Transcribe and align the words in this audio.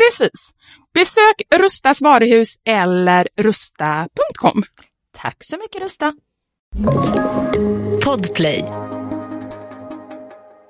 Precis. 0.00 0.54
Besök 0.94 1.60
Rustas 1.60 2.02
varuhus 2.02 2.54
eller 2.64 3.28
rusta.com. 3.36 4.62
Tack 5.12 5.36
så 5.44 5.58
mycket 5.58 5.82
Rusta. 5.82 6.14
Podplay. 8.04 8.64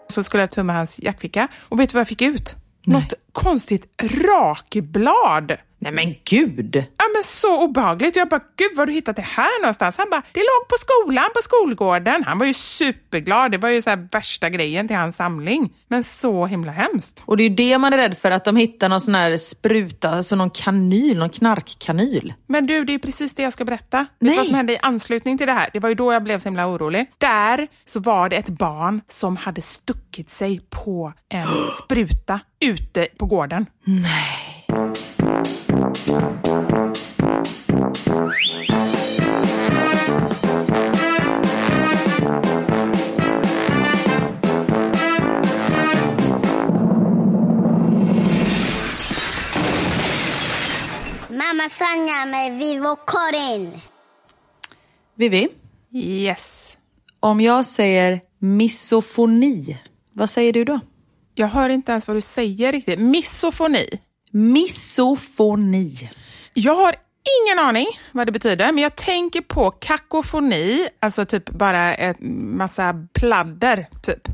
Så 0.09 0.23
skulle 0.23 0.43
jag 0.43 0.51
tumma 0.51 0.73
hans 0.73 1.01
jackficka 1.03 1.49
och 1.59 1.81
vet 1.81 1.91
du 1.91 1.95
vad 1.95 2.01
jag 2.01 2.09
fick 2.09 2.23
ut? 2.23 2.57
Något 2.87 3.15
konstigt 3.33 3.85
rakblad. 4.03 5.57
Nej 5.83 5.93
men 5.93 6.15
gud! 6.25 6.77
Ja 6.77 7.05
men 7.15 7.23
så 7.23 7.65
obehagligt. 7.65 8.17
Jag 8.17 8.29
bara, 8.29 8.41
gud 8.57 8.71
var 8.77 8.81
har 8.81 8.87
du 8.87 8.93
hittat 8.93 9.17
det 9.17 9.23
här 9.23 9.61
någonstans? 9.61 9.99
Han 9.99 10.11
bara, 10.11 10.23
det 10.33 10.41
låg 10.41 10.69
på 10.69 10.77
skolan, 10.81 11.25
på 11.35 11.43
skolgården. 11.43 12.25
Han 12.25 12.39
var 12.39 12.47
ju 12.47 12.55
superglad. 12.55 13.51
Det 13.51 13.59
var 13.59 13.69
ju 13.69 13.83
så 13.83 13.91
här 13.91 14.09
värsta 14.13 14.51
grejen 14.51 14.89
till 14.89 14.97
hans 14.97 15.17
samling. 15.17 15.73
Men 15.89 16.05
så 16.05 16.47
himla 16.47 16.73
hemskt. 16.73 17.23
Och 17.27 17.37
det 17.37 17.43
är 17.43 17.49
ju 17.49 17.55
det 17.55 17.79
man 17.79 17.93
är 17.93 17.97
rädd 17.97 18.19
för, 18.19 18.31
att 18.31 18.45
de 18.45 18.57
hittar 18.57 18.89
någon 18.89 19.01
sån 19.01 19.15
här 19.15 19.37
spruta, 19.37 20.11
alltså 20.11 20.37
någon 20.37 20.51
kanyl, 20.51 21.19
någon 21.19 21.31
knarkkanyl. 21.31 22.35
Men 22.47 22.67
du, 22.67 22.85
det 22.85 22.95
är 22.95 22.99
precis 22.99 23.35
det 23.35 23.43
jag 23.43 23.53
ska 23.53 23.65
berätta. 23.65 23.99
Vet 23.99 24.09
Nej. 24.19 24.31
du 24.31 24.37
vad 24.37 24.47
som 24.47 24.55
hände 24.55 24.73
i 24.73 24.79
anslutning 24.83 25.39
till 25.39 25.47
det 25.47 25.53
här? 25.53 25.71
Det 25.73 25.79
var 25.79 25.89
ju 25.89 25.95
då 25.95 26.13
jag 26.13 26.23
blev 26.25 26.39
så 26.39 26.49
himla 26.49 26.67
orolig. 26.67 27.07
Där 27.19 27.69
så 27.85 28.01
var 28.01 28.29
det 28.29 28.37
ett 28.37 28.49
barn 28.49 29.01
som 29.09 29.37
hade 29.37 29.63
stuckit 29.63 30.31
sig 30.31 30.61
på 30.71 31.13
en 31.29 31.49
spruta 31.85 32.41
ute 32.61 33.07
på 33.19 33.27
gården. 33.27 33.67
Mamma 36.11 36.23
Sanja 51.69 52.27
med 52.27 52.59
Vivo 52.59 52.97
Karin. 53.07 53.73
Vivi, 55.15 55.49
Yes. 55.93 56.77
om 57.21 57.41
jag 57.41 57.67
säger 57.67 58.21
misofoni, 58.39 59.79
vad 60.13 60.31
säger 60.31 60.53
du 60.53 60.65
då? 60.65 60.81
Jag 61.35 61.49
hör 61.49 61.69
inte 61.69 61.93
ens 61.93 62.09
vad 62.09 62.17
du 62.17 62.21
säger 62.21 62.73
riktigt. 62.73 62.99
Misofoni. 62.99 63.87
Misofoni. 64.31 66.11
Jag 66.55 66.75
har 66.75 66.95
ingen 67.45 67.59
aning 67.67 67.87
vad 68.13 68.27
det 68.27 68.33
betyder, 68.33 68.73
men 68.73 68.83
jag 68.83 68.97
tänker 68.97 69.41
på 69.41 69.71
kakofoni, 69.71 70.89
alltså 71.01 71.25
typ 71.25 71.51
bara 71.51 71.95
en 71.95 72.17
massa 72.57 72.95
pladder, 73.13 73.87
typ. 74.03 74.29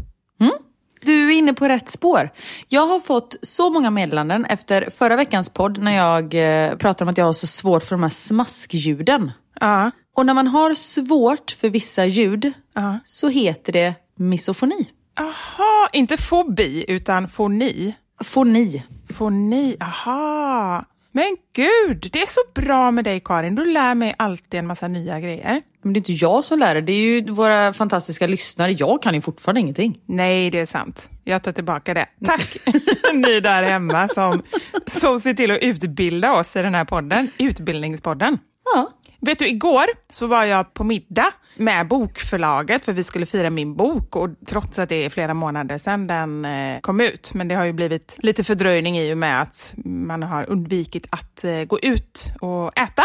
Du 1.00 1.28
är 1.28 1.38
inne 1.38 1.54
på 1.54 1.68
rätt 1.68 1.88
spår. 1.88 2.30
Jag 2.68 2.86
har 2.86 3.00
fått 3.00 3.36
så 3.42 3.70
många 3.70 3.90
meddelanden 3.90 4.44
efter 4.44 4.90
förra 4.96 5.16
veckans 5.16 5.48
podd 5.48 5.78
när 5.78 5.96
jag 5.96 6.34
eh, 6.34 6.76
pratade 6.76 7.04
om 7.04 7.08
att 7.08 7.18
jag 7.18 7.24
har 7.24 7.32
så 7.32 7.46
svårt 7.46 7.82
för 7.82 7.90
de 7.96 8.02
här 8.02 8.10
smaskljuden. 8.10 9.32
Ja. 9.60 9.90
Och 10.16 10.26
när 10.26 10.34
man 10.34 10.46
har 10.46 10.74
svårt 10.74 11.50
för 11.50 11.68
vissa 11.68 12.04
ljud 12.06 12.52
Ja. 12.74 12.98
så 13.04 13.28
heter 13.28 13.72
det 13.72 13.94
misofoni. 14.18 14.90
Aha, 15.20 15.88
inte 15.92 16.16
fobi, 16.16 16.84
utan 16.88 17.28
foni. 17.28 17.94
Foni. 18.24 18.82
Foni, 19.08 19.76
aha. 19.80 20.84
Men 21.12 21.36
gud, 21.52 22.08
det 22.12 22.22
är 22.22 22.26
så 22.26 22.40
bra 22.54 22.90
med 22.90 23.04
dig 23.04 23.20
Karin. 23.20 23.54
Du 23.54 23.64
lär 23.64 23.94
mig 23.94 24.14
alltid 24.18 24.60
en 24.60 24.66
massa 24.66 24.88
nya 24.88 25.20
grejer. 25.20 25.62
Men 25.82 25.92
det 25.92 25.96
är 25.96 26.00
inte 26.00 26.12
jag 26.12 26.44
som 26.44 26.58
lär 26.58 26.74
det, 26.74 26.80
det 26.80 26.92
är 26.92 26.96
ju 26.96 27.32
våra 27.32 27.72
fantastiska 27.72 28.26
lyssnare. 28.26 28.72
Jag 28.72 29.02
kan 29.02 29.14
ju 29.14 29.20
fortfarande 29.20 29.60
ingenting. 29.60 29.98
Nej, 30.06 30.50
det 30.50 30.58
är 30.58 30.66
sant. 30.66 31.10
Jag 31.24 31.42
tar 31.42 31.52
tillbaka 31.52 31.94
det. 31.94 32.06
Tack 32.24 32.56
ni 33.12 33.40
där 33.40 33.62
hemma 33.62 34.08
som, 34.08 34.42
som 34.86 35.20
ser 35.20 35.34
till 35.34 35.50
att 35.50 35.58
utbilda 35.58 36.32
oss 36.32 36.56
i 36.56 36.62
den 36.62 36.74
här 36.74 36.84
podden, 36.84 37.30
Utbildningspodden. 37.38 38.38
Ja. 38.76 38.90
Vet 39.20 39.38
du, 39.38 39.48
igår 39.48 39.84
så 40.10 40.26
var 40.26 40.44
jag 40.44 40.74
på 40.74 40.84
middag 40.84 41.32
med 41.56 41.88
bokförlaget 41.88 42.84
för 42.84 42.92
vi 42.92 43.04
skulle 43.04 43.26
fira 43.26 43.50
min 43.50 43.76
bok 43.76 44.16
och 44.16 44.28
trots 44.46 44.78
att 44.78 44.88
det 44.88 45.04
är 45.04 45.10
flera 45.10 45.34
månader 45.34 45.78
sedan 45.78 46.06
den 46.06 46.44
eh, 46.44 46.80
kom 46.80 47.00
ut. 47.00 47.34
Men 47.34 47.48
det 47.48 47.54
har 47.54 47.64
ju 47.64 47.72
blivit 47.72 48.14
lite 48.18 48.44
fördröjning 48.44 48.98
i 48.98 49.12
och 49.12 49.18
med 49.18 49.42
att 49.42 49.74
man 49.84 50.22
har 50.22 50.50
undvikit 50.50 51.06
att 51.10 51.44
eh, 51.44 51.64
gå 51.64 51.78
ut 51.78 52.32
och 52.40 52.78
äta. 52.78 53.02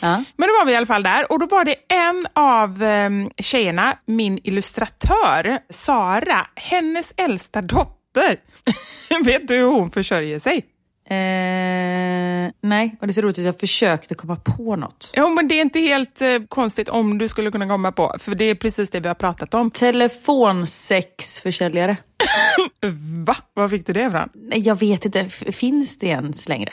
Ja. 0.00 0.24
Men 0.36 0.48
då 0.48 0.54
var 0.58 0.66
vi 0.66 0.72
i 0.72 0.76
alla 0.76 0.86
fall 0.86 1.02
där 1.02 1.32
och 1.32 1.38
då 1.38 1.46
var 1.46 1.64
det 1.64 1.74
en 1.88 2.26
av 2.32 2.82
eh, 2.82 3.10
tjejerna, 3.36 3.98
min 4.06 4.38
illustratör, 4.44 5.58
Sara, 5.70 6.46
hennes 6.54 7.14
äldsta 7.16 7.62
dotter. 7.62 8.40
Vet 9.24 9.48
du 9.48 9.56
hur 9.56 9.66
hon 9.66 9.90
försörjer 9.90 10.38
sig? 10.38 10.66
Eh, 11.10 12.50
nej, 12.60 12.96
och 13.00 13.06
det 13.06 13.10
är 13.10 13.12
så 13.12 13.20
roligt 13.20 13.38
att 13.38 13.44
jag 13.44 13.60
försökte 13.60 14.14
komma 14.14 14.36
på 14.36 14.76
något. 14.76 15.12
Jo, 15.16 15.28
men 15.28 15.48
det 15.48 15.54
är 15.54 15.60
inte 15.60 15.78
helt 15.80 16.20
eh, 16.20 16.38
konstigt 16.48 16.88
om 16.88 17.18
du 17.18 17.28
skulle 17.28 17.50
kunna 17.50 17.66
komma 17.68 17.92
på, 17.92 18.14
för 18.18 18.34
det 18.34 18.44
är 18.44 18.54
precis 18.54 18.90
det 18.90 19.00
vi 19.00 19.08
har 19.08 19.14
pratat 19.14 19.54
om. 19.54 19.70
Telefonsexförsäljare. 19.70 21.96
Va? 23.26 23.36
Vad 23.54 23.70
fick 23.70 23.86
du 23.86 23.92
det 23.92 24.02
ifrån? 24.02 24.28
Nej, 24.34 24.60
jag 24.60 24.78
vet 24.80 25.04
inte, 25.04 25.20
F- 25.20 25.42
finns 25.52 25.98
det 25.98 26.06
ens 26.06 26.48
längre? 26.48 26.72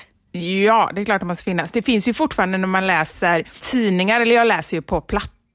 Ja, 0.65 0.91
det 0.95 1.01
är 1.01 1.05
klart 1.05 1.15
att 1.15 1.19
det 1.21 1.25
måste 1.25 1.43
finnas. 1.43 1.71
Det 1.71 1.81
finns 1.81 2.07
ju 2.07 2.13
fortfarande 2.13 2.57
när 2.57 2.67
man 2.67 2.87
läser 2.87 3.47
tidningar, 3.61 4.21
eller 4.21 4.35
jag 4.35 4.47
läser 4.47 4.77
ju 4.77 4.81
på 4.81 5.03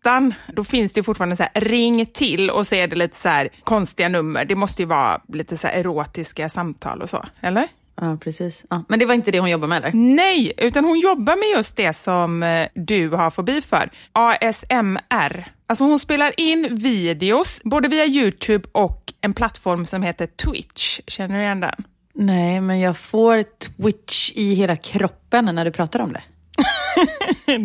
ettan, 0.02 0.34
då 0.54 0.64
finns 0.64 0.92
det 0.92 0.98
ju 0.98 1.04
fortfarande 1.04 1.36
så 1.36 1.42
här, 1.42 1.52
ring 1.60 2.06
till 2.06 2.50
och 2.50 2.66
så 2.66 2.74
är 2.74 2.88
det 2.88 2.96
lite 2.96 3.16
så 3.16 3.28
här 3.28 3.48
konstiga 3.64 4.08
nummer. 4.08 4.44
Det 4.44 4.54
måste 4.54 4.82
ju 4.82 4.86
vara 4.86 5.20
lite 5.28 5.56
så 5.56 5.68
erotiska 5.68 6.48
samtal 6.48 7.02
och 7.02 7.10
så, 7.10 7.24
eller? 7.40 7.68
Ja, 8.00 8.16
precis. 8.16 8.64
Ja. 8.70 8.84
Men 8.88 8.98
det 8.98 9.06
var 9.06 9.14
inte 9.14 9.30
det 9.30 9.40
hon 9.40 9.50
jobbar 9.50 9.68
med 9.68 9.78
eller? 9.78 9.92
Nej, 9.92 10.52
utan 10.56 10.84
hon 10.84 11.00
jobbar 11.00 11.36
med 11.36 11.48
just 11.56 11.76
det 11.76 11.96
som 11.96 12.42
eh, 12.42 12.68
du 12.74 13.08
har 13.08 13.30
fobi 13.30 13.60
för. 13.62 13.90
ASMR. 14.12 15.52
Alltså 15.66 15.84
hon 15.84 15.98
spelar 15.98 16.32
in 16.36 16.68
videos, 16.70 17.60
både 17.64 17.88
via 17.88 18.06
Youtube 18.06 18.68
och 18.72 19.12
en 19.20 19.34
plattform 19.34 19.86
som 19.86 20.02
heter 20.02 20.26
Twitch. 20.26 21.00
Känner 21.06 21.36
du 21.36 21.42
igen 21.42 21.60
den? 21.60 21.84
Nej, 22.14 22.60
men 22.60 22.80
jag 22.80 22.96
får 22.96 23.44
twitch 23.58 24.32
i 24.34 24.54
hela 24.54 24.76
kroppen 24.76 25.44
när 25.44 25.64
du 25.64 25.72
pratar 25.72 26.00
om 26.00 26.12
det. 26.12 26.22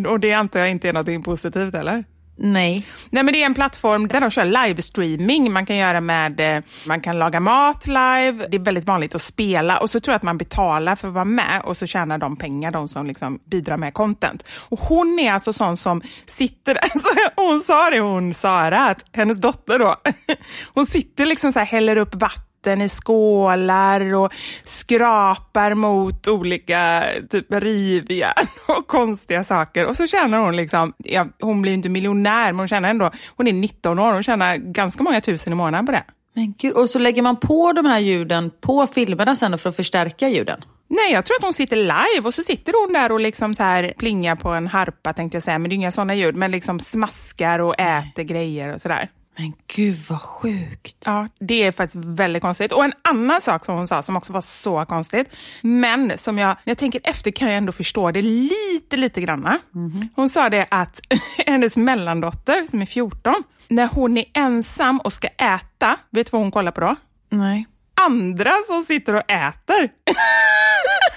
och 0.10 0.20
det 0.20 0.34
antar 0.34 0.60
jag 0.60 0.70
inte 0.70 0.90
är 0.90 0.94
något 0.94 1.24
positivt, 1.24 1.74
eller? 1.74 2.04
Nej. 2.38 2.88
Nej, 3.10 3.24
men 3.24 3.34
det 3.34 3.42
är 3.42 3.46
en 3.46 3.54
plattform 3.54 4.08
där 4.08 4.22
de 4.22 4.32
kör 4.32 4.46
livestreaming. 4.46 5.52
Man 5.54 5.66
kan 5.66 5.78
göra 5.78 6.02
med, 6.02 6.58
eh, 6.58 6.64
man 6.88 7.02
kan 7.02 7.20
laga 7.20 7.40
mat 7.40 7.88
live. 7.88 8.48
Det 8.50 8.58
är 8.58 8.60
väldigt 8.60 8.86
vanligt 8.86 9.16
att 9.16 9.22
spela 9.22 9.78
och 9.78 9.90
så 9.90 10.00
tror 10.00 10.14
jag 10.14 10.16
att 10.16 10.24
man 10.24 10.38
betalar 10.38 10.96
för 10.96 11.08
att 11.08 11.14
vara 11.14 11.26
med 11.26 11.62
och 11.64 11.78
så 11.78 11.86
tjänar 11.86 12.18
de 12.18 12.36
pengar, 12.36 12.72
de 12.72 12.88
som 12.88 13.06
liksom 13.06 13.40
bidrar 13.46 13.78
med 13.78 13.94
content. 13.94 14.46
Och 14.70 14.80
hon 14.80 15.20
är 15.20 15.32
alltså 15.32 15.54
sån 15.54 15.78
som 15.78 16.02
sitter, 16.26 16.76
alltså, 16.82 17.08
hon 17.36 17.60
sa 17.60 17.90
det 17.90 18.00
hon 18.00 18.34
Sara, 18.34 18.80
att 18.80 19.06
hennes 19.12 19.38
dotter 19.38 19.80
då, 19.80 19.96
hon 20.74 20.86
sitter 20.86 21.26
liksom 21.26 21.54
så 21.54 21.60
här, 21.60 21.66
häller 21.66 21.96
upp 21.96 22.16
vatten 22.16 22.55
vatten 22.66 22.82
i 22.82 22.90
skålar 22.90 24.14
och 24.16 24.34
skrapar 24.64 25.74
mot 25.74 26.28
olika 26.28 27.04
typ 27.30 27.46
rivjärn 27.50 28.48
och 28.68 28.88
konstiga 28.88 29.44
saker. 29.44 29.86
Och 29.86 29.96
så 29.96 30.08
tjänar 30.08 30.40
hon 30.40 30.56
liksom, 30.56 30.94
ja, 30.98 31.28
hon 31.40 31.62
blir 31.62 31.74
inte 31.74 31.90
miljonär, 31.90 32.46
men 32.52 32.60
hon 32.60 32.68
tjänar 32.68 32.90
ändå, 32.90 33.12
hon 33.38 33.48
är 33.48 33.54
19 33.54 34.00
år, 34.00 34.14
hon 34.14 34.24
tjänar 34.24 34.58
ganska 34.58 35.04
många 35.04 35.22
tusen 35.22 35.54
i 35.54 35.56
månaden 35.56 35.86
på 35.86 35.92
det. 35.92 36.04
Men 36.34 36.54
gud, 36.58 36.74
och 36.74 36.90
så 36.90 37.00
lägger 37.00 37.22
man 37.22 37.36
på 37.36 37.74
de 37.74 37.86
här 37.86 38.00
ljuden 38.00 38.52
på 38.62 38.88
filmerna 38.88 39.36
sen 39.36 39.58
för 39.58 39.70
att 39.70 39.76
förstärka 39.76 40.30
ljuden? 40.30 40.64
Nej, 40.88 41.12
jag 41.14 41.26
tror 41.26 41.36
att 41.38 41.44
hon 41.44 41.54
sitter 41.54 41.76
live 41.76 42.28
och 42.28 42.34
så 42.34 42.44
sitter 42.44 42.74
hon 42.82 42.94
där 42.94 43.12
och 43.12 43.20
liksom 43.20 43.56
så 43.56 43.64
här 43.64 43.94
plingar 43.98 44.36
på 44.36 44.50
en 44.50 44.68
harpa 44.68 45.14
tänkte 45.14 45.36
jag 45.36 45.44
säga, 45.44 45.60
men 45.60 45.70
det 45.70 45.74
är 45.74 45.76
inga 45.76 45.92
sådana 45.92 46.16
ljud, 46.16 46.36
men 46.36 46.52
liksom 46.52 46.80
smaskar 46.80 47.60
och 47.60 47.80
äter 47.80 48.24
grejer 48.24 48.74
och 48.74 48.82
sådär. 48.82 49.10
Men 49.38 49.54
gud 49.68 49.98
vad 50.10 50.22
sjukt. 50.22 51.04
Ja, 51.06 51.28
det 51.40 51.64
är 51.64 51.72
faktiskt 51.72 52.06
väldigt 52.06 52.42
konstigt. 52.42 52.72
Och 52.72 52.86
en 52.86 52.94
annan 53.02 53.42
sak 53.42 53.66
som 53.66 53.76
hon 53.76 53.88
sa 53.88 54.04
som 54.04 54.18
också 54.18 54.34
var 54.34 54.42
så 54.42 54.86
konstigt, 54.86 55.36
men 55.62 56.18
som 56.18 56.38
jag, 56.38 56.48
när 56.48 56.72
jag 56.72 56.78
tänker 56.78 57.02
efter 57.04 57.32
kan 57.32 57.48
jag 57.48 57.58
ändå 57.58 57.72
förstå 57.72 58.12
det 58.12 58.22
lite, 58.22 58.98
lite 58.98 59.22
granna. 59.22 59.58
Mm. 59.76 60.10
Hon 60.16 60.30
sa 60.30 60.50
det 60.50 60.68
att 60.72 61.02
hennes 61.48 61.78
mellandotter 61.78 62.68
som 62.68 62.82
är 62.82 62.86
14, 62.86 63.34
när 63.68 63.88
hon 63.88 64.18
är 64.18 64.26
ensam 64.34 65.00
och 65.00 65.14
ska 65.14 65.28
äta, 65.28 65.98
vet 66.10 66.28
du 66.28 66.32
vad 66.32 66.42
hon 66.42 66.52
kollar 66.52 66.72
på 66.72 66.82
då? 66.82 66.96
Nej. 67.30 67.66
Andra 68.02 68.52
som 68.68 68.84
sitter 68.84 69.14
och 69.16 69.32
äter. 69.32 69.90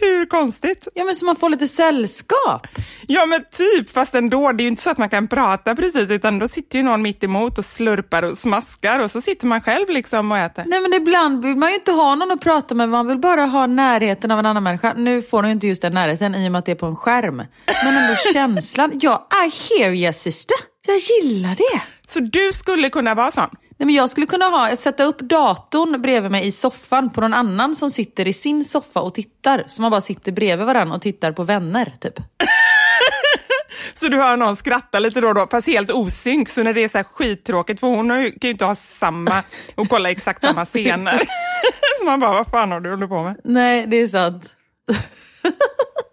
Hur 0.00 0.26
konstigt? 0.26 0.88
Ja, 0.94 1.04
men 1.04 1.14
så 1.14 1.24
man 1.26 1.36
får 1.36 1.48
lite 1.48 1.68
sällskap. 1.68 2.66
Ja, 3.06 3.26
men 3.26 3.44
typ, 3.56 3.90
fast 3.90 4.14
ändå. 4.14 4.52
Det 4.52 4.62
är 4.62 4.64
ju 4.64 4.68
inte 4.68 4.82
så 4.82 4.90
att 4.90 4.98
man 4.98 5.08
kan 5.08 5.28
prata 5.28 5.74
precis, 5.76 6.10
utan 6.10 6.38
då 6.38 6.48
sitter 6.48 6.78
ju 6.78 6.84
någon 6.84 7.02
mitt 7.02 7.24
emot 7.24 7.58
och 7.58 7.64
slurpar 7.64 8.22
och 8.22 8.38
smaskar 8.38 9.00
och 9.00 9.10
så 9.10 9.20
sitter 9.20 9.46
man 9.46 9.60
själv 9.60 9.88
liksom 9.88 10.32
och 10.32 10.38
äter. 10.38 10.64
Nej, 10.66 10.80
men 10.80 10.94
ibland 10.94 11.44
vill 11.44 11.56
man 11.56 11.68
ju 11.68 11.74
inte 11.74 11.92
ha 11.92 12.14
någon 12.14 12.30
att 12.30 12.40
prata 12.40 12.74
med, 12.74 12.88
man 12.88 13.06
vill 13.06 13.18
bara 13.18 13.44
ha 13.44 13.66
närheten 13.66 14.30
av 14.30 14.38
en 14.38 14.46
annan 14.46 14.62
människa. 14.62 14.94
Nu 14.96 15.22
får 15.22 15.38
hon 15.38 15.46
ju 15.46 15.52
inte 15.52 15.66
just 15.66 15.82
den 15.82 15.94
närheten 15.94 16.34
i 16.34 16.48
och 16.48 16.52
med 16.52 16.58
att 16.58 16.66
det 16.66 16.72
är 16.72 16.76
på 16.76 16.86
en 16.86 16.96
skärm. 16.96 17.36
Men 17.84 17.96
ändå 17.96 18.16
känslan. 18.32 18.90
Ja, 18.94 19.28
I 19.46 19.74
hear 19.78 19.92
you 19.92 20.12
sister. 20.12 20.56
Jag 20.86 20.96
gillar 20.98 21.54
det. 21.56 21.82
Så 22.08 22.20
du 22.20 22.52
skulle 22.52 22.90
kunna 22.90 23.14
vara 23.14 23.30
sån? 23.30 23.48
Nej, 23.78 23.86
men 23.86 23.94
jag 23.94 24.10
skulle 24.10 24.26
kunna 24.26 24.44
ha, 24.44 24.76
sätta 24.76 25.04
upp 25.04 25.18
datorn 25.18 26.02
bredvid 26.02 26.30
mig 26.30 26.46
i 26.46 26.52
soffan 26.52 27.10
på 27.10 27.20
någon 27.20 27.34
annan 27.34 27.74
som 27.74 27.90
sitter 27.90 28.28
i 28.28 28.32
sin 28.32 28.64
soffa 28.64 29.00
och 29.00 29.14
tittar. 29.14 29.64
Så 29.66 29.82
man 29.82 29.90
bara 29.90 30.00
sitter 30.00 30.32
bredvid 30.32 30.66
varandra 30.66 30.94
och 30.94 31.02
tittar 31.02 31.32
på 31.32 31.44
vänner, 31.44 31.94
typ. 32.00 32.14
så 33.94 34.08
du 34.08 34.16
hör 34.16 34.36
någon 34.36 34.56
skratta 34.56 34.98
lite 34.98 35.20
då 35.20 35.28
och 35.28 35.34
då, 35.34 35.46
fast 35.50 35.66
helt 35.66 35.90
osynk. 35.90 36.48
Så 36.48 36.62
när 36.62 36.72
det 36.72 36.84
är 36.84 36.88
så 36.88 36.98
här 36.98 37.04
skittråkigt, 37.04 37.80
för 37.80 37.86
hon 37.86 38.08
kan 38.08 38.22
ju 38.22 38.50
inte 38.50 38.64
ha 38.64 38.74
samma 38.74 39.42
och 39.74 39.88
kolla 39.88 40.10
exakt 40.10 40.42
samma 40.42 40.64
scener. 40.64 41.28
så 41.98 42.04
man 42.04 42.20
bara, 42.20 42.32
vad 42.32 42.46
fan 42.46 42.72
har 42.72 42.80
du 42.80 42.90
hållit 42.90 43.08
på 43.08 43.22
med? 43.22 43.40
Nej, 43.44 43.86
det 43.86 43.96
är 43.96 44.06
sant. 44.06 44.56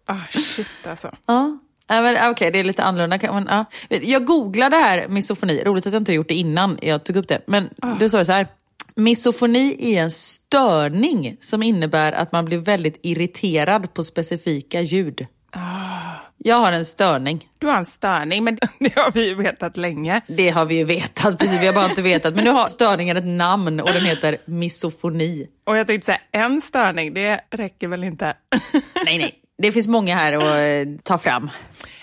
ah, 0.05 0.15
shit 0.31 0.87
alltså. 0.87 1.11
Ja. 1.25 1.59
Ja, 1.87 2.11
Okej, 2.11 2.29
okay, 2.29 2.51
det 2.51 2.59
är 2.59 2.63
lite 2.63 2.83
annorlunda. 2.83 3.19
Men, 3.33 3.47
ja. 3.49 3.65
Jag 4.01 4.25
googlade 4.25 4.75
här 4.75 5.07
misofoni, 5.07 5.63
roligt 5.63 5.87
att 5.87 5.93
jag 5.93 6.01
inte 6.01 6.13
gjort 6.13 6.27
det 6.27 6.35
innan 6.35 6.77
jag 6.81 7.03
tog 7.03 7.15
upp 7.15 7.27
det. 7.27 7.41
Men 7.47 7.69
oh. 7.81 7.97
du 7.99 8.09
sa 8.09 8.25
så 8.25 8.31
här, 8.31 8.47
misofoni 8.95 9.95
är 9.95 10.01
en 10.01 10.11
störning 10.11 11.37
som 11.39 11.63
innebär 11.63 12.11
att 12.11 12.31
man 12.31 12.45
blir 12.45 12.57
väldigt 12.57 12.99
irriterad 13.03 13.93
på 13.93 14.03
specifika 14.03 14.81
ljud. 14.81 15.27
Oh. 15.55 15.93
Jag 16.45 16.55
har 16.55 16.71
en 16.71 16.85
störning. 16.85 17.47
Du 17.57 17.67
har 17.67 17.77
en 17.77 17.85
störning, 17.85 18.43
men 18.43 18.57
det 18.79 18.95
har 18.95 19.11
vi 19.11 19.27
ju 19.27 19.35
vetat 19.35 19.77
länge. 19.77 20.21
Det 20.27 20.49
har 20.49 20.65
vi 20.65 20.75
ju 20.75 20.83
vetat, 20.83 21.37
precis. 21.39 21.61
Vi 21.61 21.65
har 21.65 21.73
bara 21.73 21.89
inte 21.89 22.01
vetat. 22.01 22.35
Men 22.35 22.43
nu 22.43 22.49
har 22.49 22.67
störningen 22.67 23.17
ett 23.17 23.25
namn 23.25 23.79
och 23.79 23.93
den 23.93 24.05
heter 24.05 24.37
misofoni. 24.45 25.47
Och 25.63 25.77
jag 25.77 25.87
tänkte 25.87 26.05
säga, 26.05 26.21
en 26.31 26.61
störning, 26.61 27.13
det 27.13 27.41
räcker 27.51 27.87
väl 27.87 28.03
inte? 28.03 28.33
nej, 29.05 29.17
nej. 29.17 29.42
Det 29.57 29.71
finns 29.71 29.87
många 29.87 30.15
här 30.15 30.33
att 30.33 30.87
eh, 30.87 30.93
ta 31.03 31.17
fram. 31.17 31.49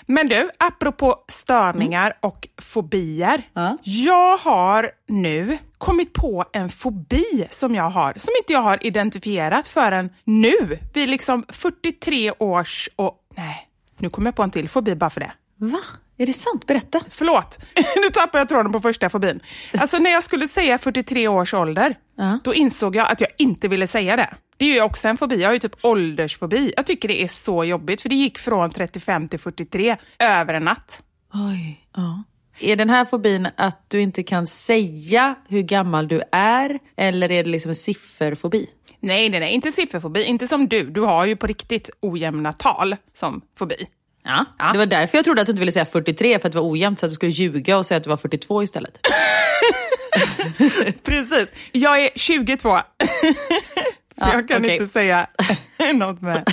Men 0.07 0.29
du, 0.29 0.51
apropå 0.59 1.25
störningar 1.29 2.07
mm. 2.07 2.17
och 2.21 2.49
fobier. 2.63 3.43
Ja. 3.53 3.77
Jag 3.83 4.37
har 4.37 4.91
nu 5.09 5.59
kommit 5.79 6.13
på 6.13 6.45
en 6.53 6.69
fobi 6.69 7.47
som 7.51 7.75
jag 7.75 7.91
har, 7.91 8.13
som 8.17 8.33
inte 8.39 8.53
jag 8.53 8.63
har 8.63 8.87
identifierat 8.87 9.69
förrän 9.69 10.11
nu. 10.25 10.79
Vid 10.95 11.09
liksom 11.09 11.45
43 11.49 12.33
års 12.39 12.89
och... 12.97 13.15
Nej, 13.37 13.69
nu 13.99 14.11
kommer 14.11 14.29
jag 14.29 14.35
på 14.35 14.43
en 14.43 14.51
till 14.51 14.69
fobi 14.69 14.95
bara 14.95 15.11
för 15.11 15.21
det. 15.21 15.33
Va? 15.57 15.79
Är 16.19 16.27
det 16.27 16.33
sant? 16.33 16.67
Berätta. 16.67 17.01
Förlåt, 17.11 17.59
nu 17.97 18.09
tappar 18.13 18.39
jag 18.39 18.49
tråden 18.49 18.73
på 18.73 18.81
första 18.81 19.11
fobin. 19.11 19.41
Alltså 19.79 19.99
när 19.99 20.11
jag 20.11 20.23
skulle 20.23 20.49
säga 20.49 20.79
43 20.79 21.29
års 21.29 21.55
ålder, 21.55 21.99
uh. 22.21 22.37
då 22.45 22.55
insåg 22.55 22.97
jag 22.97 23.13
att 23.13 23.21
jag 23.21 23.31
inte 23.39 23.69
ville 23.69 23.87
säga 23.87 24.17
det. 24.17 24.35
Det 24.61 24.67
är 24.67 24.75
ju 24.75 24.83
också 24.83 25.09
en 25.09 25.17
fobi. 25.17 25.41
Jag 25.41 25.49
har 25.49 25.53
ju 25.53 25.59
typ 25.59 25.85
åldersfobi. 25.85 26.73
Jag 26.77 26.87
tycker 26.87 27.09
det 27.09 27.23
är 27.23 27.29
så 27.29 27.65
jobbigt, 27.65 28.03
för 28.03 28.09
det 28.09 28.15
gick 28.15 28.39
från 28.39 28.71
35 28.71 29.29
till 29.29 29.39
43 29.39 29.97
över 30.19 30.55
en 30.55 30.65
natt. 30.65 31.03
Oj, 31.35 31.87
ja. 31.97 32.23
Är 32.61 32.77
den 32.77 32.91
här 32.91 33.05
fobin 33.05 33.49
att 33.57 33.85
du 33.89 34.01
inte 34.01 34.23
kan 34.23 34.47
säga 34.47 35.35
hur 35.49 35.63
gammal 35.63 36.09
du 36.09 36.23
är, 36.33 36.79
eller 36.97 37.31
är 37.31 37.45
det 37.45 37.51
liksom 37.51 37.69
en 37.69 37.75
sifferfobi? 37.75 38.67
Nej, 39.01 39.29
nej, 39.29 39.41
nej, 39.41 39.53
inte 39.53 39.73
sifferfobi. 39.73 40.25
Inte 40.25 40.49
som 40.49 40.69
du. 40.69 40.91
Du 40.91 41.01
har 41.01 41.27
ju 41.27 41.37
på 41.37 41.47
riktigt 41.47 41.91
ojämna 42.01 42.53
tal 42.53 42.97
som 43.13 43.41
fobi. 43.59 43.87
Ja, 44.25 44.45
ja. 44.59 44.73
Det 44.73 44.79
var 44.79 44.87
därför 44.87 45.19
jag 45.19 45.25
trodde 45.25 45.41
att 45.41 45.47
du 45.47 45.51
inte 45.51 45.61
ville 45.61 45.73
säga 45.73 45.85
43, 45.85 46.39
för 46.39 46.47
att 46.47 46.53
det 46.53 46.59
var 46.59 46.71
ojämnt, 46.71 46.99
så 46.99 47.07
att 47.07 47.11
du 47.11 47.15
skulle 47.15 47.33
ljuga 47.33 47.79
och 47.79 47.87
säga 47.87 47.99
att 47.99 48.05
du 48.05 48.11
var 48.11 48.17
42 48.17 48.63
istället. 48.63 49.01
Precis. 51.03 51.53
Jag 51.73 52.05
är 52.05 52.11
22. 52.17 52.81
Ja, 54.21 54.33
jag 54.33 54.49
kan 54.49 54.63
okay. 54.63 54.73
inte 54.73 54.89
säga 54.89 55.27
något 55.95 56.21
med 56.21 56.45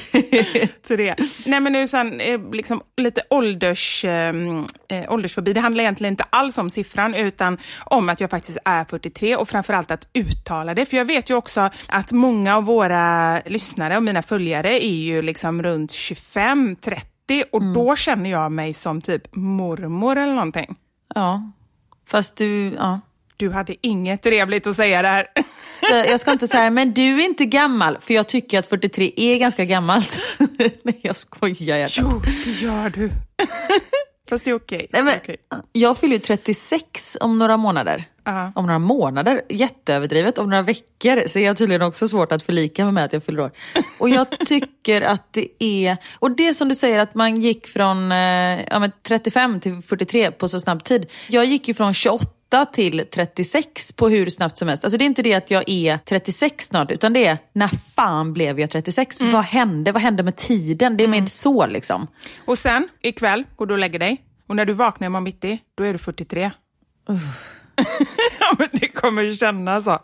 till 0.87 0.97
det. 0.97 1.15
Nej 1.45 1.59
men 1.59 1.73
nu 1.73 1.87
sen, 1.87 2.21
eh, 2.21 2.51
liksom 2.51 2.81
lite 2.97 3.21
ålders, 3.29 4.05
ehm, 4.05 4.65
eh, 4.87 5.11
åldersfobi. 5.13 5.53
Det 5.53 5.59
handlar 5.59 5.83
egentligen 5.83 6.13
inte 6.13 6.25
alls 6.29 6.57
om 6.57 6.69
siffran 6.69 7.13
utan 7.13 7.57
om 7.85 8.09
att 8.09 8.21
jag 8.21 8.29
faktiskt 8.29 8.57
är 8.65 8.85
43 8.85 9.35
och 9.35 9.49
framförallt 9.49 9.91
att 9.91 10.07
uttala 10.13 10.73
det. 10.73 10.85
För 10.85 10.97
jag 10.97 11.05
vet 11.05 11.29
ju 11.29 11.35
också 11.35 11.69
att 11.87 12.11
många 12.11 12.55
av 12.55 12.63
våra 12.63 13.39
lyssnare 13.45 13.97
och 13.97 14.03
mina 14.03 14.21
följare 14.21 14.83
är 14.83 14.97
ju 14.97 15.21
liksom 15.21 15.63
runt 15.63 15.91
25, 15.91 16.75
30 16.75 17.43
och 17.51 17.61
mm. 17.61 17.73
då 17.73 17.95
känner 17.95 18.29
jag 18.29 18.51
mig 18.51 18.73
som 18.73 19.01
typ 19.01 19.35
mormor 19.35 20.17
eller 20.17 20.33
någonting. 20.33 20.75
Ja, 21.15 21.51
fast 22.05 22.37
du, 22.37 22.73
ja. 22.77 22.99
Du 23.37 23.51
hade 23.51 23.75
inget 23.81 24.21
trevligt 24.21 24.67
att 24.67 24.75
säga 24.75 25.01
där. 25.01 25.27
Jag 25.91 26.19
ska 26.19 26.31
inte 26.31 26.47
säga, 26.47 26.69
men 26.69 26.93
du 26.93 27.21
är 27.21 27.25
inte 27.25 27.45
gammal, 27.45 27.97
för 28.01 28.13
jag 28.13 28.27
tycker 28.27 28.59
att 28.59 28.67
43 28.67 29.11
är 29.15 29.37
ganska 29.37 29.65
gammalt. 29.65 30.21
Nej, 30.83 30.99
jag 31.03 31.15
skojar 31.15 31.77
hjärtat. 31.77 32.05
Jo, 32.11 32.21
det 32.45 32.51
gör 32.65 32.89
du. 32.89 33.11
Fast 34.29 34.45
det 34.45 34.51
är 34.51 34.55
okej. 34.55 34.87
Okay. 34.89 35.17
okay. 35.17 35.37
Jag 35.71 35.97
fyller 35.97 36.13
ju 36.13 36.19
36 36.19 37.17
om 37.21 37.39
några 37.39 37.57
månader. 37.57 38.05
Uh-huh. 38.25 38.51
Om 38.55 38.65
några 38.65 38.79
månader, 38.79 39.41
jätteöverdrivet. 39.49 40.37
Om 40.37 40.49
några 40.49 40.61
veckor 40.61 41.27
så 41.27 41.39
är 41.39 41.45
jag 41.45 41.57
tydligen 41.57 41.81
också 41.81 42.07
svårt 42.07 42.31
att 42.31 42.43
förlika 42.43 42.83
mig 42.83 42.93
med 42.93 43.05
att 43.05 43.13
jag 43.13 43.23
fyller 43.23 43.43
år. 43.43 43.51
Och 43.97 44.09
jag 44.09 44.39
tycker 44.47 45.01
att 45.01 45.33
det 45.33 45.63
är... 45.63 45.97
Och 46.19 46.31
det 46.31 46.53
som 46.53 46.69
du 46.69 46.75
säger 46.75 46.99
att 46.99 47.15
man 47.15 47.41
gick 47.41 47.67
från 47.67 48.11
eh, 48.11 48.17
ja, 48.69 48.89
35 49.03 49.59
till 49.59 49.81
43 49.81 50.31
på 50.31 50.47
så 50.47 50.59
snabb 50.59 50.83
tid. 50.83 51.05
Jag 51.27 51.45
gick 51.45 51.67
ju 51.67 51.73
från 51.73 51.93
28 51.93 52.36
till 52.65 53.05
36 53.11 53.91
på 53.91 54.09
hur 54.09 54.29
snabbt 54.29 54.57
som 54.57 54.67
helst. 54.67 54.83
Alltså 54.83 54.97
det 54.97 55.03
är 55.03 55.05
inte 55.05 55.21
det 55.21 55.33
att 55.33 55.51
jag 55.51 55.63
är 55.69 55.97
36 55.97 56.65
snart, 56.65 56.91
utan 56.91 57.13
det 57.13 57.25
är 57.25 57.37
när 57.53 57.67
fan 57.95 58.33
blev 58.33 58.59
jag 58.59 58.69
36? 58.69 59.21
Mm. 59.21 59.33
Vad 59.33 59.43
hände? 59.43 59.91
Vad 59.91 60.01
hände 60.01 60.23
med 60.23 60.35
tiden? 60.35 60.97
Det 60.97 61.03
är 61.03 61.07
mm. 61.07 61.19
mer 61.19 61.27
så 61.27 61.65
liksom. 61.65 62.07
Och 62.45 62.59
sen, 62.59 62.89
ikväll, 63.01 63.43
går 63.55 63.65
du 63.65 63.73
och 63.73 63.79
lägger 63.79 63.99
dig? 63.99 64.21
Och 64.47 64.55
när 64.55 64.65
du 64.65 64.73
vaknar 64.73 65.05
imorgon 65.05 65.23
bitti, 65.23 65.59
då 65.77 65.83
är 65.83 65.93
du 65.93 65.99
43. 65.99 66.51
ja, 68.39 68.55
men 68.59 68.67
det 68.71 68.87
kommer 68.87 69.35
kännas 69.35 69.85
så. 69.85 69.99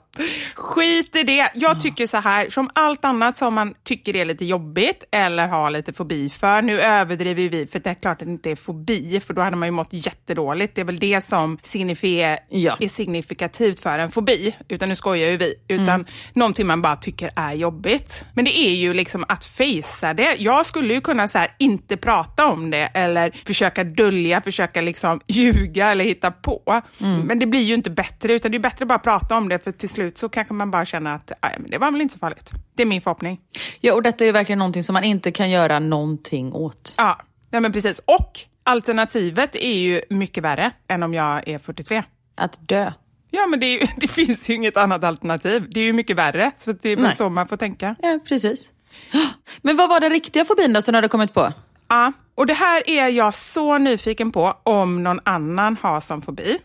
Skit 0.55 1.15
i 1.15 1.23
det. 1.23 1.51
Jag 1.53 1.79
tycker 1.79 2.07
så 2.07 2.17
här, 2.17 2.49
som 2.49 2.69
allt 2.75 3.05
annat 3.05 3.37
som 3.37 3.53
man 3.53 3.73
tycker 3.83 4.15
är 4.15 4.25
lite 4.25 4.45
jobbigt 4.45 5.03
eller 5.11 5.47
har 5.47 5.69
lite 5.69 5.93
fobi 5.93 6.29
för. 6.29 6.61
Nu 6.61 6.81
överdriver 6.81 7.49
vi, 7.49 7.67
för 7.67 7.79
det 7.79 7.89
är 7.89 7.93
klart 7.93 8.21
att 8.21 8.27
det 8.27 8.31
inte 8.31 8.51
är 8.51 8.55
fobi, 8.55 9.19
för 9.27 9.33
då 9.33 9.41
hade 9.41 9.55
man 9.55 9.67
ju 9.67 9.71
mått 9.71 9.87
jättedåligt. 9.91 10.75
Det 10.75 10.81
är 10.81 10.85
väl 10.85 10.99
det 10.99 11.21
som 11.21 11.57
Ja. 12.49 12.77
är 12.79 12.87
signifikativt 12.87 13.79
för 13.79 13.99
en 13.99 14.11
fobi. 14.11 14.55
Utan 14.67 14.89
nu 14.89 14.95
skojar 14.95 15.29
ju 15.29 15.37
vi. 15.37 15.53
Utan 15.67 15.83
Mm. 15.89 16.05
någonting 16.33 16.67
man 16.67 16.81
bara 16.81 16.95
tycker 16.95 17.31
är 17.35 17.53
jobbigt. 17.53 18.25
Men 18.33 18.45
det 18.45 18.59
är 18.59 18.75
ju 18.75 18.93
liksom 18.93 19.25
att 19.27 19.45
fejsa 19.45 20.13
det. 20.13 20.35
Jag 20.39 20.65
skulle 20.65 20.93
ju 20.93 21.01
kunna 21.01 21.27
så 21.27 21.37
här, 21.39 21.55
inte 21.59 21.97
prata 21.97 22.45
om 22.47 22.69
det 22.69 22.89
eller 22.93 23.31
försöka 23.47 23.83
dölja, 23.83 24.41
försöka 24.41 24.81
liksom 24.81 25.19
ljuga 25.27 25.91
eller 25.91 26.05
hitta 26.05 26.31
på. 26.31 26.81
Mm. 27.01 27.19
Men 27.21 27.39
det 27.39 27.45
blir 27.45 27.62
ju 27.63 27.73
inte 27.73 27.89
bättre, 27.89 28.33
utan 28.33 28.51
det 28.51 28.57
är 28.57 28.59
bättre 28.59 28.83
att 28.83 28.87
bara 28.89 28.99
prata 28.99 29.37
om 29.37 29.49
det, 29.49 29.59
för 29.63 29.71
till 29.71 29.89
slut 29.89 30.17
så 30.17 30.29
kanske 30.29 30.53
man 30.53 30.71
bara 30.71 30.85
känner 30.85 31.13
att 31.15 31.31
"Aj, 31.39 31.55
men 31.59 31.69
det 31.71 31.77
var 31.77 31.91
väl 31.91 32.01
inte 32.01 32.13
så 32.13 32.19
farligt. 32.19 32.51
Det 32.75 32.81
är 32.83 32.85
min 32.87 33.01
förhoppning. 33.01 33.39
Ja, 33.81 33.93
och 33.93 34.03
detta 34.03 34.23
är 34.23 34.25
ju 34.25 34.31
verkligen 34.31 34.59
någonting 34.59 34.83
som 34.83 34.93
man 34.93 35.03
inte 35.03 35.31
kan 35.31 35.49
göra 35.49 35.79
någonting 35.79 36.53
åt. 36.53 36.93
Ja, 36.97 37.19
nej 37.49 37.61
men 37.61 37.71
precis. 37.71 37.99
Och 38.05 38.31
alternativet 38.63 39.55
är 39.55 39.77
ju 39.79 40.01
mycket 40.09 40.43
värre 40.43 40.71
än 40.87 41.03
om 41.03 41.13
jag 41.13 41.47
är 41.47 41.59
43. 41.59 42.03
Att 42.35 42.67
dö. 42.67 42.91
Ja, 43.31 43.47
men 43.47 43.59
det, 43.59 43.71
ju- 43.73 43.87
det 43.97 44.07
finns 44.07 44.49
ju 44.49 44.53
inget 44.53 44.77
annat 44.77 45.03
alternativ. 45.03 45.67
Det 45.71 45.79
är 45.79 45.83
ju 45.83 45.93
mycket 45.93 46.17
värre, 46.17 46.51
så 46.57 46.71
det 46.71 46.89
är 46.89 46.95
väl 46.95 47.17
så 47.17 47.29
man 47.29 47.47
får 47.47 47.57
tänka. 47.57 47.95
Ja, 48.01 48.19
precis. 48.27 48.71
Men 49.61 49.75
vad 49.77 49.89
var 49.89 49.99
den 49.99 50.09
riktiga 50.09 50.45
fobin 50.45 50.73
då 50.73 50.81
som 50.81 50.91
du 50.91 50.97
hade 50.97 51.07
kommit 51.07 51.33
på? 51.33 51.53
Ja, 51.87 52.13
och 52.35 52.45
det 52.47 52.53
här 52.53 52.89
är 52.89 53.07
jag 53.07 53.33
så 53.33 53.77
nyfiken 53.77 54.31
på 54.31 54.57
om 54.63 55.03
någon 55.03 55.19
annan 55.25 55.77
har 55.81 56.01
som 56.01 56.21
fobi. 56.21 56.57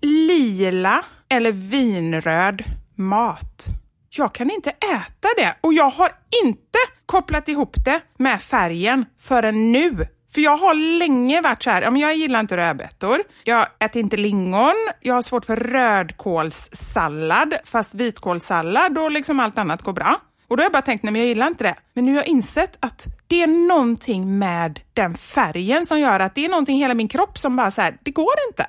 Lila 0.00 1.04
eller 1.28 1.52
vinröd 1.52 2.64
mat. 2.94 3.64
Jag 4.10 4.34
kan 4.34 4.50
inte 4.50 4.70
äta 4.70 5.28
det 5.36 5.54
och 5.60 5.74
jag 5.74 5.90
har 5.90 6.10
inte 6.44 6.78
kopplat 7.06 7.48
ihop 7.48 7.84
det 7.84 8.00
med 8.18 8.42
färgen 8.42 9.04
förrän 9.18 9.72
nu. 9.72 10.06
För 10.34 10.40
jag 10.40 10.56
har 10.56 10.98
länge 10.98 11.40
varit 11.40 11.62
så 11.62 11.70
här, 11.70 11.82
ja, 11.82 11.90
men 11.90 12.00
jag 12.00 12.16
gillar 12.16 12.40
inte 12.40 12.56
rödbetor, 12.56 13.22
jag 13.44 13.66
äter 13.78 14.02
inte 14.02 14.16
lingon, 14.16 14.74
jag 15.00 15.14
har 15.14 15.22
svårt 15.22 15.44
för 15.44 15.56
rödkålssallad, 15.56 17.54
fast 17.64 17.94
vitkålssallad 17.94 18.98
och 18.98 19.10
liksom 19.10 19.40
allt 19.40 19.58
annat 19.58 19.82
går 19.82 19.92
bra. 19.92 20.20
Och 20.48 20.56
då 20.56 20.60
har 20.60 20.64
jag 20.64 20.72
bara 20.72 20.82
tänkt, 20.82 21.02
nej 21.02 21.12
men 21.12 21.22
jag 21.22 21.28
gillar 21.28 21.46
inte 21.46 21.64
det. 21.64 21.74
Men 21.94 22.04
nu 22.04 22.12
har 22.12 22.18
jag 22.18 22.26
insett 22.26 22.76
att 22.80 23.06
det 23.26 23.42
är 23.42 23.46
någonting 23.46 24.38
med 24.38 24.80
den 24.92 25.14
färgen 25.14 25.86
som 25.86 26.00
gör 26.00 26.20
att 26.20 26.34
det 26.34 26.44
är 26.44 26.48
någonting 26.48 26.76
i 26.76 26.80
hela 26.80 26.94
min 26.94 27.08
kropp 27.08 27.38
som 27.38 27.56
bara 27.56 27.70
så 27.70 27.80
här, 27.82 27.96
det 28.02 28.10
går 28.10 28.34
inte. 28.50 28.66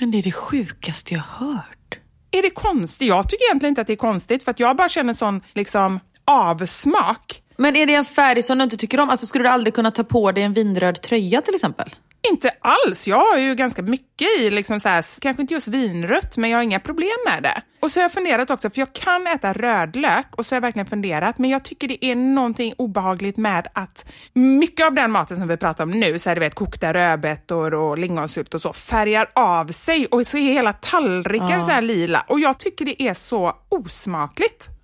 Men 0.00 0.10
det 0.10 0.18
är 0.18 0.22
det 0.22 0.32
sjukaste 0.32 1.14
jag 1.14 1.20
hört. 1.20 1.98
Är 2.30 2.42
det 2.42 2.50
konstigt? 2.50 3.08
Jag 3.08 3.28
tycker 3.28 3.44
egentligen 3.44 3.70
inte 3.70 3.80
att 3.80 3.86
det 3.86 3.92
är 3.92 3.96
konstigt 3.96 4.42
för 4.42 4.50
att 4.50 4.60
jag 4.60 4.76
bara 4.76 4.88
känner 4.88 5.14
sån 5.14 5.40
liksom 5.54 6.00
avsmak. 6.24 7.42
Men 7.56 7.76
är 7.76 7.86
det 7.86 7.94
en 7.94 8.04
färg 8.04 8.42
som 8.42 8.58
du 8.58 8.64
inte 8.64 8.76
tycker 8.76 9.00
om? 9.00 9.10
Alltså 9.10 9.26
skulle 9.26 9.44
du 9.44 9.48
aldrig 9.48 9.74
kunna 9.74 9.90
ta 9.90 10.04
på 10.04 10.32
dig 10.32 10.44
en 10.44 10.52
vinröd 10.52 11.02
tröja 11.02 11.40
till 11.40 11.54
exempel? 11.54 11.94
Inte 12.30 12.50
alls. 12.60 13.08
Jag 13.08 13.18
har 13.18 13.38
ju 13.38 13.54
ganska 13.54 13.82
mycket 13.82 14.28
i, 14.40 14.50
liksom 14.50 14.80
så 14.80 14.88
här, 14.88 15.20
kanske 15.20 15.42
inte 15.42 15.54
just 15.54 15.68
vinrött, 15.68 16.36
men 16.36 16.50
jag 16.50 16.58
har 16.58 16.62
inga 16.62 16.80
problem 16.80 17.16
med 17.26 17.42
det. 17.42 17.62
Och 17.80 17.90
så 17.90 18.00
har 18.00 18.04
jag 18.04 18.12
funderat 18.12 18.50
också, 18.50 18.70
för 18.70 18.78
jag 18.78 18.92
kan 18.92 19.26
äta 19.26 19.52
rödlök 19.52 20.26
och 20.36 20.46
så 20.46 20.54
har 20.54 20.56
jag 20.56 20.62
verkligen 20.62 20.86
funderat, 20.86 21.38
men 21.38 21.50
jag 21.50 21.64
tycker 21.64 21.88
det 21.88 22.04
är 22.04 22.14
någonting 22.14 22.74
obehagligt 22.78 23.36
med 23.36 23.66
att 23.72 24.12
mycket 24.32 24.86
av 24.86 24.94
den 24.94 25.10
maten 25.10 25.36
som 25.36 25.48
vi 25.48 25.56
pratar 25.56 25.84
om 25.84 25.90
nu, 25.90 26.18
så 26.18 26.30
här, 26.30 26.36
du 26.36 26.40
vet, 26.40 26.54
kokta 26.54 26.94
rödbetor 26.94 27.74
och 27.74 27.98
lingonsylt 27.98 28.54
och 28.54 28.62
så, 28.62 28.72
färgar 28.72 29.30
av 29.34 29.66
sig 29.66 30.06
och 30.06 30.26
så 30.26 30.38
är 30.38 30.52
hela 30.52 30.72
tallriken 30.72 31.64
så 31.64 31.70
här 31.70 31.82
lila. 31.82 32.24
Och 32.28 32.40
jag 32.40 32.58
tycker 32.58 32.84
det 32.84 33.02
är 33.02 33.14
så 33.14 33.52
osmakligt. 33.68 34.77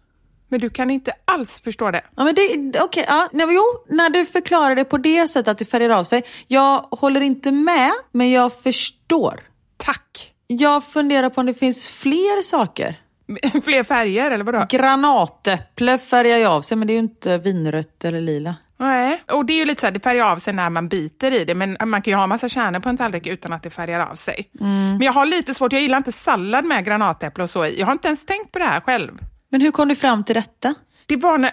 Men 0.48 0.60
du 0.60 0.70
kan 0.70 0.90
inte 0.90 1.12
alls 1.24 1.60
förstå 1.60 1.90
det. 1.90 2.02
Ja, 2.16 2.24
men 2.24 2.34
det, 2.34 2.80
okej, 2.80 3.04
ja, 3.08 3.28
nej, 3.32 3.46
jo, 3.50 3.62
när 3.96 4.10
du 4.10 4.26
förklarar 4.26 4.74
det 4.74 4.84
på 4.84 4.98
det 4.98 5.28
sättet 5.28 5.48
att 5.48 5.58
det 5.58 5.64
färgar 5.64 5.90
av 5.90 6.04
sig. 6.04 6.22
Jag 6.46 6.80
håller 6.90 7.20
inte 7.20 7.52
med, 7.52 7.92
men 8.12 8.30
jag 8.30 8.52
förstår. 8.52 9.40
Tack! 9.76 10.32
Jag 10.46 10.84
funderar 10.84 11.30
på 11.30 11.40
om 11.40 11.46
det 11.46 11.54
finns 11.54 11.88
fler 11.88 12.42
saker. 12.42 13.00
Fler 13.64 13.84
färger, 13.84 14.30
eller 14.30 14.44
vadå? 14.44 14.66
Granatäpple 14.68 15.98
färgar 15.98 16.38
ju 16.38 16.44
av 16.44 16.62
sig, 16.62 16.76
men 16.76 16.86
det 16.86 16.92
är 16.92 16.94
ju 16.94 17.00
inte 17.00 17.38
vinrött 17.38 18.04
eller 18.04 18.20
lila. 18.20 18.56
Nej, 18.76 19.22
och 19.32 19.44
det 19.44 19.52
är 19.52 19.58
ju 19.58 19.64
lite 19.64 19.80
så 19.80 19.86
här, 19.86 19.92
det 19.92 20.00
färgar 20.00 20.32
av 20.32 20.38
sig 20.38 20.52
när 20.52 20.70
man 20.70 20.88
biter 20.88 21.34
i 21.34 21.44
det, 21.44 21.54
men 21.54 21.76
man 21.84 22.02
kan 22.02 22.10
ju 22.10 22.16
ha 22.16 22.26
massa 22.26 22.48
kärnor 22.48 22.80
på 22.80 22.88
en 22.88 22.96
tallrik 22.96 23.26
utan 23.26 23.52
att 23.52 23.62
det 23.62 23.70
färgar 23.70 24.10
av 24.10 24.14
sig. 24.14 24.50
Men 24.98 25.00
jag 25.00 25.12
har 25.12 25.26
lite 25.26 25.54
svårt, 25.54 25.72
jag 25.72 25.82
gillar 25.82 25.98
inte 25.98 26.12
sallad 26.12 26.64
med 26.64 26.84
granatäpple 26.84 27.44
och 27.44 27.50
så 27.50 27.66
i. 27.66 27.80
Jag 27.80 27.86
har 27.86 27.92
inte 27.92 28.08
ens 28.08 28.26
tänkt 28.26 28.52
på 28.52 28.58
det 28.58 28.64
här 28.64 28.80
själv. 28.80 29.18
Men 29.54 29.60
hur 29.60 29.70
kom 29.70 29.88
du 29.88 29.94
fram 29.94 30.24
till 30.24 30.34
detta? 30.34 30.74
Det 31.06 31.16
var 31.16 31.38
när 31.38 31.52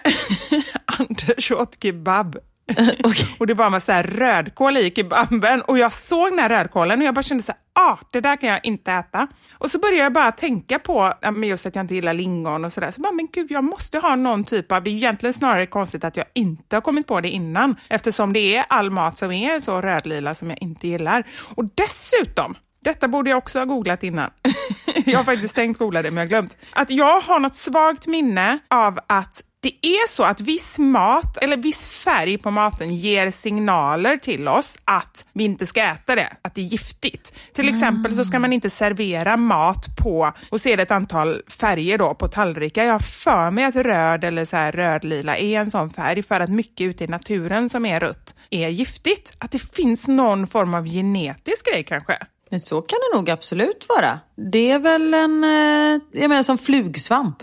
Anders 0.98 1.50
åt 1.50 1.82
kebab. 1.82 2.36
Och 3.38 3.46
det 3.46 3.54
var 3.54 3.70
med 3.70 3.82
så 3.82 3.92
här 3.92 4.02
rödkål 4.02 4.76
i 4.76 4.92
kebaben 4.96 5.62
och 5.62 5.78
jag 5.78 5.92
såg 5.92 6.30
den 6.30 6.38
här 6.38 6.48
rödkålen 6.48 7.00
och 7.00 7.06
jag 7.06 7.14
bara 7.14 7.22
kände 7.22 7.42
så 7.42 7.52
här, 7.52 7.90
ah, 7.90 7.98
det 8.10 8.20
där 8.20 8.36
kan 8.36 8.48
jag 8.48 8.60
inte 8.62 8.92
äta. 8.92 9.28
Och 9.58 9.70
så 9.70 9.78
började 9.78 10.02
jag 10.02 10.12
bara 10.12 10.32
tänka 10.32 10.78
på, 10.78 11.12
men 11.22 11.44
just 11.44 11.66
att 11.66 11.74
jag 11.74 11.82
inte 11.82 11.94
gillar 11.94 12.14
lingon 12.14 12.64
och 12.64 12.72
sådär, 12.72 12.90
så 12.90 13.00
bara, 13.00 13.12
men 13.12 13.28
gud, 13.32 13.50
jag 13.50 13.64
måste 13.64 13.98
ha 13.98 14.16
någon 14.16 14.44
typ 14.44 14.72
av, 14.72 14.82
det 14.82 14.90
är 14.90 14.92
egentligen 14.92 15.34
snarare 15.34 15.66
konstigt 15.66 16.04
att 16.04 16.16
jag 16.16 16.26
inte 16.34 16.76
har 16.76 16.80
kommit 16.80 17.06
på 17.06 17.20
det 17.20 17.30
innan, 17.30 17.76
eftersom 17.88 18.32
det 18.32 18.56
är 18.56 18.64
all 18.68 18.90
mat 18.90 19.18
som 19.18 19.32
är 19.32 19.60
så 19.60 19.80
rödlila 19.80 20.34
som 20.34 20.50
jag 20.50 20.62
inte 20.62 20.88
gillar. 20.88 21.26
Och 21.54 21.64
dessutom, 21.74 22.54
detta 22.84 23.08
borde 23.08 23.30
jag 23.30 23.38
också 23.38 23.58
ha 23.58 23.66
googlat 23.66 24.02
innan. 24.02 24.30
jag 25.04 25.18
har 25.18 25.24
faktiskt 25.24 25.54
tänkt 25.54 25.78
googla 25.78 26.02
det, 26.02 26.10
men 26.10 26.16
jag 26.16 26.24
har 26.24 26.28
glömt. 26.28 26.56
Att 26.72 26.90
jag 26.90 27.20
har 27.20 27.40
något 27.40 27.54
svagt 27.54 28.06
minne 28.06 28.58
av 28.70 28.98
att 29.06 29.42
det 29.62 29.86
är 29.86 30.08
så 30.08 30.22
att 30.22 30.40
viss 30.40 30.78
mat, 30.78 31.36
eller 31.36 31.56
viss 31.56 31.84
färg 31.84 32.38
på 32.38 32.50
maten 32.50 32.94
ger 32.94 33.30
signaler 33.30 34.16
till 34.16 34.48
oss 34.48 34.78
att 34.84 35.24
vi 35.32 35.44
inte 35.44 35.66
ska 35.66 35.82
äta 35.82 36.14
det, 36.14 36.32
att 36.42 36.54
det 36.54 36.60
är 36.60 36.64
giftigt. 36.64 37.32
Till 37.52 37.68
exempel 37.68 38.16
så 38.16 38.24
ska 38.24 38.38
man 38.38 38.52
inte 38.52 38.70
servera 38.70 39.36
mat 39.36 39.96
på, 39.96 40.32
och 40.50 40.60
så 40.60 40.68
är 40.68 40.76
det 40.76 40.82
ett 40.82 40.90
antal 40.90 41.42
färger 41.48 41.98
då 41.98 42.14
på 42.14 42.28
tallrikar. 42.28 42.84
Jag 42.84 42.92
har 42.92 42.98
för 42.98 43.50
mig 43.50 43.64
att 43.64 43.76
röd 43.76 44.24
eller 44.24 44.44
så 44.44 44.56
här 44.56 44.72
rödlila 44.72 45.36
är 45.36 45.58
en 45.58 45.70
sån 45.70 45.90
färg 45.90 46.22
för 46.22 46.40
att 46.40 46.50
mycket 46.50 46.84
ute 46.84 47.04
i 47.04 47.06
naturen 47.06 47.68
som 47.68 47.86
är 47.86 48.00
rött 48.00 48.34
är 48.50 48.68
giftigt. 48.68 49.32
Att 49.38 49.50
det 49.50 49.74
finns 49.74 50.08
någon 50.08 50.46
form 50.46 50.74
av 50.74 50.86
genetisk 50.86 51.72
grej 51.72 51.84
kanske. 51.84 52.18
Men 52.52 52.60
så 52.60 52.82
kan 52.82 52.98
det 52.98 53.16
nog 53.16 53.30
absolut 53.30 53.86
vara. 53.88 54.20
Det 54.52 54.70
är 54.70 54.78
väl 54.78 55.14
en, 55.14 55.44
eh, 55.44 56.00
jag 56.22 56.28
menar 56.28 56.42
som 56.42 56.58
flugsvamp. 56.58 57.36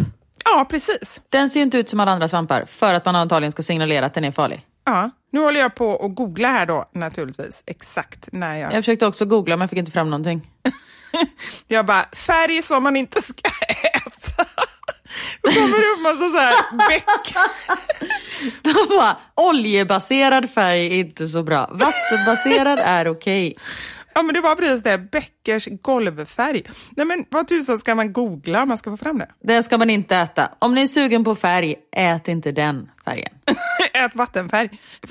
Ja, 0.45 0.67
precis. 0.69 1.21
Den 1.29 1.49
ser 1.49 1.59
ju 1.59 1.63
inte 1.63 1.77
ut 1.77 1.89
som 1.89 1.99
alla 1.99 2.11
andra 2.11 2.27
svampar 2.27 2.65
för 2.65 2.93
att 2.93 3.05
man 3.05 3.15
antagligen 3.15 3.51
ska 3.51 3.61
signalera 3.61 4.05
att 4.05 4.13
den 4.13 4.23
är 4.23 4.31
farlig. 4.31 4.65
Ja, 4.85 5.09
nu 5.31 5.39
håller 5.39 5.59
jag 5.59 5.75
på 5.75 6.05
att 6.05 6.15
googla 6.15 6.47
här 6.47 6.65
då 6.65 6.85
naturligtvis 6.91 7.63
exakt 7.65 8.29
när 8.31 8.55
jag... 8.55 8.73
Jag 8.73 8.83
försökte 8.83 9.07
också 9.07 9.25
googla 9.25 9.57
men 9.57 9.69
fick 9.69 9.79
inte 9.79 9.91
fram 9.91 10.09
någonting. 10.09 10.47
Jag 11.67 11.85
bara, 11.85 12.05
färg 12.13 12.61
som 12.61 12.83
man 12.83 12.95
inte 12.95 13.21
ska 13.21 13.49
äta. 13.69 14.45
Då 15.41 15.51
kommer 15.51 15.77
det 15.81 15.93
upp 15.93 16.03
massa 16.03 16.31
så 16.31 16.37
här 16.37 16.87
bäck. 16.89 17.35
De 18.63 18.97
bara, 18.97 19.17
oljebaserad 19.49 20.49
färg 20.49 20.85
är 20.85 20.99
inte 20.99 21.27
så 21.27 21.43
bra. 21.43 21.69
Vattenbaserad 21.71 22.79
är 22.79 23.07
okej. 23.07 23.57
Ja 24.19 24.23
men 24.23 24.34
det 24.34 24.41
var 24.41 24.55
precis 24.55 24.84
det, 24.84 24.97
Beckers 24.97 25.67
golvfärg. 25.82 26.63
Nej 26.89 27.05
men 27.05 27.25
vad 27.29 27.47
tusan 27.47 27.79
ska 27.79 27.95
man 27.95 28.13
googla 28.13 28.62
om 28.62 28.67
man 28.69 28.77
ska 28.77 28.91
få 28.91 28.97
fram 28.97 29.17
det? 29.17 29.27
Den 29.43 29.63
ska 29.63 29.77
man 29.77 29.89
inte 29.89 30.17
äta. 30.17 30.51
Om 30.60 30.75
ni 30.75 30.82
är 30.82 30.88
sugen 30.88 31.23
på 31.23 31.36
färg, 31.36 31.75
ät 31.95 32.27
inte 32.27 32.51
den 32.51 32.91
färgen. 33.05 33.34
Ät 33.93 34.15
vattenfärg. 34.15 34.69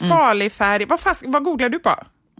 Farlig 0.09 0.53
färg. 0.53 0.85
Vad, 0.85 1.01
fast, 1.01 1.25
vad 1.27 1.45
googlar 1.45 1.69
du 1.69 1.79
på? 1.79 1.95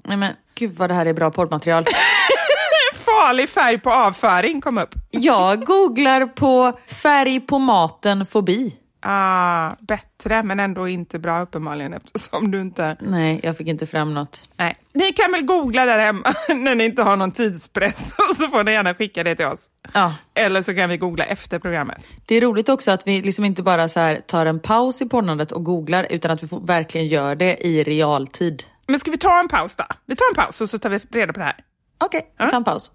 Nej 0.05 0.17
men 0.17 0.33
gud 0.55 0.77
vad 0.77 0.91
det 0.91 0.95
här 0.95 1.07
är 1.07 1.13
bra 1.13 1.31
poddmaterial. 1.31 1.85
Farlig 2.95 3.49
färg 3.49 3.79
på 3.79 3.91
avföring 3.91 4.61
kom 4.61 4.79
upp. 4.79 4.95
Jag 5.11 5.65
googlar 5.65 6.27
på 6.27 6.79
färg 7.03 7.41
på 7.41 7.59
maten 7.59 8.27
fobi. 8.27 8.77
Ah, 9.01 9.71
bättre 9.81 10.43
men 10.43 10.61
ändå 10.61 10.89
inte 10.89 11.19
bra 11.19 11.41
uppenbarligen 11.41 11.95
eftersom 11.95 12.51
du 12.51 12.61
inte... 12.61 12.97
Nej, 13.01 13.41
jag 13.43 13.57
fick 13.57 13.67
inte 13.67 13.87
fram 13.87 14.15
något. 14.15 14.49
Nej. 14.57 14.77
Ni 14.93 15.13
kan 15.13 15.33
väl 15.33 15.47
googla 15.47 15.85
där 15.85 15.99
hemma 15.99 16.35
när 16.49 16.75
ni 16.75 16.85
inte 16.85 17.03
har 17.03 17.17
någon 17.17 17.33
tidspress 17.33 18.13
och 18.31 18.37
så 18.37 18.49
får 18.49 18.65
ni 18.65 18.73
gärna 18.73 18.95
skicka 18.95 19.25
det 19.25 19.35
till 19.37 19.47
oss. 19.47 19.71
Ja. 19.93 20.15
Eller 20.35 20.63
så 20.63 20.75
kan 20.75 20.91
vi 20.91 20.97
googla 20.97 21.25
efter 21.25 21.59
programmet. 21.59 22.09
Det 22.27 22.35
är 22.35 22.41
roligt 22.41 22.69
också 22.69 22.91
att 22.91 23.07
vi 23.07 23.23
liksom 23.23 23.45
inte 23.45 23.63
bara 23.63 23.89
så 23.89 24.17
tar 24.27 24.47
en 24.47 24.61
paus 24.61 25.03
i 25.03 25.09
poddandet 25.09 25.53
och 25.53 25.65
googlar 25.65 26.07
utan 26.11 26.31
att 26.31 26.43
vi 26.43 26.49
verkligen 26.63 27.07
gör 27.09 27.35
det 27.35 27.67
i 27.67 27.85
realtid. 27.85 28.63
Men 28.87 28.99
ska 29.01 29.11
vi 29.11 29.19
ta 29.19 29.41
en 29.41 29.49
paus 29.49 29.77
då? 29.77 29.85
Vi 30.07 30.17
tar 30.17 30.25
en 30.31 30.45
paus 30.45 30.61
och 30.61 30.71
så 30.71 30.79
tar 30.79 30.91
vi 30.91 30.99
reda 30.99 31.33
på 31.33 31.39
det 31.39 31.45
här. 31.45 31.57
Okej, 32.05 32.35
vi 32.39 32.51
tar 32.51 32.57
en 32.57 32.65
paus. 32.65 32.93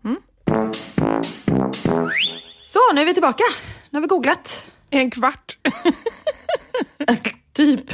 Så, 2.62 2.80
nu 2.94 3.02
är 3.02 3.06
vi 3.06 3.14
tillbaka. 3.14 3.44
Nu 3.90 3.98
har 3.98 4.02
vi 4.02 4.08
googlat. 4.08 4.72
En 4.94 5.12
kvart. 5.12 5.58
typ. 7.54 7.86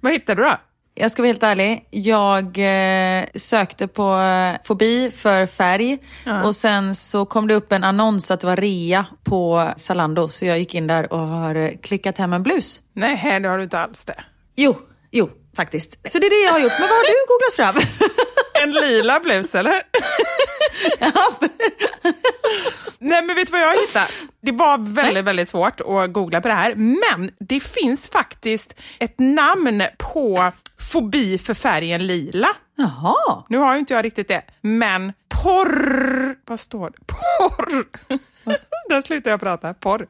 Vad 0.00 0.12
hittade 0.12 0.42
du 0.42 0.48
då? 0.48 0.56
Jag 0.94 1.10
ska 1.10 1.22
vara 1.22 1.28
helt 1.28 1.42
ärlig. 1.42 1.88
Jag 1.90 2.58
eh, 2.58 3.24
sökte 3.34 3.88
på 3.88 4.20
eh, 4.20 4.56
fobi 4.64 5.10
för 5.10 5.46
färg 5.46 5.98
och 6.44 6.56
sen 6.56 6.94
så 6.94 7.24
kom 7.24 7.48
det 7.48 7.54
upp 7.54 7.72
en 7.72 7.84
annons 7.84 8.30
att 8.30 8.40
det 8.40 8.46
var 8.46 8.56
rea 8.56 9.06
på 9.24 9.70
Zalando. 9.76 10.28
Så 10.28 10.44
jag 10.44 10.58
gick 10.58 10.74
in 10.74 10.86
där 10.86 11.12
och 11.12 11.18
har 11.18 11.54
eh, 11.54 11.70
klickat 11.82 12.18
hem 12.18 12.32
en 12.32 12.42
blus. 12.42 12.80
Nej, 12.92 13.40
det 13.40 13.48
har 13.48 13.58
du 13.58 13.64
inte 13.64 13.78
alls 13.78 14.04
det. 14.04 14.24
Jo, 14.56 14.76
jo, 15.10 15.30
faktiskt. 15.56 16.08
Så 16.08 16.18
det 16.18 16.26
är 16.26 16.30
det 16.30 16.46
jag 16.46 16.52
har 16.52 16.60
gjort. 16.60 16.78
Men 16.78 16.88
vad 16.88 16.96
har 16.96 17.04
du 17.04 17.26
googlat 17.28 17.54
fram? 17.56 17.98
En 18.62 18.70
lila 18.72 19.20
blus 19.20 19.54
eller? 19.54 19.82
Nej 22.98 23.22
men 23.22 23.36
vet 23.36 23.46
du 23.46 23.52
vad 23.52 23.60
jag 23.60 23.66
har 23.68 23.86
hittat? 23.86 24.24
Det 24.40 24.52
var 24.52 24.78
väldigt, 24.78 25.24
väldigt 25.24 25.48
svårt 25.48 25.80
att 25.80 26.12
googla 26.12 26.40
på 26.40 26.48
det 26.48 26.54
här, 26.54 26.74
men 26.74 27.30
det 27.38 27.60
finns 27.60 28.08
faktiskt 28.08 28.74
ett 28.98 29.18
namn 29.18 29.82
på 29.98 30.52
fobi 30.92 31.38
för 31.38 31.54
färgen 31.54 32.06
lila. 32.06 32.48
Jaha. 32.76 33.44
Nu 33.48 33.58
har 33.58 33.72
ju 33.72 33.78
inte 33.78 33.94
jag 33.94 34.04
riktigt 34.04 34.28
det, 34.28 34.42
men 34.60 35.12
porr... 35.28 36.36
Vad 36.46 36.60
står 36.60 36.90
det? 36.90 36.98
Porr... 37.06 37.84
Där 38.88 39.02
slutar 39.02 39.30
jag 39.30 39.40
prata. 39.40 39.74
Porr. 39.74 40.06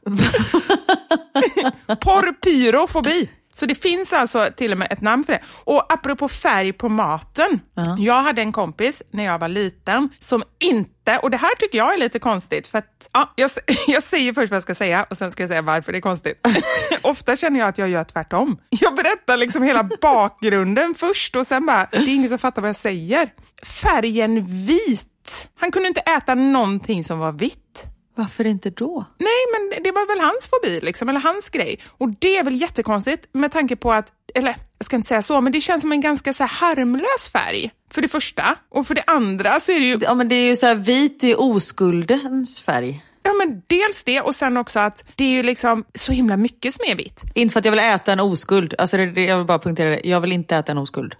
Porrpyrofobi. 2.01 3.31
Så 3.55 3.67
det 3.67 3.75
finns 3.75 4.13
alltså 4.13 4.49
till 4.57 4.73
och 4.73 4.79
med 4.79 4.93
ett 4.93 5.01
namn 5.01 5.25
för 5.25 5.33
det. 5.33 5.43
Och 5.65 5.93
apropå 5.93 6.29
färg 6.29 6.73
på 6.73 6.89
maten. 6.89 7.61
Jag 7.99 8.23
hade 8.23 8.43
en 8.43 8.53
kompis 8.53 9.03
när 9.11 9.25
jag 9.25 9.39
var 9.39 9.49
liten 9.49 10.09
som 10.19 10.43
inte, 10.59 11.19
och 11.19 11.31
det 11.31 11.37
här 11.37 11.55
tycker 11.55 11.79
jag 11.79 11.95
är 11.95 11.99
lite 11.99 12.19
konstigt, 12.19 12.67
för 12.67 12.79
att 12.79 13.09
ja, 13.13 13.33
jag, 13.37 13.51
jag 13.87 14.03
säger 14.03 14.33
först 14.33 14.51
vad 14.51 14.57
jag 14.57 14.63
ska 14.63 14.75
säga 14.75 15.07
och 15.11 15.19
sen 15.19 15.33
ska 15.33 15.43
jag 15.43 15.51
säga 15.51 15.63
varför 15.63 15.93
det 15.93 15.99
är 15.99 16.03
konstigt. 16.03 16.49
Ofta 17.03 17.37
känner 17.37 17.61
jag 17.61 17.69
att 17.69 17.79
jag 17.79 17.89
gör 17.89 18.05
tvärtom. 18.05 18.59
Jag 18.71 18.95
berättar 18.97 19.37
liksom 19.37 19.63
hela 19.63 19.89
bakgrunden 20.01 20.95
först 20.95 21.37
och 21.37 21.47
sen 21.47 21.67
bara, 21.67 21.89
det 21.93 21.99
är 21.99 22.15
ingen 22.15 22.29
som 22.29 22.39
fattar 22.39 22.63
vad 22.63 22.69
jag 22.69 22.77
säger. 22.77 23.31
Färgen 23.63 24.45
vit. 24.67 25.49
Han 25.61 25.71
kunde 25.71 25.89
inte 25.89 26.01
äta 26.01 26.35
någonting 26.35 27.05
som 27.05 27.19
var 27.19 27.33
vitt. 27.33 27.87
Varför 28.15 28.47
inte 28.47 28.71
då? 28.71 29.05
Nej, 29.19 29.47
men 29.53 29.83
det 29.83 29.93
var 29.93 30.07
väl 30.07 30.21
hans 30.21 30.49
fobi, 30.51 30.81
liksom, 30.83 31.09
eller 31.09 31.21
hans 31.21 31.49
grej. 31.49 31.79
Och 31.87 32.09
det 32.19 32.37
är 32.37 32.45
väl 32.45 32.61
jättekonstigt 32.61 33.29
med 33.33 33.53
tanke 33.53 33.77
på 33.77 33.93
att, 33.93 34.13
eller 34.35 34.57
jag 34.79 34.85
ska 34.85 34.97
inte 34.97 35.09
säga 35.09 35.23
så, 35.23 35.41
men 35.41 35.53
det 35.53 35.61
känns 35.61 35.81
som 35.81 35.93
en 35.93 36.01
ganska 36.01 36.35
så 36.35 36.43
här 36.43 36.51
harmlös 36.51 37.29
färg. 37.33 37.71
För 37.91 38.03
det 38.03 38.09
första. 38.09 38.57
Och 38.69 38.87
för 38.87 38.95
det 38.95 39.05
andra 39.07 39.61
så 39.61 39.73
är 39.73 39.81
det 39.81 39.87
ju... 39.87 39.99
Ja 40.03 40.15
men 40.15 40.29
det 40.29 40.35
är 40.35 40.47
ju 40.47 40.57
så 40.57 40.67
här 40.67 40.75
vit 40.75 41.25
i 41.25 41.35
oskuldens 41.35 42.61
färg. 42.61 43.05
Ja, 43.23 43.33
men 43.33 43.63
dels 43.67 44.05
det 44.05 44.21
och 44.21 44.35
sen 44.35 44.57
också 44.57 44.79
att 44.79 45.05
det 45.15 45.25
är 45.25 45.31
ju 45.31 45.43
liksom 45.43 45.85
så 45.95 46.13
himla 46.13 46.37
mycket 46.37 46.75
som 46.75 46.85
är 46.89 46.95
vitt. 46.95 47.23
Inte 47.35 47.53
för 47.53 47.59
att 47.59 47.65
jag 47.65 47.73
vill 47.73 47.81
äta 47.81 48.13
en 48.13 48.21
oskuld. 48.21 48.75
Alltså 48.79 48.97
det, 48.97 49.07
det, 49.07 49.25
jag 49.25 49.37
vill 49.37 49.47
bara 49.47 49.59
punktera 49.59 49.91
det. 49.91 50.01
Jag 50.05 50.21
vill 50.21 50.33
inte 50.33 50.57
äta 50.57 50.73
en 50.73 50.79
oskuld. 50.79 51.15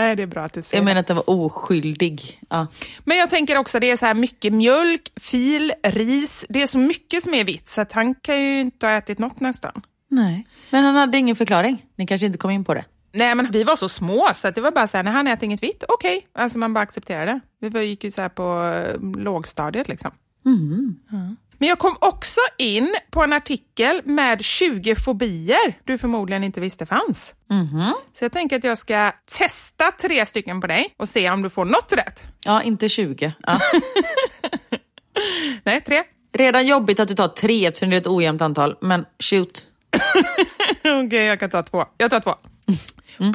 Nej, 0.00 0.16
det 0.16 0.22
är 0.22 0.26
bra 0.26 0.42
att 0.42 0.52
du 0.52 0.62
säger 0.62 0.80
Jag 0.80 0.84
menar 0.84 1.00
att 1.00 1.06
den 1.06 1.16
var 1.16 1.30
oskyldig. 1.30 2.40
Ja. 2.48 2.66
Men 3.04 3.16
jag 3.16 3.30
tänker 3.30 3.58
också 3.58 3.76
att 3.76 3.80
det 3.80 3.90
är 3.90 3.96
så 3.96 4.06
här 4.06 4.14
mycket 4.14 4.52
mjölk, 4.52 5.12
fil, 5.16 5.72
ris. 5.82 6.44
Det 6.48 6.62
är 6.62 6.66
så 6.66 6.78
mycket 6.78 7.22
som 7.22 7.34
är 7.34 7.44
vitt 7.44 7.68
så 7.68 7.80
att 7.80 7.92
han 7.92 8.14
kan 8.14 8.40
ju 8.40 8.60
inte 8.60 8.86
ha 8.86 8.92
ätit 8.92 9.18
något 9.18 9.40
nästan. 9.40 9.82
Nej. 10.08 10.46
Men 10.70 10.84
han 10.84 10.94
hade 10.94 11.18
ingen 11.18 11.36
förklaring. 11.36 11.86
Ni 11.96 12.06
kanske 12.06 12.26
inte 12.26 12.38
kom 12.38 12.50
in 12.50 12.64
på 12.64 12.74
det. 12.74 12.84
Nej, 13.12 13.34
men 13.34 13.50
vi 13.50 13.64
var 13.64 13.76
så 13.76 13.88
små 13.88 14.28
så 14.34 14.48
att 14.48 14.54
det 14.54 14.60
var 14.60 14.70
bara 14.70 14.88
så 14.88 14.96
här, 14.96 15.04
när 15.04 15.12
han 15.12 15.26
äter 15.26 15.44
inget 15.44 15.62
vitt, 15.62 15.84
okej. 15.88 16.26
Alltså 16.32 16.58
man 16.58 16.74
bara 16.74 16.80
accepterar 16.80 17.26
det. 17.26 17.68
Vi 17.68 17.84
gick 17.84 18.04
ju 18.04 18.10
så 18.10 18.22
här 18.22 18.28
på 18.28 18.62
eh, 18.62 19.20
lågstadiet 19.22 19.88
liksom. 19.88 20.10
Ja. 21.10 21.36
Men 21.60 21.68
jag 21.68 21.78
kom 21.78 21.96
också 22.00 22.40
in 22.58 22.94
på 23.10 23.22
en 23.22 23.32
artikel 23.32 24.00
med 24.04 24.44
20 24.44 24.94
fobier 24.94 25.78
du 25.84 25.98
förmodligen 25.98 26.44
inte 26.44 26.60
visste 26.60 26.86
fanns. 26.86 27.32
Så 28.18 28.24
jag 28.24 28.32
tänker 28.32 28.56
att 28.56 28.64
jag 28.64 28.78
ska 28.78 29.12
testa 29.38 29.90
tre 29.90 30.26
stycken 30.26 30.60
på 30.60 30.66
dig 30.66 30.94
och 30.96 31.08
se 31.08 31.30
om 31.30 31.42
du 31.42 31.50
får 31.50 31.64
något 31.64 31.92
rätt. 31.92 32.24
Ja, 32.44 32.62
inte 32.62 32.88
20. 32.88 33.32
Ja. 33.46 33.58
Nej, 35.64 35.80
tre. 35.80 36.02
Redan 36.32 36.66
jobbigt 36.66 37.00
att 37.00 37.08
du 37.08 37.14
tar 37.14 37.28
tre 37.28 37.66
eftersom 37.66 37.90
det 37.90 37.96
är 37.96 38.00
ett 38.00 38.06
ojämnt 38.06 38.42
antal. 38.42 38.76
Men 38.80 39.04
shoot. 39.18 39.62
Okej, 41.06 41.24
jag 41.24 41.40
kan 41.40 41.50
ta 41.50 41.62
två. 41.62 41.84
Jag 41.96 42.10
tar 42.10 42.20
två. 42.20 42.34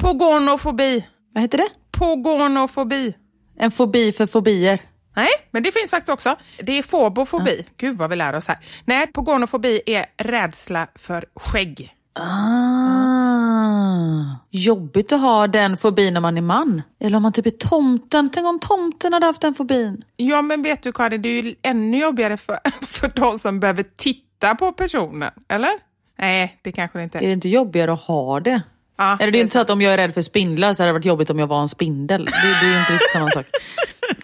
Pogonofobi. 0.02 1.06
Vad 1.34 1.42
heter 1.42 1.58
det? 1.58 1.68
Pogonofobi. 1.98 3.14
En 3.58 3.70
fobi 3.70 4.12
för 4.12 4.26
fobier. 4.26 4.78
Nej, 5.16 5.28
men 5.50 5.62
det 5.62 5.72
finns 5.72 5.90
faktiskt 5.90 6.12
också. 6.12 6.36
Det 6.62 6.78
är 6.78 6.82
fobofobi. 6.82 7.66
Gud 7.76 7.96
vad 7.98 8.10
vi 8.10 8.16
lär 8.16 8.34
oss 8.34 8.48
här. 8.48 8.58
Nej, 8.84 9.06
pogonofobi 9.06 9.80
är 9.86 10.06
rädsla 10.18 10.86
för 10.94 11.24
skägg. 11.36 11.92
Ah, 12.18 14.36
jobbigt 14.50 15.12
att 15.12 15.20
ha 15.20 15.46
den 15.46 15.76
fobin 15.76 16.14
när 16.14 16.20
man 16.20 16.38
är 16.38 16.42
man. 16.42 16.82
Eller 17.00 17.16
om 17.16 17.22
man 17.22 17.32
typ 17.32 17.46
är 17.46 17.50
tomten. 17.50 18.30
Tänk 18.30 18.46
om 18.46 18.60
tomten 18.60 19.12
hade 19.12 19.26
haft 19.26 19.40
den 19.40 19.54
fobin. 19.54 20.04
Ja, 20.16 20.42
men 20.42 20.62
vet 20.62 20.82
du 20.82 20.92
Karin, 20.92 21.22
det 21.22 21.28
är 21.28 21.42
ju 21.42 21.54
ännu 21.62 21.98
jobbigare 21.98 22.36
för, 22.36 22.58
för 22.86 23.08
de 23.14 23.38
som 23.38 23.60
behöver 23.60 23.84
titta 23.96 24.54
på 24.54 24.72
personen, 24.72 25.30
eller? 25.48 25.70
Nej, 26.18 26.58
det 26.62 26.72
kanske 26.72 26.98
det 26.98 27.04
inte 27.04 27.18
Är 27.18 27.22
är. 27.22 27.26
det 27.26 27.32
inte 27.32 27.48
jobbigare 27.48 27.92
att 27.92 28.00
ha 28.00 28.40
det? 28.40 28.62
Ja, 28.98 29.16
Eller 29.20 29.32
det 29.32 29.38
är 29.38 29.42
inte 29.42 29.52
så 29.52 29.60
att 29.60 29.70
om 29.70 29.80
jag 29.82 29.92
är 29.92 29.96
rädd 29.96 30.14
för 30.14 30.22
spindlar 30.22 30.74
så 30.74 30.82
hade 30.82 30.88
det 30.88 30.92
varit 30.92 31.04
jobbigt 31.04 31.30
om 31.30 31.38
jag 31.38 31.46
var 31.46 31.60
en 31.60 31.68
spindel. 31.68 32.24
Det, 32.24 32.30
det 32.60 32.66
är 32.66 32.80
inte 32.80 32.92
riktigt 32.92 33.12
samma 33.12 33.30
sak. 33.30 33.46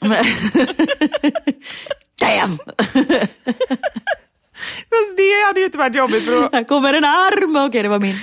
Men... 0.03 0.25
Damn! 2.21 2.59
Fast 4.91 5.17
det 5.17 5.47
hade 5.47 5.61
ju 5.61 5.67
inte 5.67 5.79
varit 5.79 5.95
jobbigt 5.95 6.27
för 6.27 6.43
då, 6.43 6.49
Här 6.53 6.65
kommer 6.65 6.95
en 6.95 7.05
arm! 7.05 7.57
Okej, 7.69 7.83
det 7.83 7.89
var 7.89 7.99
min. 7.99 8.19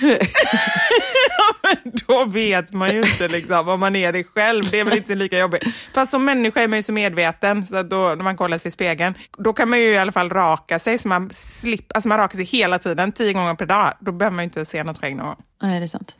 då 2.07 2.25
vet 2.25 2.73
man 2.73 2.89
ju 2.89 3.01
inte 3.01 3.27
liksom, 3.27 3.69
om 3.69 3.79
man 3.79 3.95
är 3.95 4.13
det 4.13 4.23
själv. 4.23 4.69
Det 4.71 4.79
är 4.79 4.83
väl 4.83 4.97
inte 4.97 5.15
lika 5.15 5.39
jobbigt. 5.39 5.63
Fast 5.93 6.11
som 6.11 6.25
människa 6.25 6.61
är 6.61 6.67
man 6.67 6.79
ju 6.79 6.83
så 6.83 6.91
medveten, 6.91 7.65
så 7.65 7.83
då, 7.83 7.97
när 7.97 8.23
man 8.23 8.37
kollar 8.37 8.57
sig 8.57 8.69
i 8.69 8.71
spegeln, 8.71 9.13
då 9.37 9.53
kan 9.53 9.69
man 9.69 9.79
ju 9.79 9.85
i 9.85 9.97
alla 9.97 10.11
fall 10.11 10.29
raka 10.29 10.79
sig, 10.79 10.97
så 10.97 11.07
man 11.07 11.29
slipper, 11.33 11.95
alltså 11.95 12.09
man 12.09 12.17
rakar 12.17 12.35
sig 12.35 12.45
hela 12.45 12.79
tiden, 12.79 13.11
tio 13.11 13.33
gånger 13.33 13.55
per 13.55 13.65
dag. 13.65 13.93
Då 13.99 14.11
behöver 14.11 14.35
man 14.35 14.43
ju 14.43 14.45
inte 14.45 14.65
se 14.65 14.83
något 14.83 14.99
skägg 14.99 15.15
någon 15.15 15.25
gång. 15.25 15.37
Nej, 15.61 15.79
det 15.79 15.85
är 15.85 15.87
sant. 15.87 16.15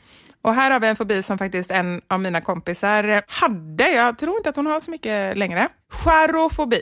Och 0.49 0.55
här 0.55 0.71
har 0.71 0.79
vi 0.79 0.87
en 0.87 0.95
fobi 0.95 1.23
som 1.23 1.37
faktiskt 1.37 1.71
en 1.71 2.01
av 2.07 2.19
mina 2.19 2.41
kompisar 2.41 3.23
hade. 3.27 3.91
Jag 3.91 4.17
tror 4.17 4.37
inte 4.37 4.49
att 4.49 4.55
hon 4.55 4.65
har 4.65 4.79
så 4.79 4.91
mycket 4.91 5.37
längre. 5.37 5.67
Skärofobi. 5.89 6.81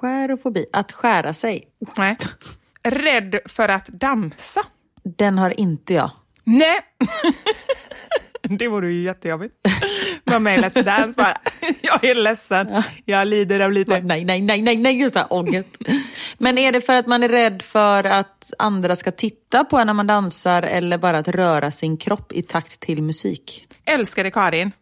Skärofobi, 0.00 0.66
att 0.72 0.92
skära 0.92 1.34
sig. 1.34 1.68
Nej. 1.96 2.16
Rädd 2.82 3.38
för 3.46 3.68
att 3.68 3.86
dansa. 3.86 4.60
Den 5.02 5.38
har 5.38 5.60
inte 5.60 5.94
jag. 5.94 6.10
Nej. 6.44 6.80
Det 8.42 8.68
vore 8.68 8.92
ju 8.92 9.02
jättejobbigt. 9.02 9.54
Var 10.24 10.38
med 10.38 10.58
i 10.58 10.62
Let's 10.62 10.82
Dance 10.82 11.12
bara. 11.16 11.36
Jag 11.80 12.04
är 12.04 12.14
ledsen. 12.14 12.82
Jag 13.04 13.28
lider 13.28 13.60
av 13.60 13.72
lite... 13.72 14.00
Nej, 14.00 14.24
nej, 14.24 14.40
nej, 14.40 14.62
nej, 14.62 14.76
nej, 14.76 15.00
just 15.00 15.16
ångest. 15.30 15.68
Men 16.38 16.58
är 16.58 16.72
det 16.72 16.80
för 16.80 16.94
att 16.94 17.06
man 17.06 17.22
är 17.22 17.28
rädd 17.28 17.62
för 17.62 18.04
att 18.04 18.52
andra 18.58 18.96
ska 18.96 19.12
titta 19.12 19.64
på 19.64 19.78
en 19.78 19.86
när 19.86 19.94
man 19.94 20.06
dansar 20.06 20.62
eller 20.62 20.98
bara 20.98 21.18
att 21.18 21.28
röra 21.28 21.70
sin 21.70 21.96
kropp 21.96 22.32
i 22.32 22.42
takt 22.42 22.80
till 22.80 23.02
musik? 23.02 23.66
Älskade 23.84 24.30
Karin. 24.30 24.72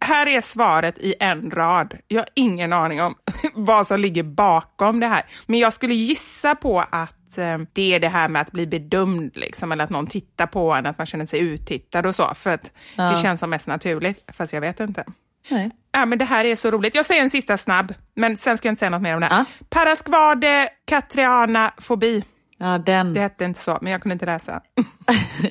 Här 0.00 0.26
är 0.26 0.40
svaret 0.40 0.98
i 0.98 1.14
en 1.20 1.50
rad. 1.50 1.94
Jag 2.08 2.20
har 2.20 2.28
ingen 2.34 2.72
aning 2.72 3.02
om 3.02 3.14
vad 3.54 3.86
som 3.86 4.00
ligger 4.00 4.22
bakom 4.22 5.00
det 5.00 5.06
här. 5.06 5.22
Men 5.46 5.60
jag 5.60 5.72
skulle 5.72 5.94
gissa 5.94 6.54
på 6.54 6.84
att 6.90 7.15
eh, 7.38 7.58
det 7.72 7.94
är 7.94 8.00
det 8.00 8.08
här 8.08 8.28
med 8.28 8.42
att 8.42 8.52
bli 8.52 8.66
bedömd, 8.66 9.36
liksom, 9.36 9.72
eller 9.72 9.84
att 9.84 9.90
någon 9.90 10.06
tittar 10.06 10.46
på 10.46 10.72
en, 10.72 10.86
att 10.86 10.98
man 10.98 11.06
känner 11.06 11.26
sig 11.26 11.40
uttittad 11.40 12.06
och 12.06 12.14
så. 12.14 12.32
För 12.36 12.50
att 12.50 12.72
det 12.96 13.22
känns 13.22 13.40
som 13.40 13.50
mest 13.50 13.66
naturligt, 13.66 14.24
fast 14.36 14.52
jag 14.52 14.60
vet 14.60 14.80
inte. 14.80 15.04
Nej. 15.50 15.70
Ja, 15.92 16.06
men 16.06 16.18
det 16.18 16.24
här 16.24 16.44
är 16.44 16.56
så 16.56 16.70
roligt. 16.70 16.94
Jag 16.94 17.06
säger 17.06 17.22
en 17.22 17.30
sista 17.30 17.56
snabb, 17.56 17.94
men 18.14 18.36
sen 18.36 18.58
ska 18.58 18.68
jag 18.68 18.72
inte 18.72 18.78
säga 18.78 18.90
något 18.90 19.02
mer 19.02 19.14
om 19.14 19.20
det. 19.20 19.28
Ja. 19.30 19.44
Paraskvade 19.68 20.68
Katriana-fobi. 20.84 22.24
Ja, 22.58 22.78
den. 22.78 23.14
Det 23.14 23.20
hette 23.20 23.44
inte 23.44 23.60
så, 23.60 23.78
men 23.82 23.92
jag 23.92 24.02
kunde 24.02 24.12
inte 24.12 24.26
läsa. 24.26 24.60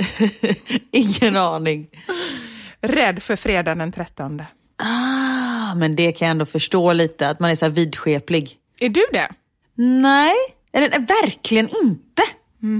Ingen 0.91 1.35
aning. 1.35 1.87
Rädd 2.81 3.23
för 3.23 3.35
fredagen 3.35 3.77
den 3.77 3.91
13. 3.91 4.43
Ah, 4.77 5.75
men 5.75 5.95
det 5.95 6.11
kan 6.11 6.25
jag 6.25 6.31
ändå 6.31 6.45
förstå 6.45 6.93
lite, 6.93 7.29
att 7.29 7.39
man 7.39 7.51
är 7.51 7.55
så 7.55 7.65
här 7.65 7.71
vidskeplig. 7.71 8.57
Är 8.79 8.89
du 8.89 9.05
det? 9.11 9.29
Nej, 9.77 10.35
eller 10.75 10.89
verkligen 10.99 11.69
inte. 11.83 12.21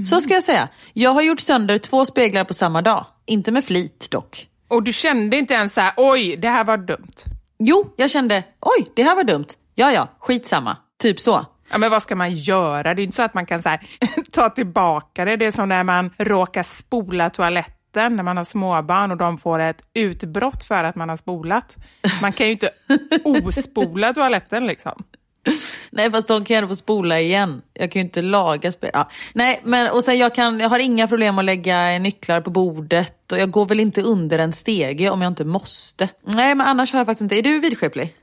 Så 0.06 0.20
ska 0.20 0.34
jag 0.34 0.42
säga. 0.42 0.68
Jag 0.92 1.10
har 1.10 1.22
gjort 1.22 1.40
sönder 1.40 1.78
två 1.78 2.04
speglar 2.04 2.44
på 2.44 2.54
samma 2.54 2.82
dag. 2.82 3.06
Inte 3.26 3.52
med 3.52 3.64
flit 3.64 4.08
dock. 4.10 4.48
Och 4.68 4.82
du 4.82 4.92
kände 4.92 5.36
inte 5.36 5.54
ens 5.54 5.74
så 5.74 5.80
här, 5.80 5.92
oj, 5.96 6.36
det 6.36 6.48
här 6.48 6.64
var 6.64 6.78
dumt. 6.78 7.14
Jo, 7.58 7.94
jag 7.96 8.10
kände, 8.10 8.44
oj, 8.60 8.86
det 8.96 9.02
här 9.02 9.16
var 9.16 9.24
dumt. 9.24 9.46
Ja, 9.74 9.92
ja, 9.92 10.08
skitsamma. 10.18 10.76
Typ 10.98 11.20
så. 11.20 11.46
Ja, 11.70 11.78
men 11.78 11.90
vad 11.90 12.02
ska 12.02 12.16
man 12.16 12.32
göra? 12.32 12.94
Det 12.94 13.02
är 13.02 13.04
inte 13.04 13.16
så 13.16 13.22
att 13.22 13.34
man 13.34 13.46
kan 13.46 13.62
så 13.62 13.68
här, 13.68 13.80
ta 14.30 14.50
tillbaka 14.50 15.24
det. 15.24 15.36
Det 15.36 15.46
är 15.46 15.52
som 15.52 15.68
när 15.68 15.84
man 15.84 16.10
råkar 16.18 16.62
spola 16.62 17.30
toaletten 17.30 18.16
när 18.16 18.22
man 18.22 18.36
har 18.36 18.44
småbarn 18.44 19.10
och 19.10 19.16
de 19.16 19.38
får 19.38 19.58
ett 19.58 19.82
utbrott 19.94 20.64
för 20.64 20.84
att 20.84 20.96
man 20.96 21.08
har 21.08 21.16
spolat. 21.16 21.76
Man 22.22 22.32
kan 22.32 22.46
ju 22.46 22.52
inte 22.52 22.70
ospola 23.24 24.12
toaletten 24.12 24.66
liksom. 24.66 25.04
Nej, 25.90 26.10
fast 26.10 26.28
de 26.28 26.44
kan 26.44 26.54
ju 26.54 26.58
ändå 26.58 26.68
få 26.68 26.76
spola 26.76 27.20
igen. 27.20 27.62
Jag 27.74 27.92
kan 27.92 28.00
ju 28.00 28.06
inte 28.06 28.22
laga 28.22 28.72
spel. 28.72 28.90
Ja. 28.92 29.08
Nej, 29.32 29.60
men 29.64 29.90
och 29.90 30.04
sen 30.04 30.18
jag, 30.18 30.34
kan, 30.34 30.60
jag 30.60 30.68
har 30.68 30.78
inga 30.78 31.08
problem 31.08 31.38
att 31.38 31.44
lägga 31.44 31.98
nycklar 31.98 32.40
på 32.40 32.50
bordet 32.50 33.32
och 33.32 33.38
jag 33.38 33.50
går 33.50 33.66
väl 33.66 33.80
inte 33.80 34.02
under 34.02 34.38
en 34.38 34.52
stege 34.52 35.10
om 35.10 35.22
jag 35.22 35.30
inte 35.30 35.44
måste. 35.44 36.08
Nej 36.24 36.54
men 36.54 36.66
annars 36.66 36.92
har 36.92 37.00
jag 37.00 37.06
faktiskt 37.06 37.22
inte. 37.22 37.38
Är 37.38 37.42
du 37.42 37.58
vidskeplig? 37.58 38.14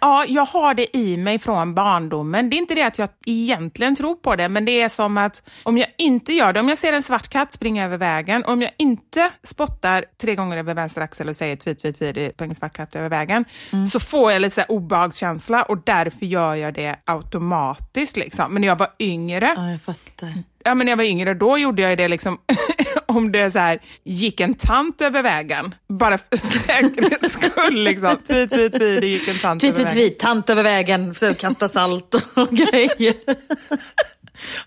Ja, 0.00 0.24
jag 0.28 0.44
har 0.44 0.74
det 0.74 0.96
i 0.96 1.16
mig 1.16 1.38
från 1.38 1.74
barndomen. 1.74 2.50
Det 2.50 2.56
är 2.56 2.58
inte 2.58 2.74
det 2.74 2.82
att 2.82 2.98
jag 2.98 3.08
egentligen 3.26 3.96
tror 3.96 4.14
på 4.14 4.36
det, 4.36 4.48
men 4.48 4.64
det 4.64 4.80
är 4.82 4.88
som 4.88 5.18
att 5.18 5.42
om 5.62 5.78
jag 5.78 5.88
inte 5.98 6.32
gör 6.32 6.52
det, 6.52 6.60
om 6.60 6.68
jag 6.68 6.78
ser 6.78 6.92
en 6.92 7.02
svart 7.02 7.28
katt 7.28 7.52
springa 7.52 7.84
över 7.84 7.98
vägen, 7.98 8.44
om 8.44 8.62
jag 8.62 8.70
inte 8.76 9.30
spottar 9.42 10.04
tre 10.20 10.34
gånger 10.34 10.56
över 10.56 10.74
vänster 10.74 11.00
axel 11.00 11.28
och 11.28 11.36
säger 11.36 11.56
tweet, 11.56 11.82
tweet, 11.82 11.98
tweet 11.98 12.36
på 12.36 12.44
en 12.44 12.54
svart 12.54 12.76
katt 12.76 12.96
över 12.96 13.08
vägen, 13.08 13.44
mm. 13.72 13.86
så 13.86 14.00
får 14.00 14.32
jag 14.32 14.42
lite 14.42 14.54
så 14.54 14.74
obehagskänsla 14.74 15.62
och 15.62 15.78
därför 15.84 16.26
gör 16.26 16.54
jag 16.54 16.74
det 16.74 16.96
automatiskt. 17.04 18.16
Liksom. 18.16 18.52
Men 18.52 18.60
när 18.60 18.68
jag 18.68 18.78
var 18.78 18.88
yngre, 18.98 19.52
ja, 19.56 19.70
jag 19.70 19.82
fattar. 19.82 20.42
Ja, 20.64 20.74
men 20.74 20.84
när 20.84 20.92
jag 20.92 20.96
var 20.96 21.04
yngre, 21.04 21.34
då 21.34 21.58
gjorde 21.58 21.82
jag 21.82 21.98
det 21.98 22.08
liksom 22.08 22.38
om 23.16 23.32
det 23.32 23.50
så 23.50 23.58
här, 23.58 23.78
gick 24.04 24.40
en 24.40 24.54
tant 24.54 25.00
över 25.00 25.22
vägen, 25.22 25.74
bara 25.88 26.18
för 26.18 26.36
säkerhets 26.66 27.32
skull. 27.32 27.82
Liksom. 27.82 28.16
Tweet, 28.16 28.50
tweet, 28.50 28.72
tweet, 28.72 29.00
det 29.00 29.06
gick 29.08 29.28
en 29.28 29.38
tant 29.38 29.60
tweet, 29.60 29.78
över 29.78 29.90
tweet, 29.90 30.04
vägen. 30.04 30.18
tant 30.18 30.50
över 30.50 30.62
vägen, 30.62 31.14
kasta 31.38 31.68
salt 31.68 32.14
och 32.14 32.48
grejer. 32.50 33.14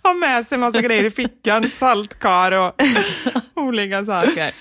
Ha 0.04 0.14
med 0.14 0.46
sig 0.46 0.58
massa 0.58 0.82
grejer 0.82 1.06
i 1.06 1.12
fickan, 1.12 1.70
saltkar 1.70 2.52
och 2.52 2.76
olika 3.56 4.06
saker. 4.06 4.52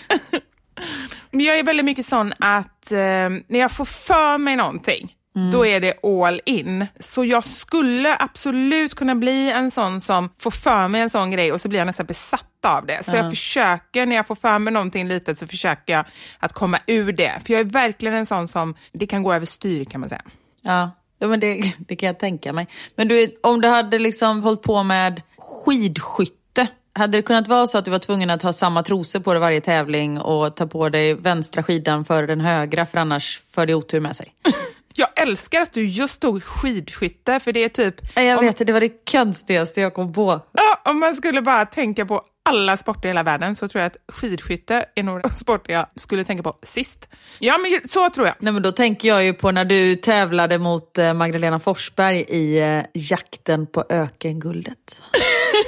Men 1.30 1.40
jag 1.40 1.58
är 1.58 1.62
väldigt 1.62 1.84
mycket 1.84 2.06
sån 2.06 2.32
att 2.38 2.92
eh, 2.92 2.98
när 2.98 3.58
jag 3.58 3.72
får 3.72 3.84
för 3.84 4.38
mig 4.38 4.56
någonting, 4.56 5.12
Mm. 5.36 5.50
då 5.50 5.66
är 5.66 5.80
det 5.80 5.94
all 6.02 6.40
in. 6.46 6.86
Så 7.00 7.24
jag 7.24 7.44
skulle 7.44 8.16
absolut 8.18 8.94
kunna 8.94 9.14
bli 9.14 9.50
en 9.50 9.70
sån 9.70 10.00
som 10.00 10.28
får 10.38 10.50
för 10.50 10.88
mig 10.88 11.00
en 11.00 11.10
sån 11.10 11.30
grej 11.30 11.52
och 11.52 11.60
så 11.60 11.68
blir 11.68 11.78
jag 11.78 11.86
nästan 11.86 12.06
besatt 12.06 12.64
av 12.66 12.86
det. 12.86 13.04
Så 13.04 13.10
mm. 13.10 13.24
jag 13.24 13.32
försöker, 13.32 14.06
när 14.06 14.16
jag 14.16 14.26
får 14.26 14.34
för 14.34 14.58
mig 14.58 14.72
någonting 14.72 15.08
litet 15.08 15.38
så 15.38 15.46
försöker 15.46 15.92
jag 15.92 16.04
att 16.38 16.52
komma 16.52 16.78
ur 16.86 17.12
det. 17.12 17.32
För 17.46 17.52
jag 17.52 17.60
är 17.60 17.64
verkligen 17.64 18.16
en 18.16 18.26
sån 18.26 18.48
som, 18.48 18.74
det 18.92 19.06
kan 19.06 19.22
gå 19.22 19.34
överstyr 19.34 19.84
kan 19.84 20.00
man 20.00 20.08
säga. 20.10 20.22
Ja, 20.62 20.90
ja 21.18 21.28
men 21.28 21.40
det, 21.40 21.74
det 21.78 21.96
kan 21.96 22.06
jag 22.06 22.18
tänka 22.18 22.52
mig. 22.52 22.68
Men 22.96 23.08
du, 23.08 23.38
om 23.42 23.60
du 23.60 23.68
hade 23.68 23.98
liksom 23.98 24.42
hållit 24.42 24.62
på 24.62 24.82
med 24.82 25.22
skidskytte, 25.38 26.66
hade 26.94 27.18
det 27.18 27.22
kunnat 27.22 27.48
vara 27.48 27.66
så 27.66 27.78
att 27.78 27.84
du 27.84 27.90
var 27.90 27.98
tvungen 27.98 28.30
att 28.30 28.42
ha 28.42 28.52
samma 28.52 28.82
trosor 28.82 29.20
på 29.20 29.32
dig 29.32 29.40
varje 29.40 29.60
tävling 29.60 30.20
och 30.20 30.56
ta 30.56 30.66
på 30.66 30.88
dig 30.88 31.14
vänstra 31.14 31.62
skidan 31.62 32.04
före 32.04 32.26
den 32.26 32.40
högra 32.40 32.86
för 32.86 32.98
annars 32.98 33.42
för 33.50 33.66
det 33.66 33.74
otur 33.74 34.00
med 34.00 34.16
sig? 34.16 34.34
Jag 34.94 35.08
älskar 35.16 35.60
att 35.60 35.72
du 35.72 35.86
just 35.86 36.22
tog 36.22 36.42
skidskytte, 36.42 37.40
för 37.40 37.52
det 37.52 37.64
är 37.64 37.68
typ... 37.68 37.94
Jag 38.14 38.38
om, 38.38 38.44
vet, 38.44 38.66
det 38.66 38.72
var 38.72 38.80
det 38.80 39.10
konstigaste 39.12 39.80
jag 39.80 39.94
kom 39.94 40.12
på. 40.12 40.40
Ja, 40.52 40.82
om 40.84 41.00
man 41.00 41.16
skulle 41.16 41.42
bara 41.42 41.66
tänka 41.66 42.06
på 42.06 42.22
alla 42.44 42.76
sporter 42.76 43.08
i 43.08 43.08
hela 43.08 43.22
världen 43.22 43.56
så 43.56 43.68
tror 43.68 43.82
jag 43.82 43.86
att 43.86 44.16
skidskytte 44.16 44.84
är 44.94 45.02
nog 45.02 45.22
den 45.22 45.34
sport 45.34 45.68
jag 45.68 45.86
skulle 45.96 46.24
tänka 46.24 46.42
på 46.42 46.58
sist. 46.62 47.08
Ja, 47.38 47.58
men 47.58 47.88
så 47.88 48.10
tror 48.10 48.26
jag. 48.26 48.36
Nej, 48.38 48.52
men 48.52 48.62
då 48.62 48.72
tänker 48.72 49.08
jag 49.08 49.24
ju 49.24 49.32
på 49.32 49.50
när 49.50 49.64
du 49.64 49.96
tävlade 49.96 50.58
mot 50.58 50.98
eh, 50.98 51.14
Magdalena 51.14 51.60
Forsberg 51.60 52.20
i 52.20 52.60
eh, 52.60 52.82
jakten 52.94 53.66
på 53.66 53.84
ökenguldet. 53.88 55.02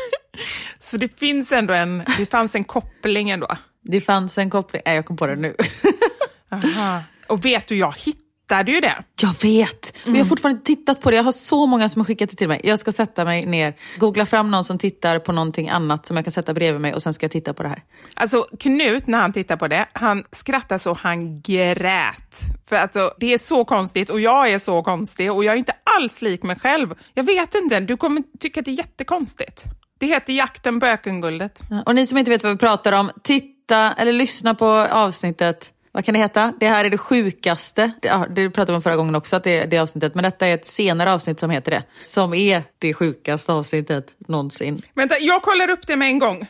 så 0.81 0.97
det 0.97 1.19
finns 1.19 1.53
ändå 1.53 1.75
en, 1.75 2.05
det 2.19 2.27
fanns 2.27 2.55
en 2.55 2.65
koppling 2.65 3.31
ändå? 3.31 3.49
Det 3.83 4.01
fanns 4.01 4.39
en 4.39 4.51
koppling, 4.51 4.83
nej 4.87 4.97
jag 4.97 5.07
kom 5.07 5.17
på 5.17 5.27
det 5.27 5.37
nu. 5.37 5.57
Aha. 6.53 7.03
Och 7.27 7.45
vet 7.45 7.69
du, 7.69 7.77
jag 7.77 7.95
hittade 7.99 8.24
hittade 8.45 8.73
ju 8.73 8.81
det. 8.81 8.95
Jag 9.21 9.35
vet! 9.43 9.97
Mm. 9.97 10.03
Men 10.05 10.15
jag 10.15 10.25
har 10.25 10.29
fortfarande 10.29 10.59
inte 10.59 10.67
tittat 10.67 11.01
på 11.01 11.11
det. 11.11 11.17
Jag 11.17 11.25
har 11.25 11.33
så 11.33 11.67
många 11.67 11.89
som 11.89 12.01
har 12.01 12.07
skickat 12.07 12.31
det 12.31 12.37
till 12.37 12.49
mig. 12.49 12.61
Jag 12.65 12.79
ska 12.79 12.93
sätta 12.93 13.25
mig 13.25 13.47
ner, 13.47 13.75
googla 13.99 14.27
fram 14.27 14.51
någon 14.51 14.65
som 14.65 14.79
tittar 14.79 15.19
på 15.19 15.33
någonting 15.33 15.69
annat 15.69 16.07
som 16.07 16.17
jag 16.17 16.25
kan 16.25 16.33
sätta 16.33 16.55
bredvid 16.55 16.81
mig 16.81 16.95
och 16.95 17.03
sen 17.03 17.15
ska 17.15 17.25
jag 17.25 17.31
titta 17.31 17.55
på 17.55 17.63
det 17.63 17.69
här. 17.69 17.83
Alltså 18.15 18.47
Knut, 18.61 19.07
när 19.07 19.21
han 19.21 19.33
tittar 19.33 19.57
på 19.57 19.69
det, 19.69 19.87
han 19.93 20.25
skrattar 20.33 20.79
så 20.79 20.93
han 20.93 21.41
grät. 21.41 22.41
För 22.69 22.77
alltså, 22.77 23.15
det 23.19 23.33
är 23.33 23.39
så 23.39 23.65
konstigt 23.65 24.11
och 24.11 24.21
jag 24.21 24.53
är 24.53 24.59
så 24.59 24.83
konstig 24.83 25.33
och 25.33 25.45
jag 25.45 25.55
är 25.55 25.59
inte 25.59 25.75
alls 25.99 26.23
lik 26.23 26.43
mig 26.43 26.57
själv. 26.57 26.95
Jag 27.15 27.25
vet 27.25 27.55
inte, 27.55 27.81
du 27.81 27.97
kommer 27.97 28.23
tycka 28.41 28.61
att 28.61 28.65
det 28.67 28.71
är 28.71 28.77
jättekonstigt. 28.77 29.65
Det 29.99 30.07
heter 30.07 30.33
Jakten 30.33 30.81
på 30.81 30.87
ökenguldet. 30.87 31.63
Ja, 31.71 31.83
och 31.87 31.95
ni 31.95 32.07
som 32.07 32.19
inte 32.19 32.31
vet 32.31 32.43
vad 32.43 32.53
vi 32.53 32.59
pratar 32.59 32.93
om, 32.93 33.11
titta 33.23 33.93
eller 33.93 34.13
lyssna 34.13 34.55
på 34.55 34.67
avsnittet 34.91 35.74
vad 35.95 36.05
kan 36.05 36.15
det 36.15 36.21
heta? 36.21 36.53
Det 36.61 36.69
här 36.69 36.85
är 36.85 36.91
det 36.91 36.99
sjukaste. 36.99 37.93
Det, 38.03 38.27
det 38.35 38.51
pratade 38.51 38.73
vi 38.73 38.77
om 38.77 38.83
förra 38.83 38.97
gången 38.97 39.15
också, 39.15 39.37
att 39.37 39.45
det, 39.45 39.65
det 39.65 39.79
avsnittet. 39.79 40.15
Men 40.15 40.25
detta 40.25 40.47
är 40.47 40.55
ett 40.55 40.67
senare 40.67 41.13
avsnitt 41.13 41.41
som 41.41 41.51
heter 41.51 41.71
det. 41.71 41.83
Som 42.01 42.35
är 42.35 42.63
det 42.79 42.95
sjukaste 42.95 43.53
avsnittet 43.53 44.15
någonsin. 44.19 44.83
Vänta, 44.95 45.15
jag 45.21 45.43
kollar 45.43 45.71
upp 45.71 45.87
det 45.87 45.97
med 45.97 46.09
en 46.09 46.19
gång. 46.19 46.47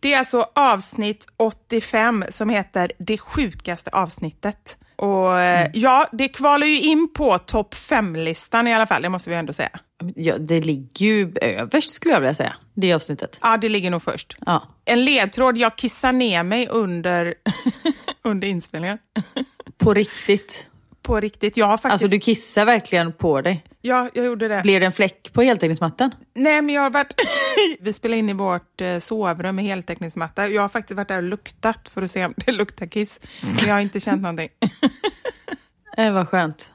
Det 0.00 0.14
är 0.14 0.18
alltså 0.18 0.46
avsnitt 0.54 1.26
85 1.36 2.24
som 2.30 2.48
heter 2.48 2.92
Det 2.98 3.18
sjukaste 3.18 3.90
avsnittet. 3.90 4.78
Och 4.96 5.40
eh, 5.40 5.60
mm. 5.60 5.72
ja, 5.74 6.08
det 6.12 6.28
kvalar 6.28 6.66
ju 6.66 6.80
in 6.80 7.12
på 7.14 7.38
topp 7.38 7.74
5-listan 7.74 8.68
i 8.68 8.74
alla 8.74 8.86
fall, 8.86 9.02
det 9.02 9.08
måste 9.08 9.30
vi 9.30 9.36
ändå 9.36 9.52
säga. 9.52 9.70
Ja, 10.14 10.38
det 10.38 10.60
ligger 10.60 11.06
ju 11.06 11.32
överst 11.40 11.90
skulle 11.90 12.14
jag 12.14 12.20
vilja 12.20 12.34
säga, 12.34 12.56
det 12.74 12.94
avsnittet. 12.94 13.38
Ja, 13.42 13.56
det 13.56 13.68
ligger 13.68 13.90
nog 13.90 14.02
först. 14.02 14.36
Ja. 14.46 14.68
En 14.84 15.04
ledtråd, 15.04 15.58
jag 15.58 15.76
kissar 15.76 16.12
ner 16.12 16.42
mig 16.42 16.68
under, 16.68 17.34
under 18.24 18.48
inspelningen. 18.48 18.98
På 19.78 19.94
riktigt? 19.94 20.70
På 21.02 21.20
riktigt, 21.20 21.56
jag 21.56 21.66
har 21.66 21.76
faktiskt... 21.76 21.92
Alltså 21.92 22.08
du 22.08 22.18
kissar 22.18 22.64
verkligen 22.64 23.12
på 23.12 23.40
dig? 23.40 23.64
Ja, 23.80 24.10
jag 24.14 24.26
gjorde 24.26 24.48
det. 24.48 24.62
Blev 24.62 24.80
det 24.80 24.86
en 24.86 24.92
fläck 24.92 25.32
på 25.32 25.42
heltäckningsmattan? 25.42 26.14
Nej, 26.34 26.62
men 26.62 26.74
jag 26.74 26.82
har 26.82 26.90
varit... 26.90 27.14
Vi 27.80 27.92
spelar 27.92 28.16
in 28.16 28.28
i 28.28 28.32
vårt 28.32 28.80
eh, 28.80 28.98
sovrum 28.98 29.56
med 29.56 29.64
heltäckningsmatta. 29.64 30.48
Jag 30.48 30.62
har 30.62 30.68
faktiskt 30.68 30.96
varit 30.96 31.08
där 31.08 31.16
och 31.16 31.22
luktat 31.22 31.88
för 31.88 32.02
att 32.02 32.10
se 32.10 32.24
om 32.24 32.34
det 32.36 32.52
luktar 32.52 32.86
kiss. 32.86 33.20
Men 33.42 33.66
jag 33.66 33.74
har 33.74 33.80
inte 33.80 34.00
känt 34.00 34.22
någonting. 34.22 34.48
Det 35.96 36.10
var 36.10 36.24
skönt. 36.24 36.72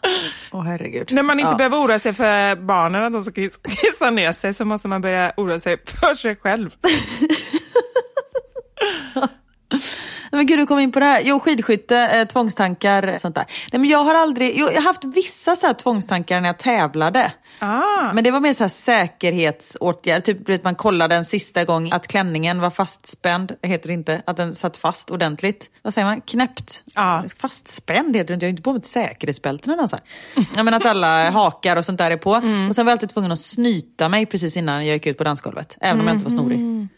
Åh 0.51 0.59
oh, 0.59 0.63
herregud. 0.63 1.11
När 1.11 1.23
man 1.23 1.39
inte 1.39 1.51
ja. 1.51 1.57
behöver 1.57 1.77
oroa 1.77 1.99
sig 1.99 2.13
för 2.13 2.55
barnen, 2.55 3.03
att 3.03 3.13
de 3.13 3.23
ska 3.23 3.49
kissa 3.81 4.11
ner 4.11 4.33
sig, 4.33 4.53
så 4.53 4.65
måste 4.65 4.87
man 4.87 5.01
börja 5.01 5.31
oroa 5.37 5.59
sig 5.59 5.77
för 5.85 6.15
sig 6.15 6.35
själv. 6.35 6.69
Men 10.31 10.45
gud, 10.45 10.59
du 10.59 10.65
kom 10.65 10.79
in 10.79 10.91
på 10.91 10.99
det 10.99 11.05
här. 11.05 11.21
Jo, 11.23 11.39
skidskytte, 11.39 11.97
eh, 11.97 12.27
tvångstankar, 12.27 13.17
sånt 13.17 13.35
där. 13.35 13.45
Nej, 13.71 13.79
men 13.79 13.89
jag 13.89 14.03
har 14.03 14.15
aldrig, 14.15 14.57
jo, 14.57 14.65
jag 14.65 14.81
har 14.81 14.87
haft 14.87 15.05
vissa 15.05 15.55
så 15.55 15.67
här 15.67 15.73
tvångstankar 15.73 16.41
när 16.41 16.49
jag 16.49 16.57
tävlade. 16.57 17.31
Ah. 17.59 18.13
Men 18.13 18.23
det 18.23 18.31
var 18.31 18.39
mer 18.39 18.53
så 18.53 18.63
här 18.63 18.69
säkerhetsåtgärd. 18.69 20.23
Typ 20.23 20.49
att 20.49 20.63
man 20.63 20.75
kollade 20.75 21.15
en 21.15 21.25
sista 21.25 21.65
gång 21.65 21.91
att 21.91 22.07
klänningen 22.07 22.61
var 22.61 22.69
fastspänd, 22.69 23.51
heter 23.63 23.87
det 23.87 23.93
inte, 23.93 24.21
att 24.25 24.37
den 24.37 24.55
satt 24.55 24.77
fast 24.77 25.11
ordentligt. 25.11 25.69
Vad 25.81 25.93
säger 25.93 26.07
man? 26.07 26.21
Knäppt? 26.21 26.83
Ah. 26.93 27.23
Fastspänd 27.37 28.15
heter 28.15 28.27
det 28.27 28.33
inte, 28.33 28.45
jag 28.45 28.49
har 28.49 28.51
inte 28.51 28.63
på 28.63 28.71
mig 28.71 28.79
ett 28.79 28.85
säkerhetsbälte 28.85 29.87
så 29.87 29.95
här. 29.95 30.63
Men 30.63 30.73
att 30.73 30.85
alla 30.85 31.29
hakar 31.31 31.75
och 31.75 31.85
sånt 31.85 31.97
där 31.97 32.11
är 32.11 32.17
på. 32.17 32.35
Mm. 32.35 32.69
Och 32.69 32.75
sen 32.75 32.85
var 32.85 32.91
jag 32.91 32.95
alltid 32.95 33.09
tvungen 33.09 33.31
att 33.31 33.39
snyta 33.39 34.09
mig 34.09 34.25
precis 34.25 34.57
innan 34.57 34.87
jag 34.87 34.93
gick 34.93 35.05
ut 35.05 35.17
på 35.17 35.23
dansgolvet. 35.23 35.77
Även 35.81 36.01
om 36.01 36.07
jag 36.07 36.15
inte 36.15 36.25
var 36.25 36.31
snorig. 36.31 36.89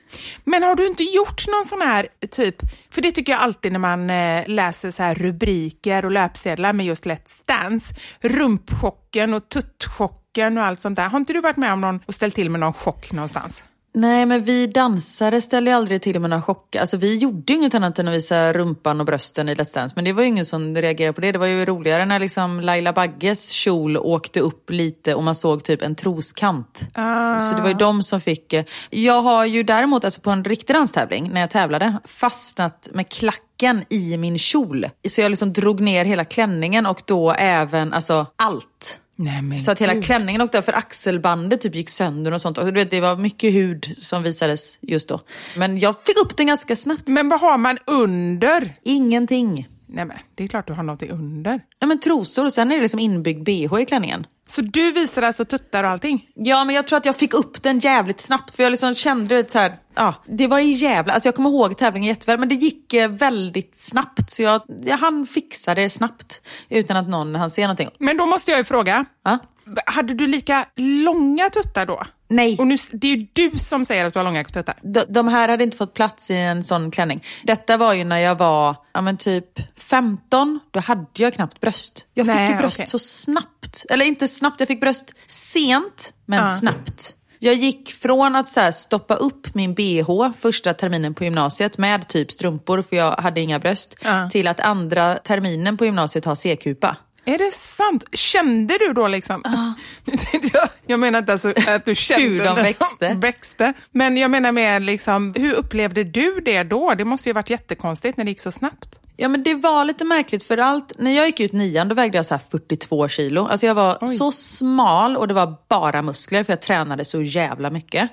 Men 0.43 0.63
har 0.63 0.76
du 0.76 0.88
inte 0.88 1.04
gjort 1.04 1.47
någon 1.47 1.65
sån 1.65 1.82
här 1.82 2.08
typ, 2.32 2.56
för 2.91 3.02
det 3.02 3.12
tycker 3.12 3.32
jag 3.32 3.41
alltid 3.41 3.71
när 3.71 3.80
man 3.80 4.10
eh, 4.10 4.43
läser 4.47 4.91
så 4.91 5.04
här 5.04 5.15
rubriker 5.15 6.06
och 6.06 6.12
löpsedlar 6.12 6.74
med 6.74 6.86
just 6.86 7.06
Let's 7.06 7.41
Dance, 7.45 7.95
rumpchocken 8.21 9.34
och 9.34 9.50
tuttchocken 9.50 10.58
och 10.58 10.63
allt 10.63 10.80
sånt 10.80 10.95
där. 10.95 11.10
Har 11.10 11.19
inte 11.19 11.34
du 11.34 11.41
varit 11.41 11.58
med 11.58 11.74
om 11.74 11.82
någon 11.82 12.00
och 12.06 12.15
ställt 12.15 12.36
till 12.36 12.50
med 12.50 12.60
någon 12.60 12.74
chock 12.74 13.12
någonstans? 13.12 13.63
Nej, 13.94 14.26
men 14.26 14.44
vi 14.44 14.68
dansare 14.68 15.42
ställde 15.42 15.76
aldrig 15.76 16.02
till 16.02 16.20
med 16.20 16.30
några 16.30 16.42
chockar. 16.42 16.80
Alltså, 16.80 16.98
vi 16.98 17.18
gjorde 17.18 17.54
inget 17.54 17.76
annat 17.76 18.00
än 18.00 18.08
att 18.08 18.14
visa 18.14 18.54
rumpan 18.54 19.00
och 19.00 19.06
brösten 19.06 19.50
i 19.50 19.56
Let's 19.56 19.74
Dance. 19.74 19.96
Men 19.96 20.06
det 20.06 20.14
var 20.14 20.22
ju 20.22 20.28
ingen 20.28 20.46
som 20.46 20.76
reagerade 20.76 21.14
på 21.14 21.22
det. 21.22 21.32
Det 21.32 21.40
var 21.40 21.46
ju 21.46 21.66
roligare 21.66 22.06
när 22.06 22.20
liksom 22.20 22.60
Laila 22.60 22.94
Bagges 22.94 23.50
kjol 23.50 23.98
åkte 23.98 24.40
upp 24.40 24.70
lite 24.70 25.16
och 25.16 25.24
man 25.24 25.36
såg 25.36 25.64
typ 25.64 25.82
en 25.82 25.96
troskant. 25.96 26.82
Ah. 26.94 27.40
Så 27.40 27.56
det 27.56 27.62
var 27.62 27.70
ju 27.70 27.74
de 27.74 28.04
som 28.04 28.22
fick... 28.22 28.54
Eh, 28.54 28.66
jag 28.90 29.22
har 29.22 29.46
ju 29.46 29.64
däremot 29.64 30.04
alltså 30.04 30.22
på 30.22 30.30
en 30.30 30.44
riktig 30.44 30.76
danstävling, 30.76 31.30
när 31.34 31.42
jag 31.42 31.50
tävlade, 31.50 31.98
fastnat 32.06 32.90
med 32.94 33.10
klacken 33.10 33.84
i 33.90 34.18
min 34.18 34.38
kjol. 34.38 34.86
Så 35.10 35.22
jag 35.22 35.30
liksom 35.30 35.54
drog 35.54 35.82
ner 35.82 36.06
hela 36.06 36.26
klänningen 36.26 36.86
och 36.86 37.02
då 37.06 37.32
även 37.32 37.94
alltså 37.94 38.26
allt. 38.36 39.01
Nej, 39.24 39.60
så 39.60 39.72
att 39.72 39.82
hela 39.82 39.94
Gud. 39.94 40.04
klänningen 40.04 40.42
åkte 40.42 40.62
för 40.62 40.78
axelbandet 40.78 41.62
typ 41.62 41.76
gick 41.76 41.90
sönder 41.90 42.32
och 42.32 42.42
sånt. 42.42 42.58
Och 42.58 42.66
du 42.66 42.72
vet, 42.72 42.92
det 42.92 43.00
var 43.00 43.16
mycket 43.16 43.54
hud 43.54 43.96
som 44.00 44.24
visades 44.24 44.78
just 44.82 45.10
då. 45.10 45.20
Men 45.58 45.80
jag 45.80 45.96
fick 46.06 46.18
upp 46.18 46.38
den 46.38 46.48
ganska 46.48 46.76
snabbt. 46.76 47.08
Men 47.08 47.30
vad 47.30 47.40
har 47.40 47.58
man 47.58 47.78
under? 47.88 48.74
Ingenting. 48.84 49.68
Nej 49.94 50.06
men 50.06 50.18
det 50.36 50.44
är 50.44 50.48
klart 50.48 50.68
du 50.68 50.74
har 50.74 50.84
något 50.84 51.04
under. 51.04 51.62
Ja 51.80 51.88
men 51.88 52.00
trosor 52.00 52.46
och 52.46 52.54
sen 52.54 52.72
är 52.72 52.76
det 52.76 52.82
liksom 52.82 53.00
inbyggd 53.00 53.44
bh 53.44 53.82
i 53.82 53.86
klänningen. 53.86 54.28
Så 54.48 54.62
du 54.62 54.92
visade 54.92 55.28
alltså 55.28 55.46
tuttar 55.46 55.84
och 55.84 55.90
allting? 55.90 56.28
Ja 56.36 56.64
men 56.64 56.76
jag 56.76 56.88
tror 56.88 56.98
att 56.98 57.06
jag 57.06 57.16
fick 57.16 57.34
upp 57.34 57.64
den 57.64 57.80
jävligt 57.80 58.20
snabbt 58.20 58.56
för 58.56 58.64
jag 58.64 58.72
liksom 58.72 58.96
kände 58.96 59.50
så 59.50 59.60
här, 59.60 59.74
ja, 59.96 60.16
det 60.26 60.48
var 60.48 60.60
jävla, 60.60 61.14
alltså 61.14 61.28
jag 61.28 61.36
kommer 61.36 61.50
ihåg 61.50 61.78
tävlingen 61.78 62.10
jätteväl 62.10 62.40
men 62.40 62.50
det 62.50 62.56
gick 62.56 62.94
eh, 62.94 63.10
väldigt 63.10 63.76
snabbt 63.76 64.30
så 64.30 64.42
jag, 64.42 64.62
jag 64.84 64.98
hann 64.98 65.26
fixa 65.26 65.76
det 65.76 65.90
snabbt 65.90 66.42
utan 66.70 66.98
att 66.98 67.08
någon 67.08 67.36
hann 67.36 67.50
se 67.50 67.62
någonting. 67.62 67.90
Men 68.00 68.18
då 68.18 68.26
måste 68.26 68.52
jag 68.52 68.58
ju 68.58 68.64
fråga, 68.64 69.06
ja? 69.24 69.40
Hade 69.86 70.13
du 70.13 70.28
lika 70.28 70.65
långa 70.76 71.50
tuttar 71.50 71.86
då? 71.86 72.04
Nej. 72.28 72.58
Och 72.60 72.67
nu, 72.67 72.78
det 72.91 73.08
är 73.08 73.17
ju 73.17 73.28
du 73.34 73.60
som 73.60 73.86
säger 73.86 74.06
att 74.06 74.13
du 74.13 74.19
har 74.19 74.24
långa 74.24 74.43
tuttar. 74.43 74.76
De, 74.82 75.04
de 75.10 75.28
här 75.28 75.50
hade 75.50 75.63
inte 75.63 75.78
fått 75.78 75.93
plats 75.93 76.32
i 76.32 76.36
en 76.36 76.63
sån 76.63 76.91
klänning. 76.91 77.24
Detta 77.43 77.78
var 77.78 77.93
ju 77.93 78.04
när 78.04 78.17
jag 78.17 78.36
var 78.38 78.76
ja, 78.93 79.02
men 79.02 79.17
typ 79.17 79.45
15. 79.78 80.60
Då 80.71 80.80
hade 80.80 81.06
jag 81.13 81.34
knappt 81.34 81.60
bröst. 81.60 82.06
Jag 82.13 82.26
fick 82.26 82.36
Nej, 82.36 82.52
ju 82.52 82.58
bröst 82.58 82.80
okej. 82.80 82.88
så 82.88 83.00
snabbt. 83.00 83.86
Eller 83.89 84.06
inte 84.06 84.28
snabbt, 84.28 84.60
jag 84.60 84.67
fick 84.67 84.80
bröst 84.82 85.13
sent, 85.28 86.13
men 86.26 86.39
Ja. 86.39 86.56
snabbt. 86.56 87.15
Jag 87.43 87.54
gick 87.56 87.91
från 87.93 88.36
att 88.36 88.47
så 88.47 88.71
stoppa 88.71 89.15
upp 89.15 89.56
min 89.56 89.74
bh 89.74 90.32
första 90.39 90.74
terminen 90.74 91.13
på 91.13 91.24
gymnasiet 91.24 91.78
med 91.78 92.08
typ 92.08 92.32
strumpor, 92.32 92.82
för 92.82 92.95
jag 92.95 93.12
hade 93.12 93.41
inga 93.41 93.60
bröst, 93.60 93.95
Ja. 94.04 94.30
till 94.32 94.47
att 94.47 94.60
andra 94.60 95.15
terminen 95.15 95.78
på 95.78 95.86
gymnasiet 95.86 96.26
ha 96.26 96.36
C-kupa. 96.36 96.97
Är 97.26 97.38
det 97.38 97.54
sant? 97.54 98.06
Kände 98.12 98.78
du 98.78 98.94
då 98.94 99.08
liksom? 99.08 99.44
Tänkte 100.06 100.50
jag, 100.54 100.70
jag 100.88 101.00
menar 101.00 101.20
inte 101.20 101.32
alltså 101.34 101.54
att 101.68 101.86
du 101.86 101.96
kände 101.96 102.24
Hur 102.24 102.44
de 102.44 102.56
växte. 102.56 103.14
växte. 103.22 103.74
Men 103.92 104.18
jag 104.18 104.32
menar 104.32 104.52
med 104.52 104.82
liksom, 104.82 105.34
hur 105.38 105.54
upplevde 105.54 106.04
du 106.04 106.42
det 106.46 106.64
då? 106.64 106.94
Det 106.94 107.06
måste 107.06 107.30
ju 107.30 107.34
varit 107.34 107.50
jättekonstigt 107.50 108.18
när 108.18 108.26
det 108.26 108.32
gick 108.32 108.40
så 108.42 108.52
snabbt. 108.52 108.98
Ja 109.18 109.28
men 109.28 109.44
det 109.44 109.56
var 109.56 109.86
lite 109.86 110.04
märkligt 110.06 110.44
för 110.44 110.58
allt, 110.58 110.94
när 111.00 111.12
jag 111.12 111.26
gick 111.26 111.40
ut 111.40 111.52
nian 111.54 111.88
då 111.88 111.96
vägde 111.96 112.18
jag 112.18 112.26
så 112.26 112.34
här 112.34 112.42
42 112.52 113.08
kilo. 113.08 113.46
Alltså 113.48 113.66
jag 113.66 113.76
var 113.76 114.08
så 114.08 114.32
smal 114.32 115.18
och 115.18 115.28
det 115.28 115.34
var 115.34 115.56
bara 115.70 116.02
muskler 116.02 116.44
för 116.44 116.54
jag 116.54 116.62
tränade 116.62 117.06
så 117.06 117.22
jävla 117.22 117.70
mycket. 117.70 118.10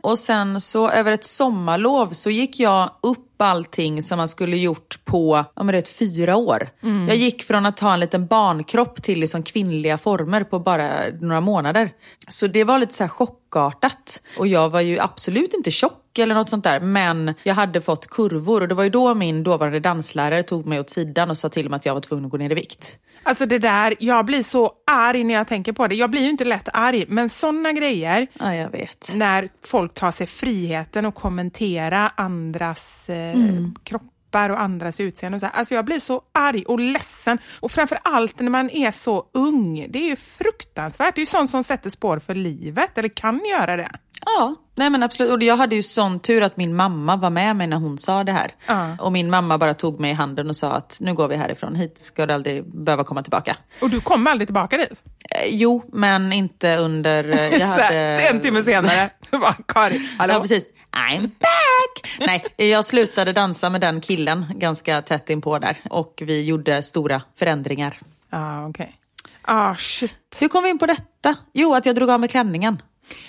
Och 0.00 0.18
sen 0.18 0.60
så 0.60 0.90
över 0.90 1.12
ett 1.12 1.24
sommarlov 1.24 2.10
så 2.10 2.30
gick 2.30 2.60
jag 2.60 2.90
upp 3.02 3.26
allting 3.44 4.02
som 4.02 4.16
man 4.18 4.28
skulle 4.28 4.56
gjort 4.56 5.04
på 5.04 5.44
ja, 5.56 5.62
men 5.62 5.74
det 5.74 5.88
fyra 5.88 6.36
år. 6.36 6.68
Jag 7.08 7.16
gick 7.16 7.42
från 7.42 7.66
att 7.66 7.80
ha 7.80 7.94
en 7.94 8.00
liten 8.00 8.26
barnkropp 8.26 9.02
till 9.02 9.20
liksom 9.20 9.42
kvinnliga 9.42 9.98
former 9.98 10.44
på 10.44 10.58
bara 10.58 10.90
några 11.20 11.40
månader. 11.40 11.90
Så 12.28 12.46
det 12.46 12.64
var 12.64 12.78
lite 12.78 12.94
så 12.94 13.02
här 13.04 13.08
chockartat. 13.08 14.22
Och 14.38 14.46
jag 14.46 14.68
var 14.70 14.80
ju 14.80 14.98
absolut 15.00 15.54
inte 15.54 15.70
tjock 15.70 16.18
eller 16.18 16.34
något 16.34 16.48
sånt 16.48 16.64
där. 16.64 16.80
Men 16.80 17.34
jag 17.42 17.54
hade 17.54 17.80
fått 17.80 18.06
kurvor 18.06 18.60
och 18.60 18.68
det 18.68 18.74
var 18.74 18.84
ju 18.84 18.90
då 18.90 19.14
min 19.14 19.42
dåvarande 19.42 19.80
danslärare 19.80 20.42
tog 20.42 20.66
mig 20.66 20.80
åt 20.80 20.90
sidan 20.90 21.30
och 21.30 21.36
sa 21.38 21.48
till 21.48 21.68
mig 21.70 21.76
att 21.76 21.86
jag 21.86 21.94
var 21.94 22.00
tvungen 22.00 22.24
att 22.24 22.30
gå 22.30 22.36
ner 22.36 22.50
i 22.50 22.54
vikt. 22.54 22.98
Alltså 23.22 23.46
det 23.46 23.58
där, 23.58 23.94
jag 23.98 24.24
blir 24.26 24.42
så 24.42 24.72
arg 24.90 25.24
när 25.24 25.34
jag 25.34 25.48
tänker 25.48 25.72
på 25.72 25.86
det. 25.86 25.94
Jag 25.94 26.10
blir 26.10 26.20
ju 26.22 26.28
inte 26.30 26.44
lätt 26.44 26.68
arg, 26.72 27.04
men 27.08 27.28
sådana 27.28 27.72
grejer 27.72 28.26
Ja, 28.32 28.54
jag 28.54 28.70
vet. 28.70 29.12
när 29.16 29.48
folk 29.66 29.94
tar 29.94 30.10
sig 30.12 30.26
friheten 30.26 31.06
att 31.06 31.14
kommentera 31.14 32.12
andras 32.16 33.10
eh, 33.10 33.29
Mm. 33.32 33.74
kroppar 33.84 34.50
och 34.50 34.60
andras 34.60 35.00
utseende. 35.00 35.36
Och 35.36 35.40
så 35.40 35.46
här. 35.46 35.52
Alltså 35.58 35.74
jag 35.74 35.84
blir 35.84 35.98
så 35.98 36.22
arg 36.34 36.64
och 36.66 36.80
ledsen. 36.80 37.38
Och 37.60 37.70
framför 37.72 37.98
allt 38.02 38.40
när 38.40 38.50
man 38.50 38.70
är 38.70 38.90
så 38.90 39.24
ung. 39.34 39.86
Det 39.90 39.98
är 39.98 40.06
ju 40.08 40.16
fruktansvärt. 40.16 41.14
Det 41.14 41.18
är 41.18 41.22
ju 41.22 41.26
sånt 41.26 41.50
som 41.50 41.64
sätter 41.64 41.90
spår 41.90 42.18
för 42.18 42.34
livet, 42.34 42.98
eller 42.98 43.08
kan 43.08 43.40
göra 43.44 43.76
det. 43.76 43.90
Ja, 44.24 44.54
nej 44.76 44.90
men 44.90 45.02
absolut. 45.02 45.32
Och 45.32 45.42
jag 45.42 45.56
hade 45.56 45.74
ju 45.74 45.82
sån 45.82 46.20
tur 46.20 46.42
att 46.42 46.56
min 46.56 46.76
mamma 46.76 47.16
var 47.16 47.30
med 47.30 47.56
mig 47.56 47.66
när 47.66 47.76
hon 47.76 47.98
sa 47.98 48.24
det 48.24 48.32
här. 48.32 48.50
Ja. 48.66 48.96
Och 49.00 49.12
min 49.12 49.30
mamma 49.30 49.58
bara 49.58 49.74
tog 49.74 50.00
mig 50.00 50.10
i 50.10 50.14
handen 50.14 50.48
och 50.48 50.56
sa 50.56 50.72
att 50.72 50.98
nu 51.00 51.14
går 51.14 51.28
vi 51.28 51.36
härifrån, 51.36 51.74
hit 51.74 51.98
ska 51.98 52.26
du 52.26 52.34
aldrig 52.34 52.64
behöva 52.84 53.04
komma 53.04 53.22
tillbaka. 53.22 53.56
Och 53.82 53.90
du 53.90 54.00
kom 54.00 54.26
aldrig 54.26 54.48
tillbaka 54.48 54.76
dit? 54.76 55.02
Eh, 55.36 55.46
jo, 55.48 55.84
men 55.92 56.32
inte 56.32 56.76
under... 56.76 57.24
eh, 57.28 57.58
Jag 57.58 57.66
hade... 57.66 57.96
En 58.20 58.40
timme 58.40 58.62
senare, 58.62 59.10
du 59.30 59.38
bara 59.38 59.56
Karin, 59.68 60.08
hallå? 60.18 60.32
Ja, 60.34 60.40
precis. 60.40 60.64
I'm 60.92 61.20
back! 61.20 61.69
Nej, 62.18 62.44
jag 62.56 62.84
slutade 62.84 63.32
dansa 63.32 63.70
med 63.70 63.80
den 63.80 64.00
killen 64.00 64.46
ganska 64.54 65.02
tätt 65.02 65.30
inpå 65.30 65.58
där. 65.58 65.80
Och 65.90 66.22
vi 66.26 66.44
gjorde 66.44 66.82
stora 66.82 67.22
förändringar. 67.38 67.98
Ah, 68.30 68.66
okej. 68.66 68.96
Ah, 69.42 69.74
shit. 69.76 70.16
Hur 70.38 70.48
kom 70.48 70.64
vi 70.64 70.70
in 70.70 70.78
på 70.78 70.86
detta? 70.86 71.34
Jo, 71.52 71.74
att 71.74 71.86
jag 71.86 71.94
drog 71.94 72.10
av 72.10 72.20
mig 72.20 72.28
klänningen. 72.28 72.82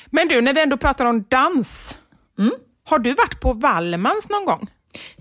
Men 0.05 0.27
du, 0.27 0.41
när 0.41 0.53
vi 0.53 0.61
ändå 0.61 0.77
pratar 0.77 1.05
om 1.05 1.25
dans. 1.29 1.97
Mm. 2.39 2.53
Har 2.83 2.99
du 2.99 3.13
varit 3.13 3.39
på 3.39 3.53
Wallmans 3.53 4.29
någon 4.29 4.45
gång? 4.45 4.67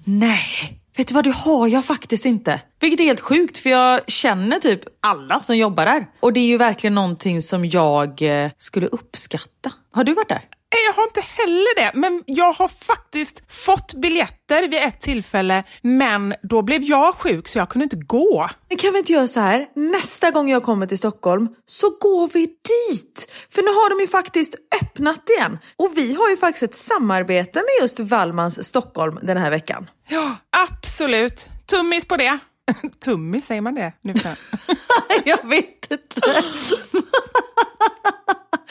Nej, 0.05 0.81
vet 0.97 1.09
du 1.09 1.15
vad, 1.15 1.25
det 1.25 1.35
har 1.35 1.69
jag 1.69 1.85
faktiskt 1.85 2.27
inte. 2.27 2.61
Vilket 2.81 3.01
är 3.01 3.05
helt 3.05 3.21
sjukt 3.21 3.59
för 3.59 3.71
jag 3.71 4.01
känner 4.11 4.59
typ 4.59 4.81
alla 5.01 5.41
som 5.41 5.57
jobbar 5.57 5.85
där. 5.87 6.07
Och 6.21 6.33
det 6.33 6.41
är 6.41 6.47
ju 6.47 6.57
verkligen 6.57 6.95
någonting 6.95 7.41
som 7.41 7.65
jag 7.65 8.23
eh, 8.23 8.51
skulle 8.59 8.87
uppskatta. 8.87 9.73
Har 9.93 10.05
du 10.05 10.15
varit 10.15 10.29
där? 10.29 10.43
Nej, 10.73 10.85
Jag 10.87 10.93
har 10.93 11.03
inte 11.03 11.21
heller 11.21 11.77
det, 11.77 11.91
men 11.95 12.23
jag 12.27 12.53
har 12.53 12.69
faktiskt 12.69 13.43
fått 13.49 13.95
biljetter 13.95 14.63
vid 14.69 14.83
ett 14.83 15.01
tillfälle, 15.01 15.65
men 15.83 16.35
då 16.43 16.63
blev 16.63 16.83
jag 16.83 17.15
sjuk 17.15 17.49
så 17.49 17.59
jag 17.59 17.69
kunde 17.69 17.85
inte 17.85 17.97
gå. 17.97 18.49
Men 18.69 18.79
kan 18.79 18.93
vi 18.93 18.99
inte 18.99 19.13
göra 19.13 19.27
så 19.27 19.41
här? 19.41 19.67
Nästa 19.75 20.31
gång 20.31 20.51
jag 20.51 20.63
kommer 20.63 20.87
till 20.87 20.99
Stockholm 20.99 21.49
så 21.67 21.91
går 21.91 22.31
vi 22.33 22.47
dit. 22.47 23.33
För 23.51 23.63
nu 23.63 23.69
har 23.69 23.91
de 23.91 24.01
ju 24.01 24.09
faktiskt 24.09 24.55
öppnat 24.83 25.31
igen. 25.39 25.59
Och 25.77 25.93
vi 25.97 26.15
har 26.15 26.31
ju 26.31 26.37
faktiskt 26.37 26.63
ett 26.63 26.75
samarbete 26.75 27.59
med 27.59 27.71
just 27.81 28.01
Wallmans 28.01 28.69
Stockholm 28.69 29.19
den 29.23 29.37
här 29.37 29.51
veckan. 29.51 29.91
Ja, 30.09 30.37
absolut. 30.51 31.49
Tummis 31.67 32.05
på 32.09 32.17
det. 32.17 32.39
Tummis, 33.05 33.47
säger 33.47 33.61
man 33.61 33.75
det 33.75 33.93
nu 34.03 34.15
för 34.15 34.35
jag 35.25 35.49
vet 35.49 35.91
inte. 35.91 36.43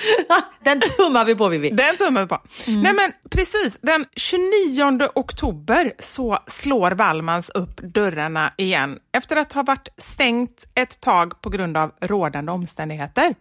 Den 0.63 0.81
tummar 0.81 1.25
vi 1.25 1.35
på 1.35 1.49
Vivi. 1.49 1.69
Den 1.69 1.97
tummar 1.97 2.21
vi 2.21 2.27
på. 2.27 2.41
Nej 2.67 2.93
men 2.93 3.11
precis, 3.29 3.79
den 3.81 4.05
29 4.15 5.09
oktober 5.15 5.93
så 5.99 6.37
slår 6.47 6.91
Wallmans 6.91 7.49
upp 7.49 7.77
dörrarna 7.77 8.53
igen 8.57 8.99
efter 9.17 9.35
att 9.35 9.53
ha 9.53 9.63
varit 9.63 9.89
stängt 9.97 10.65
ett 10.75 11.01
tag 11.01 11.41
på 11.41 11.49
grund 11.49 11.77
av 11.77 11.91
rådande 12.01 12.51
omständigheter. 12.51 13.35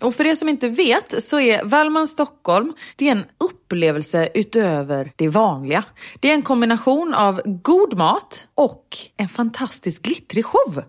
Och 0.00 0.14
för 0.14 0.26
er 0.26 0.34
som 0.34 0.48
inte 0.48 0.68
vet 0.68 1.22
så 1.22 1.40
är 1.40 1.64
Wallman 1.64 2.08
Stockholm 2.08 2.72
det 2.96 3.08
är 3.08 3.12
en 3.12 3.24
upplevelse 3.44 4.28
utöver 4.34 5.12
det 5.16 5.28
vanliga. 5.28 5.84
Det 6.20 6.30
är 6.30 6.34
en 6.34 6.42
kombination 6.42 7.14
av 7.14 7.42
god 7.44 7.96
mat 7.96 8.48
och 8.54 8.86
en 9.16 9.28
fantastisk 9.28 10.02
glittrig 10.02 10.44
show. 10.44 10.82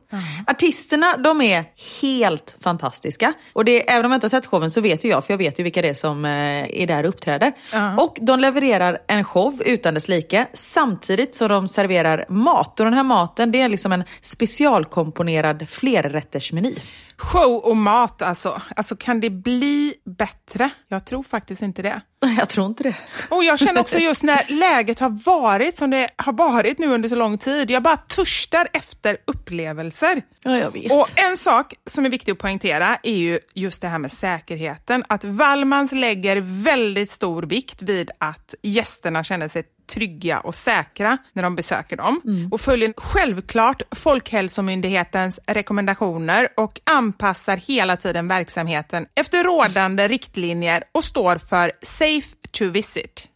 Artisterna 0.48 1.18
de 1.18 1.42
är 1.42 1.66
helt 2.02 2.56
fantastiska. 2.62 3.34
Och 3.54 3.66
det, 3.66 3.92
även 3.92 4.06
om 4.06 4.12
jag 4.12 4.18
inte 4.18 4.26
har 4.26 4.30
sett 4.30 4.46
showen 4.46 4.72
så 4.72 4.82
vet 4.82 5.04
ju 5.04 5.10
jag, 5.10 5.26
för 5.26 5.34
jag 5.34 5.38
vet 5.38 5.60
ju 5.60 5.64
vilka 5.64 5.82
det 5.82 5.90
är 5.90 5.94
som 5.94 6.26
eh, 6.26 6.82
är 6.82 6.88
där 6.88 7.04
och 7.04 7.10
uppträder. 7.10 7.54
Och 7.98 8.18
de 8.22 8.40
levererar 8.40 8.98
en 9.08 9.24
show 9.24 9.62
utan 9.66 9.94
dess 9.94 10.08
like 10.08 10.48
samtidigt 10.54 11.36
som 11.36 11.48
de 11.48 11.70
serverar 11.70 12.26
mat. 12.30 12.80
Och 12.80 12.86
den 12.86 12.94
här 12.94 13.04
maten 13.04 13.52
det 13.52 13.62
är 13.62 13.70
liksom 13.70 13.92
en 13.92 14.04
specialkomponerad 14.22 15.70
flerrättersmeny. 15.70 16.76
Show 17.18 17.56
och 17.56 17.78
mat 17.78 18.22
alltså. 18.22 18.62
Alltså 18.76 18.96
kan 18.96 19.20
det 19.20 19.30
bli 19.30 19.94
bättre? 20.06 20.70
Jag 20.88 21.06
tror 21.06 21.24
faktiskt 21.24 21.62
inte 21.62 21.82
det. 21.82 22.02
Jag 22.38 22.50
tror 22.50 22.68
inte 22.68 22.84
det. 22.84 22.96
Och 23.30 23.44
jag 23.44 23.60
känner 23.60 23.82
också 23.82 23.98
just 23.98 24.24
när 24.24 24.46
läget 24.60 25.00
har 25.00 25.10
varit 25.26 25.78
som 25.78 25.90
det 25.90 26.10
har 26.16 26.34
varit 26.34 26.80
nu 26.80 26.88
under 26.88 27.10
så 27.10 27.16
lång 27.16 27.38
tid. 27.38 27.72
Jag 27.72 27.84
bara 27.84 27.98
törstar 27.98 28.68
efter 28.74 29.18
upplevelser. 29.28 30.22
Ja, 30.44 30.58
jag 30.58 30.72
vet. 30.72 30.92
Och 30.92 31.10
en 31.16 31.38
sak 31.38 31.74
som 31.86 32.06
är 32.06 32.10
viktig 32.10 32.32
att 32.32 32.38
poängtera 32.38 32.98
är 33.04 33.16
ju 33.16 33.40
just 33.54 33.82
det 33.82 33.88
här 33.88 34.00
med 34.00 34.12
säkerheten. 34.12 35.04
Att 35.10 35.24
Wallmans 35.24 35.92
lägger 35.92 36.38
väldigt 36.64 37.12
stor 37.12 37.44
vikt 37.44 37.82
vid 37.82 38.12
att 38.18 38.56
gästerna 38.62 39.24
känner 39.24 39.48
sig 39.48 39.64
trygga 39.88 40.40
och 40.40 40.56
säkra 40.56 41.18
när 41.34 41.44
de 41.44 41.56
besöker 41.56 41.98
dem 41.98 42.22
och 42.52 42.62
följer 42.62 42.94
självklart 42.98 43.82
Folkhälsomyndighetens 43.92 45.40
rekommendationer 45.48 46.48
och 46.58 46.80
anpassar 46.84 47.58
hela 47.58 47.98
tiden 47.98 48.28
verksamheten 48.28 49.06
efter 49.16 49.44
rådande 49.44 50.08
riktlinjer 50.08 50.84
och 50.92 51.04
står 51.04 51.38
för 51.38 51.72
Safe 51.82 52.13
to 52.52 52.66
visit. 52.66 53.28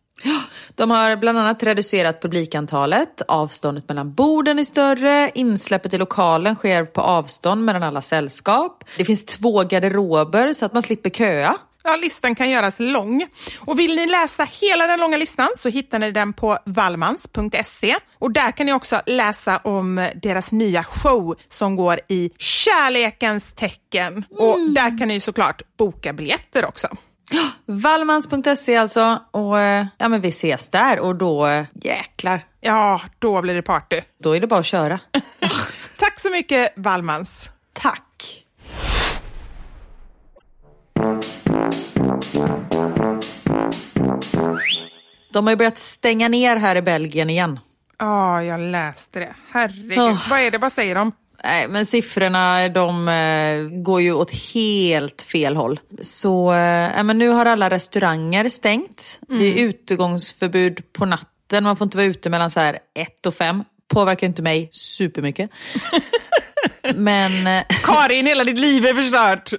De 0.76 0.92
har 0.92 1.16
bland 1.16 1.38
annat 1.38 1.64
reducerat 1.64 2.22
publikantalet, 2.22 3.22
avståndet 3.28 3.90
mellan 3.90 4.14
borden 4.14 4.60
är 4.60 4.64
större, 4.64 5.32
insläppet 5.36 5.94
i 5.94 5.98
lokalen 5.98 6.56
sker 6.56 6.86
på 6.86 7.02
avstånd 7.02 7.66
mellan 7.66 7.84
alla 7.84 8.02
sällskap. 8.02 8.84
Det 8.98 9.06
finns 9.06 9.26
två 9.26 9.64
garderober 9.64 10.54
så 10.54 10.66
att 10.66 10.74
man 10.74 10.82
slipper 10.82 11.10
köa. 11.10 11.56
Ja, 11.84 11.96
listan 11.96 12.36
kan 12.36 12.50
göras 12.50 12.80
lång. 12.80 13.28
Och 13.58 13.80
vill 13.80 13.96
ni 13.96 14.06
läsa 14.06 14.48
hela 14.62 14.88
den 14.88 15.00
långa 15.00 15.18
listan 15.18 15.50
så 15.56 15.70
hittar 15.70 16.00
ni 16.00 16.12
den 16.12 16.34
på 16.34 16.58
vallmans.se. 16.66 17.96
Och 18.20 18.32
där 18.32 18.52
kan 18.52 18.66
ni 18.66 18.74
också 18.74 19.02
läsa 19.06 19.58
om 19.58 20.10
deras 20.16 20.52
nya 20.52 20.84
show 20.84 21.36
som 21.48 21.76
går 21.76 22.00
i 22.10 22.32
kärlekens 22.38 23.52
tecken. 23.52 24.26
Och 24.30 24.60
där 24.72 24.98
kan 24.98 25.08
ni 25.08 25.20
såklart 25.20 25.62
boka 25.78 26.14
biljetter 26.14 26.66
också. 26.66 26.88
Vallmans.se 27.66 28.76
alltså 28.78 29.20
och 29.32 29.60
eh, 29.60 29.86
ja 29.98 30.08
men 30.08 30.22
vi 30.22 30.28
ses 30.28 30.70
där 30.70 31.00
och 31.00 31.16
då 31.16 31.48
eh, 31.48 31.66
jäklar, 31.84 32.46
Ja, 32.62 33.02
då 33.20 33.42
blir 33.42 33.54
det 33.54 33.62
party. 33.62 34.02
då 34.24 34.36
är 34.36 34.40
det 34.40 34.48
bara 34.48 34.60
att 34.60 34.66
köra. 34.66 35.00
Tack 36.00 36.20
så 36.20 36.30
mycket 36.30 36.74
Wallmans. 36.76 37.50
Tack! 37.74 38.04
De 45.34 45.46
har 45.48 45.52
ju 45.52 45.56
börjat 45.58 45.78
stänga 45.78 46.28
ner 46.28 46.56
här 46.56 46.76
i 46.76 46.82
Belgien 46.82 47.30
igen. 47.30 47.60
Ja, 48.00 48.44
jag 48.44 48.60
läste 48.60 49.20
det. 49.20 49.36
Herregud. 49.52 50.00
Oh. 50.00 50.30
Vad 50.30 50.40
är 50.40 50.52
det? 50.52 50.58
Vad 50.58 50.72
säger 50.72 50.96
de? 50.96 51.12
Nej, 51.44 51.68
men 51.68 51.86
siffrorna 51.86 52.70
de 52.70 53.08
eh, 53.08 53.82
går 53.84 54.02
ju 54.02 54.14
åt 54.14 54.32
helt 54.54 55.22
fel 55.22 55.56
håll. 55.56 55.80
Så 56.02 56.54
eh, 56.54 57.04
men 57.04 57.18
nu 57.18 57.30
har 57.30 57.46
alla 57.46 57.70
restauranger 57.70 58.50
stängt. 58.50 59.20
Det 59.28 59.46
är 59.46 59.64
utegångsförbud 59.64 60.94
på 60.94 61.06
natten. 61.06 61.64
Man 61.64 61.78
får 61.78 61.86
inte 61.86 61.98
vara 61.98 62.08
ute 62.08 62.30
mellan 62.30 62.50
så 62.50 62.60
här 62.60 62.78
ett 63.00 63.26
och 63.26 63.36
fem. 63.36 63.64
Påverkar 63.94 64.28
inte 64.28 64.42
mig 64.42 64.70
supermycket. 64.72 65.50
men 66.96 67.48
eh, 67.48 67.64
Karin, 67.84 68.26
hela 68.26 68.44
ditt 68.44 68.60
liv 68.60 68.86
är 68.86 68.94
förstört. 68.94 69.54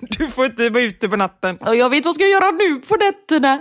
Du 0.00 0.30
får 0.30 0.46
inte 0.46 0.70
vara 0.70 0.82
ute 0.82 1.08
på 1.08 1.16
natten. 1.16 1.56
och 1.66 1.76
jag 1.76 1.90
vet 1.90 2.04
vad 2.04 2.14
ska 2.14 2.24
jag 2.24 2.42
göra 2.42 2.50
nu 2.50 2.76
på 2.76 2.96
nätterna. 2.96 3.60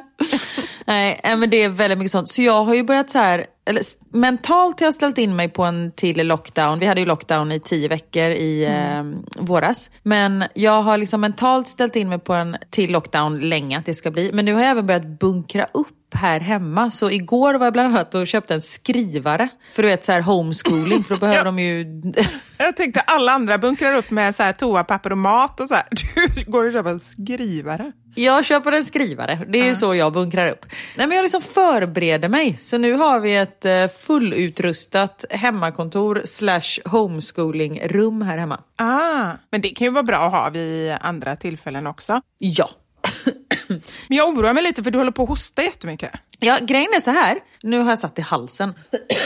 Nej, 0.91 1.19
eh, 1.23 1.37
men 1.37 1.49
det 1.49 1.63
är 1.63 1.69
väldigt 1.69 1.97
mycket 1.99 2.11
sånt. 2.11 2.29
Så 2.29 2.41
jag 2.41 2.63
har 2.63 2.73
ju 2.75 2.83
börjat 2.83 3.09
så 3.09 3.17
här, 3.17 3.45
eller 3.65 3.83
mentalt 4.17 4.79
har 4.79 4.87
jag 4.87 4.93
ställt 4.93 5.17
in 5.17 5.35
mig 5.35 5.49
på 5.49 5.63
en 5.63 5.91
till 5.91 6.27
lockdown. 6.27 6.79
Vi 6.79 6.85
hade 6.85 6.99
ju 7.01 7.05
lockdown 7.07 7.51
i 7.51 7.59
tio 7.59 7.87
veckor 7.87 8.23
i 8.23 8.65
eh, 8.65 9.03
våras. 9.43 9.91
Men 10.03 10.43
jag 10.53 10.81
har 10.81 10.97
liksom 10.97 11.21
mentalt 11.21 11.67
ställt 11.67 11.95
in 11.95 12.09
mig 12.09 12.19
på 12.19 12.33
en 12.33 12.57
till 12.69 12.91
lockdown 12.91 13.39
länge 13.39 13.77
att 13.77 13.85
det 13.85 13.93
ska 13.93 14.11
bli. 14.11 14.31
Men 14.33 14.45
nu 14.45 14.53
har 14.53 14.61
jag 14.61 14.69
även 14.71 14.87
börjat 14.87 15.19
bunkra 15.19 15.63
upp 15.73 15.87
här 16.13 16.39
hemma. 16.39 16.91
Så 16.91 17.11
igår 17.11 17.53
var 17.53 17.65
jag 17.65 17.73
bland 17.73 17.95
annat 17.95 18.15
och 18.15 18.27
köpte 18.27 18.53
en 18.53 18.61
skrivare. 18.61 19.49
För 19.71 19.83
du 19.83 19.89
vet 19.89 20.03
så 20.03 20.11
här 20.11 20.21
homeschooling, 20.21 21.03
för 21.03 21.13
då 21.13 21.19
behöver 21.19 21.37
Ja. 21.39 21.43
de 21.43 21.59
ju 21.59 22.01
Jag 22.57 22.77
tänkte 22.77 22.99
alla 22.99 23.31
andra 23.31 23.57
bunkrar 23.57 23.97
upp 23.97 24.11
med 24.11 24.35
så 24.35 24.43
här 24.43 24.53
toapapper 24.53 25.11
och 25.11 25.17
mat 25.17 25.59
och 25.59 25.67
så 25.67 25.75
här. 25.75 25.85
Du 26.35 26.51
går 26.51 26.65
och 26.65 26.71
köper 26.71 26.89
en 26.89 26.99
skrivare. 26.99 27.91
Jag 28.15 28.45
köper 28.45 28.71
en 28.71 28.83
skrivare. 28.83 29.45
Det 29.49 29.59
är 29.59 29.65
ju 29.65 29.75
så 29.75 29.95
jag 29.95 30.13
bunkrar 30.13 30.51
upp. 30.51 30.65
Nej, 30.97 31.07
men 31.07 31.15
jag 31.15 31.23
liksom 31.23 31.41
förbereder 31.41 32.29
mig. 32.29 32.57
Så 32.57 32.77
nu 32.77 32.93
har 32.93 33.19
vi 33.19 33.35
ett 33.35 33.65
eh, 33.65 33.87
fullutrustat 33.87 35.25
hemmakontor 35.29 36.21
slash 36.25 36.81
homeschooling-rum 36.85 38.21
här 38.21 38.37
hemma. 38.37 38.59
Ah, 38.75 39.31
men 39.51 39.61
det 39.61 39.69
kan 39.69 39.85
ju 39.85 39.91
vara 39.91 40.03
bra 40.03 40.17
att 40.25 40.31
ha 40.31 40.49
vid 40.49 40.91
andra 41.01 41.35
tillfällen 41.35 41.87
också. 41.87 42.21
Ja. 42.37 42.69
Men 44.07 44.17
jag 44.17 44.29
oroar 44.29 44.53
mig 44.53 44.63
lite 44.63 44.83
för 44.83 44.91
du 44.91 44.97
håller 44.97 45.11
på 45.11 45.23
att 45.23 45.29
hosta 45.29 45.63
jättemycket. 45.63 46.11
Ja, 46.39 46.57
grejen 46.61 46.93
är 46.95 46.99
så 46.99 47.11
här. 47.11 47.37
Nu 47.63 47.79
har 47.79 47.89
jag 47.89 47.99
satt 47.99 48.19
i 48.19 48.21
halsen. 48.21 48.73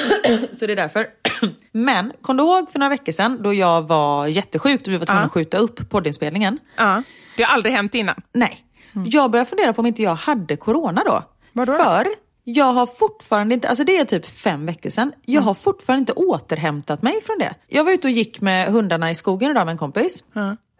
så 0.59 0.65
det 0.65 0.71
är 0.73 0.75
därför. 0.75 1.07
Men 1.71 2.13
kom 2.21 2.37
du 2.37 2.43
ihåg 2.43 2.71
för 2.71 2.79
några 2.79 2.89
veckor 2.89 3.11
sedan 3.11 3.43
då 3.43 3.53
jag 3.53 3.81
var 3.87 4.27
jättesjuk 4.27 4.81
och 4.81 4.87
vi 4.87 4.97
var 4.97 5.05
tvungna 5.05 5.21
Ja. 5.21 5.25
att 5.25 5.31
skjuta 5.31 5.57
upp 5.57 5.89
poddinspelningen? 5.89 6.59
Ja, 6.77 7.03
det 7.37 7.43
har 7.43 7.53
aldrig 7.53 7.73
hänt 7.75 7.95
innan. 7.95 8.21
Nej. 8.33 8.64
Jag 9.05 9.31
började 9.31 9.49
fundera 9.49 9.73
på 9.73 9.79
om 9.79 9.85
inte 9.85 10.01
jag 10.03 10.15
hade 10.15 10.57
corona 10.57 11.01
då. 11.05 11.23
Vadå 11.53 11.71
då? 11.71 11.77
För 11.77 12.07
jag 12.43 12.73
har 12.73 12.85
fortfarande 12.85 13.53
inte, 13.55 13.69
alltså 13.69 13.83
det 13.83 13.97
är 13.97 14.05
typ 14.05 14.25
fem 14.25 14.65
veckor 14.65 14.89
sedan, 14.89 15.11
jag 15.25 15.41
har 15.41 15.53
fortfarande 15.53 15.99
inte 15.99 16.13
återhämtat 16.13 17.01
mig 17.01 17.21
från 17.21 17.37
det. 17.39 17.55
Jag 17.67 17.83
var 17.83 17.91
ute 17.91 18.07
och 18.07 18.11
gick 18.11 18.41
med 18.41 18.67
hundarna 18.67 19.11
i 19.11 19.15
skogen 19.15 19.51
idag 19.51 19.65
med 19.65 19.71
en 19.71 19.77
kompis. 19.77 20.23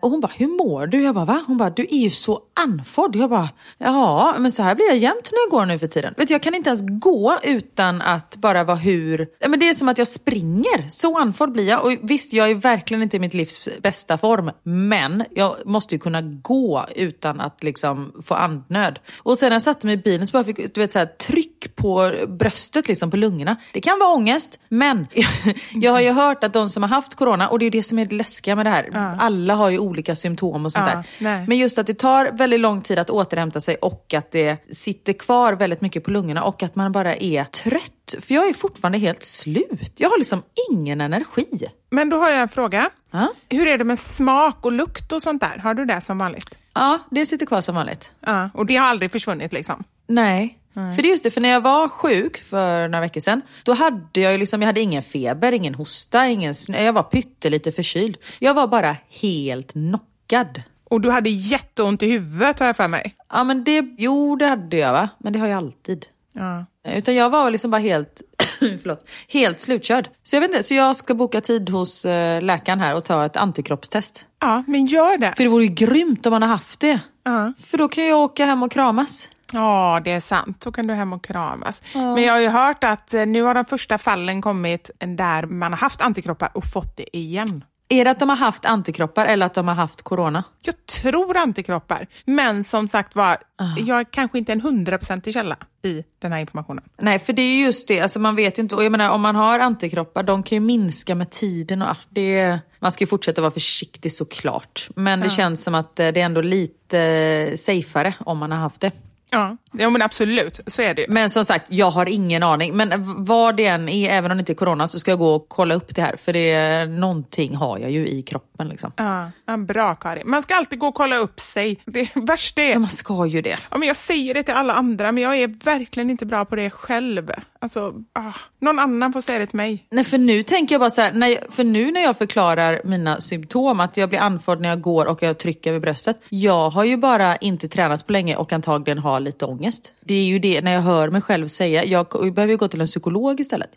Och 0.05 0.11
hon 0.11 0.19
bara, 0.19 0.31
hur 0.35 0.47
mår 0.47 0.87
du? 0.87 1.03
Jag 1.03 1.15
bara, 1.15 1.25
va? 1.25 1.43
Hon 1.47 1.57
bara, 1.57 1.69
du 1.69 1.83
är 1.83 1.97
ju 1.97 2.09
så 2.09 2.39
andfådd. 2.53 3.15
Jag 3.15 3.29
bara, 3.29 3.49
ja, 3.77 4.35
men 4.39 4.51
så 4.51 4.63
här 4.63 4.75
blir 4.75 4.85
jag 4.87 4.97
jämt 4.97 5.31
när 5.31 5.39
jag 5.39 5.49
går 5.59 5.65
nu 5.65 5.79
för 5.79 5.87
tiden. 5.87 6.13
Vet 6.17 6.27
du, 6.27 6.33
jag 6.33 6.43
kan 6.43 6.55
inte 6.55 6.69
ens 6.69 6.81
gå 7.01 7.37
utan 7.43 8.01
att 8.01 8.37
bara 8.37 8.63
vara 8.63 8.77
hur... 8.77 9.27
Men 9.47 9.59
det 9.59 9.69
är 9.69 9.73
som 9.73 9.89
att 9.89 9.97
jag 9.97 10.07
springer. 10.07 10.89
Så 10.89 11.17
andfådd 11.17 11.51
blir 11.51 11.69
jag. 11.69 11.85
Och 11.85 11.97
visst, 12.01 12.33
jag 12.33 12.49
är 12.49 12.55
verkligen 12.55 13.03
inte 13.03 13.17
i 13.17 13.19
mitt 13.19 13.33
livs 13.33 13.69
bästa 13.81 14.17
form. 14.17 14.51
Men 14.63 15.23
jag 15.31 15.55
måste 15.65 15.95
ju 15.95 15.99
kunna 15.99 16.21
gå 16.21 16.85
utan 16.95 17.41
att 17.41 17.63
liksom 17.63 18.21
få 18.25 18.33
andnöd. 18.33 18.99
Och 19.23 19.37
sen 19.37 19.49
när 19.49 19.55
jag 19.55 19.61
satte 19.61 19.87
mig 19.87 19.93
i 19.93 19.97
bilen 19.97 20.27
så 20.27 20.31
bara 20.31 20.43
fick 20.43 20.73
du 20.73 20.81
vet, 20.81 20.91
så 20.91 20.99
här, 20.99 21.05
tryck 21.05 21.54
på 21.75 22.11
bröstet, 22.27 22.87
liksom 22.87 23.11
på 23.11 23.17
lungorna. 23.17 23.55
Det 23.73 23.81
kan 23.81 23.99
vara 23.99 24.09
ångest, 24.13 24.59
men 24.69 25.07
jag 25.73 25.91
har 25.91 26.01
ju 26.01 26.11
hört 26.11 26.43
att 26.43 26.53
de 26.53 26.69
som 26.69 26.83
har 26.83 26.89
haft 26.89 27.15
corona, 27.15 27.49
och 27.49 27.59
det 27.59 27.65
är 27.65 27.71
det 27.71 27.83
som 27.83 27.99
är 27.99 28.05
det 28.05 28.15
läskiga 28.15 28.55
med 28.55 28.65
det 28.65 28.69
här. 28.69 29.15
Alla 29.19 29.55
har 29.55 29.69
ju 29.69 29.79
olika 29.79 30.15
symptom 30.15 30.65
och 30.65 30.71
sånt 30.71 30.85
Ja, 30.89 30.95
där. 30.95 31.05
nej. 31.19 31.45
Men 31.47 31.57
just 31.57 31.77
att 31.77 31.87
det 31.87 31.93
tar 31.99 32.31
väldigt 32.31 32.59
lång 32.59 32.81
tid 32.81 32.99
att 32.99 33.09
återhämta 33.09 33.61
sig 33.61 33.75
och 33.75 34.13
att 34.13 34.31
det 34.31 34.57
sitter 34.75 35.13
kvar 35.13 35.53
väldigt 35.53 35.81
mycket 35.81 36.03
på 36.03 36.11
lungorna 36.11 36.43
och 36.43 36.63
att 36.63 36.75
man 36.75 36.91
bara 36.91 37.15
är 37.15 37.43
trött. 37.43 38.15
För 38.21 38.33
jag 38.35 38.47
är 38.49 38.53
fortfarande 38.53 38.97
helt 38.97 39.23
slut. 39.23 39.93
Jag 39.97 40.09
har 40.09 40.17
liksom 40.19 40.41
ingen 40.71 41.01
energi. 41.01 41.67
Men 41.91 42.09
då 42.09 42.17
har 42.17 42.29
jag 42.29 42.41
en 42.41 42.49
fråga. 42.49 42.89
Ja, 43.11 43.29
Hur 43.49 43.67
är 43.67 43.77
det 43.77 43.83
med 43.83 43.99
smak 43.99 44.65
och 44.65 44.71
lukt 44.71 45.11
och 45.11 45.21
sånt 45.21 45.41
där? 45.41 45.57
Har 45.57 45.73
du 45.73 45.85
det 45.85 46.01
som 46.01 46.17
vanligt? 46.17 46.57
ja 46.73 46.99
det 47.11 47.25
sitter 47.25 47.45
kvar 47.45 47.61
som 47.61 47.75
vanligt. 47.75 48.13
Ja, 48.19 48.49
och 48.53 48.65
det 48.65 48.75
har 48.75 48.87
aldrig 48.87 49.11
försvunnit 49.11 49.53
liksom? 49.53 49.83
Nej. 50.07 50.59
För 50.95 51.01
det 51.01 51.07
är 51.07 51.11
just 51.11 51.23
det, 51.23 51.31
för 51.31 51.41
när 51.41 51.49
jag 51.49 51.61
var 51.61 51.89
sjuk 51.89 52.37
för 52.37 52.87
några 52.87 53.01
veckor 53.01 53.21
sedan, 53.21 53.41
då 53.63 53.73
hade 53.73 54.19
jag 54.19 54.39
liksom, 54.39 54.61
jag 54.61 54.67
hade 54.67 54.81
ingen 54.81 55.03
feber, 55.03 55.51
ingen 55.51 55.75
hosta, 55.75 56.27
ingen 56.27 56.53
snö, 56.55 56.81
jag 56.83 56.93
var 56.93 57.03
pyttelite 57.03 57.71
förkyld. 57.71 58.17
Jag 58.39 58.53
var 58.53 58.67
bara 58.67 58.95
helt 59.21 59.71
knockad. 59.71 60.61
Och 60.89 61.01
du 61.01 61.11
hade 61.11 61.29
jätteont 61.29 62.03
i 62.03 62.11
huvudet 62.11 62.59
har 62.59 62.67
jag 62.67 62.77
för 62.77 62.87
mig. 62.87 63.15
Ja 63.33 63.43
men 63.43 63.63
det, 63.63 63.85
jo 63.97 64.35
det 64.35 64.45
hade 64.45 64.77
jag 64.77 64.91
va, 64.91 65.09
men 65.17 65.33
det 65.33 65.39
har 65.39 65.47
jag 65.47 65.57
alltid. 65.57 66.05
Ja. 66.33 66.65
Utan 66.87 67.15
jag 67.15 67.29
var 67.29 67.51
liksom 67.51 67.71
bara 67.71 67.81
helt, 67.81 68.21
förlåt, 68.59 69.09
helt 69.27 69.59
slutkörd. 69.59 70.09
Så 70.23 70.35
jag 70.35 70.41
vet 70.41 70.51
inte, 70.51 70.63
så 70.63 70.73
jag 70.73 70.95
ska 70.95 71.13
boka 71.13 71.41
tid 71.41 71.69
hos 71.69 72.05
eh, 72.05 72.41
läkaren 72.41 72.79
här 72.79 72.95
och 72.95 73.03
ta 73.03 73.25
ett 73.25 73.37
antikroppstest. 73.37 74.27
ja, 74.41 74.63
men 74.67 74.85
gör 74.85 75.17
det. 75.17 75.33
För 75.37 75.43
det 75.43 75.49
vore 75.49 75.63
ju 75.63 75.69
grymt 75.73 76.25
om 76.25 76.31
man 76.31 76.41
har 76.41 76.49
haft 76.49 76.79
det. 76.79 76.99
Ja. 77.23 77.53
För 77.59 77.77
då 77.77 77.87
kan 77.87 78.05
jag 78.05 78.19
åka 78.19 78.45
hem 78.45 78.63
och 78.63 78.71
kramas. 78.71 79.29
Ja, 79.55 80.01
det 80.03 80.11
är 80.11 80.19
sant. 80.19 80.61
Då 80.61 80.71
kan 80.71 80.87
du 80.87 80.93
hem 80.93 81.13
och 81.13 81.23
kramas. 81.23 81.81
Men 81.93 82.23
jag 82.23 82.33
har 82.33 82.39
ju 82.39 82.47
hört 82.47 82.83
att 82.83 83.13
eh, 83.13 83.25
nu 83.25 83.41
har 83.41 83.53
de 83.53 83.65
första 83.65 83.97
fallen 83.97 84.41
kommit 84.41 84.91
där 84.99 85.45
man 85.45 85.73
har 85.73 85.79
haft 85.79 86.01
antikroppar 86.01 86.49
och 86.53 86.65
fått 86.65 86.97
det 86.97 87.17
igen. 87.17 87.63
Är 87.89 88.05
det 88.05 88.11
att 88.11 88.19
de 88.19 88.29
har 88.29 88.35
haft 88.35 88.65
antikroppar 88.65 89.25
eller 89.25 89.45
att 89.45 89.53
de 89.53 89.67
har 89.67 89.75
haft 89.75 90.01
corona? 90.01 90.43
Jag 90.61 90.85
tror 90.85 91.37
antikroppar, 91.37 92.07
men 92.25 92.63
som 92.63 92.87
sagt 92.87 93.15
var, 93.15 93.37
jag 93.77 93.99
är 93.99 94.03
kanske 94.03 94.37
inte 94.37 94.51
en 94.51 94.61
hundraprocentig 94.61 95.33
källa 95.33 95.57
i 95.83 96.03
den 96.19 96.31
här 96.31 96.39
informationen. 96.39 96.83
Nej, 97.01 97.19
för 97.19 97.33
det 97.33 97.41
är 97.41 97.53
ju 97.53 97.63
just 97.63 97.87
det. 97.87 97.99
Alltså 98.01 98.19
man 98.19 98.35
vet 98.35 98.57
ju 98.57 98.61
inte. 98.61 98.75
Och 98.75 98.83
jag 98.83 98.91
menar, 98.91 99.09
om 99.09 99.21
man 99.21 99.35
har 99.35 99.59
antikroppar, 99.59 100.23
de 100.23 100.43
kan 100.43 100.55
ju 100.55 100.59
minska 100.59 101.15
med 101.15 101.29
tiden. 101.29 101.81
Och, 101.81 101.97
det, 102.09 102.59
man 102.79 102.91
ska 102.91 103.03
ju 103.03 103.07
fortsätta 103.07 103.41
vara 103.41 103.51
försiktig 103.51 104.11
såklart. 104.11 104.89
Men 104.95 105.19
det 105.19 105.29
känns 105.29 105.63
som 105.63 105.75
att 105.75 105.99
eh, 105.99 106.07
det 106.07 106.21
är 106.21 106.25
ändå 106.25 106.41
lite 106.41 106.99
eh, 106.99 107.55
safeare 107.55 108.13
om 108.19 108.37
man 108.37 108.51
har 108.51 108.59
haft 108.59 108.81
det. 108.81 108.91
Ja, 109.35 109.57
ja 109.71 109.89
men 109.89 110.01
absolut, 110.01 110.59
så 110.67 110.81
är 110.81 110.93
det 110.93 111.01
ju. 111.01 111.07
Men 111.09 111.29
som 111.29 111.45
sagt, 111.45 111.65
jag 111.69 111.89
har 111.89 112.05
ingen 112.09 112.43
aning. 112.43 112.77
Men 112.77 112.91
vad 113.25 113.55
det 113.55 113.65
än 113.65 113.89
är, 113.89 114.09
även 114.09 114.31
om 114.31 114.37
det 114.37 114.39
inte 114.39 114.51
är 114.51 114.55
corona, 114.55 114.87
så 114.87 114.99
ska 114.99 115.11
jag 115.11 115.19
gå 115.19 115.35
och 115.35 115.45
kolla 115.49 115.75
upp 115.75 115.95
det 115.95 116.01
här. 116.01 116.15
För 116.15 116.33
det 116.33 116.51
är, 116.51 116.85
någonting 116.85 117.55
har 117.55 117.79
jag 117.79 117.91
ju 117.91 118.07
i 118.07 118.21
kroppen. 118.21 118.54
Liksom. 118.63 118.91
Ja, 118.95 119.31
ja, 119.45 119.57
bra 119.57 119.95
Karin. 119.95 120.29
Man 120.29 120.43
ska 120.43 120.55
alltid 120.55 120.79
gå 120.79 120.87
och 120.87 120.95
kolla 120.95 121.17
upp 121.17 121.39
sig. 121.39 121.81
Det 121.85 122.09
värsta 122.15 122.61
är... 122.61 122.69
Ja, 122.69 122.79
man 122.79 122.89
ska 122.89 123.25
ju 123.25 123.41
det. 123.41 123.57
Ja, 123.71 123.77
men 123.77 123.87
jag 123.87 123.97
säger 123.97 124.33
det 124.33 124.43
till 124.43 124.53
alla 124.53 124.73
andra, 124.73 125.11
men 125.11 125.23
jag 125.23 125.37
är 125.37 125.47
verkligen 125.47 126.09
inte 126.09 126.25
bra 126.25 126.45
på 126.45 126.55
det 126.55 126.69
själv. 126.69 127.31
Alltså, 127.59 127.93
ah, 128.13 128.33
någon 128.59 128.79
annan 128.79 129.13
får 129.13 129.21
säga 129.21 129.39
det 129.39 129.45
till 129.45 129.57
mig. 129.57 129.87
Nej, 129.91 130.03
för 130.03 130.17
nu 130.17 130.43
tänker 130.43 130.75
jag 130.75 130.79
bara 130.79 130.89
så 130.89 131.01
här, 131.01 131.13
när 131.13 131.27
jag, 131.27 131.39
för 131.49 131.63
nu 131.63 131.91
när 131.91 132.01
jag 132.01 132.17
förklarar 132.17 132.81
mina 132.85 133.21
symptom, 133.21 133.79
att 133.79 133.97
jag 133.97 134.09
blir 134.09 134.19
andfådd 134.19 134.61
när 134.61 134.69
jag 134.69 134.81
går 134.81 135.05
och 135.05 135.23
jag 135.23 135.37
trycker 135.37 135.73
vid 135.73 135.81
bröstet. 135.81 136.21
Jag 136.29 136.69
har 136.69 136.83
ju 136.83 136.97
bara 136.97 137.35
inte 137.35 137.67
tränat 137.67 138.05
på 138.07 138.11
länge 138.11 138.35
och 138.35 138.53
antagligen 138.53 138.97
har 138.97 139.19
lite 139.19 139.45
ångest. 139.45 139.93
Det 140.01 140.13
är 140.13 140.25
ju 140.25 140.39
det, 140.39 140.61
när 140.61 140.71
jag 140.73 140.81
hör 140.81 141.09
mig 141.09 141.21
själv 141.21 141.47
säga, 141.47 141.85
jag, 141.85 142.07
jag 142.11 142.33
behöver 142.33 142.51
ju 142.51 142.57
gå 142.57 142.67
till 142.67 142.81
en 142.81 142.87
psykolog 142.87 143.39
istället. 143.39 143.69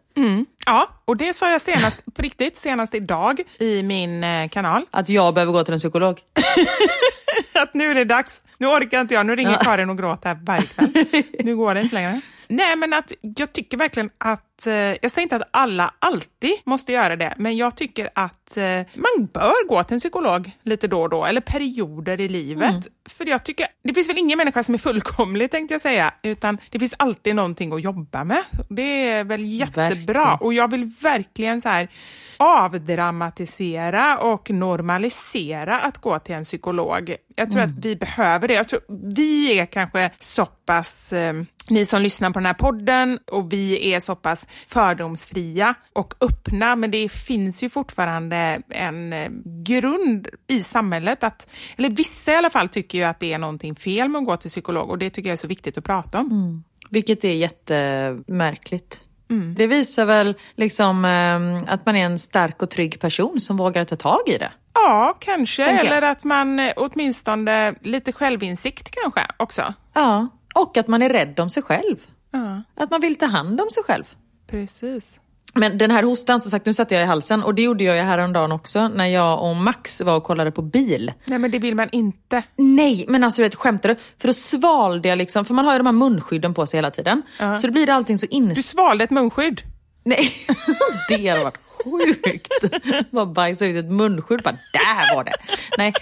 Ja, 0.68 0.88
och 1.04 1.16
det 1.16 1.34
sa 1.34 1.50
jag 1.50 1.60
senast, 1.60 2.14
på 2.14 2.22
riktigt, 2.22 2.56
senast 2.56 2.94
idag 2.94 3.40
i 3.58 3.82
min 3.82 4.24
eh, 4.24 4.48
kanal. 4.48 4.82
Att 4.90 5.08
jag 5.08 5.34
behöver 5.34 5.52
gå 5.52 5.64
till 5.64 5.72
en 5.74 5.78
psykolog. 5.78 6.20
Att 7.54 7.74
nu 7.74 7.90
är 7.90 7.94
det 7.94 8.04
dags. 8.04 8.42
Nu 8.58 8.66
orkar 8.66 9.00
inte 9.00 9.14
jag. 9.14 9.26
Nu 9.26 9.36
ringer 9.36 9.56
Karin 9.56 9.90
och 9.90 9.98
gråter 9.98 10.38
varje 10.42 10.62
kväll. 10.66 11.22
Nu 11.44 11.56
går 11.56 11.74
det 11.74 11.80
inte 11.80 11.94
längre. 11.94 12.20
Nej, 12.48 12.76
men 12.76 12.92
att 12.92 13.12
jag 13.20 13.52
tycker 13.52 13.76
verkligen 13.76 14.10
att, 14.18 14.66
eh, 14.66 14.72
jag 14.72 15.10
säger 15.10 15.22
inte 15.22 15.36
att 15.36 15.48
alla 15.50 15.94
alltid 15.98 16.52
måste 16.64 16.92
göra 16.92 17.16
det, 17.16 17.34
men 17.36 17.56
jag 17.56 17.76
tycker 17.76 18.10
att 18.14 18.56
eh, 18.56 18.64
man 18.94 19.26
bör 19.32 19.68
gå 19.68 19.84
till 19.84 19.94
en 19.94 20.00
psykolog 20.00 20.50
lite 20.62 20.88
då 20.88 21.02
och 21.02 21.10
då, 21.10 21.24
eller 21.24 21.40
perioder 21.40 22.20
i 22.20 22.28
livet. 22.28 22.86
För 23.08 23.26
jag 23.26 23.44
tycker, 23.44 23.66
det 23.84 23.94
finns 23.94 24.08
väl 24.08 24.18
ingen 24.18 24.38
människa 24.38 24.62
som 24.62 24.74
är 24.74 24.78
fullkomlig 24.78 25.50
tänkte 25.50 25.74
jag 25.74 25.82
säga, 25.82 26.14
utan 26.22 26.58
det 26.70 26.78
finns 26.78 26.94
alltid 26.96 27.34
någonting 27.34 27.72
att 27.72 27.82
jobba 27.82 28.24
med. 28.24 28.42
Det 28.68 29.08
är 29.08 29.24
väl 29.24 29.44
jättebra. 29.44 29.88
Verkligen. 29.88 30.38
Och 30.40 30.54
jag 30.54 30.70
vill 30.70 30.92
verkligen 31.02 31.60
så 31.60 31.68
här 31.68 31.88
avdramatisera 32.36 34.18
och 34.18 34.50
normalisera 34.50 35.80
att 35.80 35.98
gå 35.98 36.18
till 36.18 36.34
en 36.34 36.44
psykolog. 36.44 37.16
Jag 37.36 37.52
tror 37.52 37.62
att 37.62 37.84
vi 37.84 37.96
behöver 37.96 38.48
det. 38.48 38.54
Jag 38.54 38.68
tror, 38.68 38.80
vi 39.14 39.58
är 39.58 39.66
kanske 39.66 40.10
så 40.18 40.46
pass, 40.46 41.12
eh, 41.12 41.34
ni 41.70 41.84
som 41.84 42.02
lyssnar 42.02 42.30
på 42.30 42.38
den 42.38 42.46
här 42.46 42.54
podden, 42.54 43.18
och 43.30 43.52
vi 43.52 43.92
är 43.92 44.00
så 44.00 44.16
pass 44.16 44.46
fördomsfria 44.66 45.74
och 45.92 46.14
öppna, 46.20 46.76
men 46.76 46.90
det 46.90 47.08
finns 47.08 47.62
ju 47.62 47.68
fortfarande 47.68 48.62
en 48.70 49.12
eh, 49.12 49.30
grund 49.44 50.28
i 50.48 50.62
samhället 50.62 51.24
att, 51.24 51.48
eller 51.76 51.90
vissa 51.90 52.32
i 52.32 52.36
alla 52.36 52.50
fall 52.50 52.68
tycker 52.68 52.98
ju 52.98 53.04
att 53.04 53.20
det 53.20 53.32
är 53.32 53.38
någonting 53.38 53.74
fel 53.74 54.08
med 54.08 54.18
att 54.18 54.26
gå 54.26 54.36
till 54.36 54.50
psykolog 54.50 54.90
och 54.90 54.98
det 54.98 55.10
tycker 55.10 55.28
jag 55.28 55.32
är 55.32 55.36
så 55.36 55.46
viktigt 55.46 55.78
att 55.78 55.84
prata 55.84 56.18
om. 56.20 56.64
Vilket 56.90 57.24
är 57.24 57.32
jättemärkligt. 57.32 59.04
Det 59.56 59.66
visar 59.66 60.04
väl 60.04 60.34
liksom 60.54 61.04
eh, 61.04 61.72
att 61.74 61.86
man 61.86 61.96
är 61.96 62.04
en 62.04 62.18
stark 62.18 62.62
och 62.62 62.70
trygg 62.70 63.00
person 63.00 63.40
som 63.40 63.56
vågar 63.56 63.84
ta 63.84 63.96
tag 63.96 64.20
i 64.26 64.38
det. 64.38 64.52
Ja, 64.74 65.16
kanske. 65.20 65.64
Eller 65.64 66.02
att 66.02 66.24
man 66.24 66.60
eh, 66.60 66.72
åtminstone 66.76 67.74
lite 67.82 68.12
självinsikt 68.12 68.90
kanske 69.02 69.26
också. 69.36 69.74
Ja, 69.94 70.26
och 70.54 70.76
att 70.76 70.88
man 70.88 71.02
är 71.02 71.08
rädd 71.08 71.40
om 71.40 71.50
sig 71.50 71.62
själv. 71.62 71.96
Ja, 72.30 72.62
Att 72.84 72.90
man 72.90 73.00
vill 73.00 73.14
ta 73.14 73.26
hand 73.26 73.60
om 73.60 73.66
sig 73.70 73.82
själv. 73.82 74.04
precis. 74.50 75.20
Men 75.54 75.78
den 75.78 75.90
här 75.90 76.02
hostan, 76.02 76.40
som 76.40 76.50
sagt, 76.50 76.66
nu 76.66 76.72
satte 76.74 76.94
jag 76.94 77.02
i 77.04 77.06
halsen 77.06 77.42
och 77.42 77.54
det 77.54 77.62
gjorde 77.62 77.84
jag 77.84 77.96
ju 77.96 78.02
häromdagen 78.02 78.52
också 78.52 78.88
när 78.88 79.06
jag 79.06 79.42
och 79.42 79.56
Max 79.56 80.00
var 80.00 80.16
och 80.16 80.24
kollade 80.24 80.50
på 80.50 80.62
bil. 80.62 81.12
Nej, 81.24 81.38
men 81.38 81.50
det 81.50 81.58
vill 81.58 81.74
man 81.74 81.88
inte. 81.92 82.42
Nej, 82.56 83.04
men 83.08 83.24
alltså 83.24 83.38
du 83.42 83.48
vet, 83.48 83.54
skämtar 83.54 83.88
du? 83.88 83.96
För 84.18 84.28
då 84.28 84.32
svalde 84.34 85.08
jag 85.08 85.18
liksom, 85.18 85.44
för 85.44 85.54
man 85.54 85.64
har 85.64 85.72
ju 85.72 85.78
de 85.78 85.86
här 85.86 85.92
munskydden 85.92 86.54
på 86.54 86.66
sig 86.66 86.78
hela 86.78 86.90
tiden. 86.90 87.22
Så 87.58 87.66
då 87.66 87.72
blir 87.72 87.86
det 87.86 87.94
allting 87.94 88.18
så 88.18 88.26
Du 88.26 88.36
ins... 88.36 88.68
svalde 88.68 89.04
ett 89.04 89.10
munskydd. 89.10 89.62
Nej, 90.04 90.32
det 91.08 91.28
hade 91.28 91.44
varit 91.44 91.58
sjukt. 91.90 92.48
Bara 93.10 93.26
bajsa 93.26 93.66
ut 93.66 93.76
ett 93.84 93.90
munskydd, 93.90 94.42
bara 94.42 94.58
där 94.72 95.14
var 95.14 95.24
det. 95.24 95.34
Nej. 95.78 95.94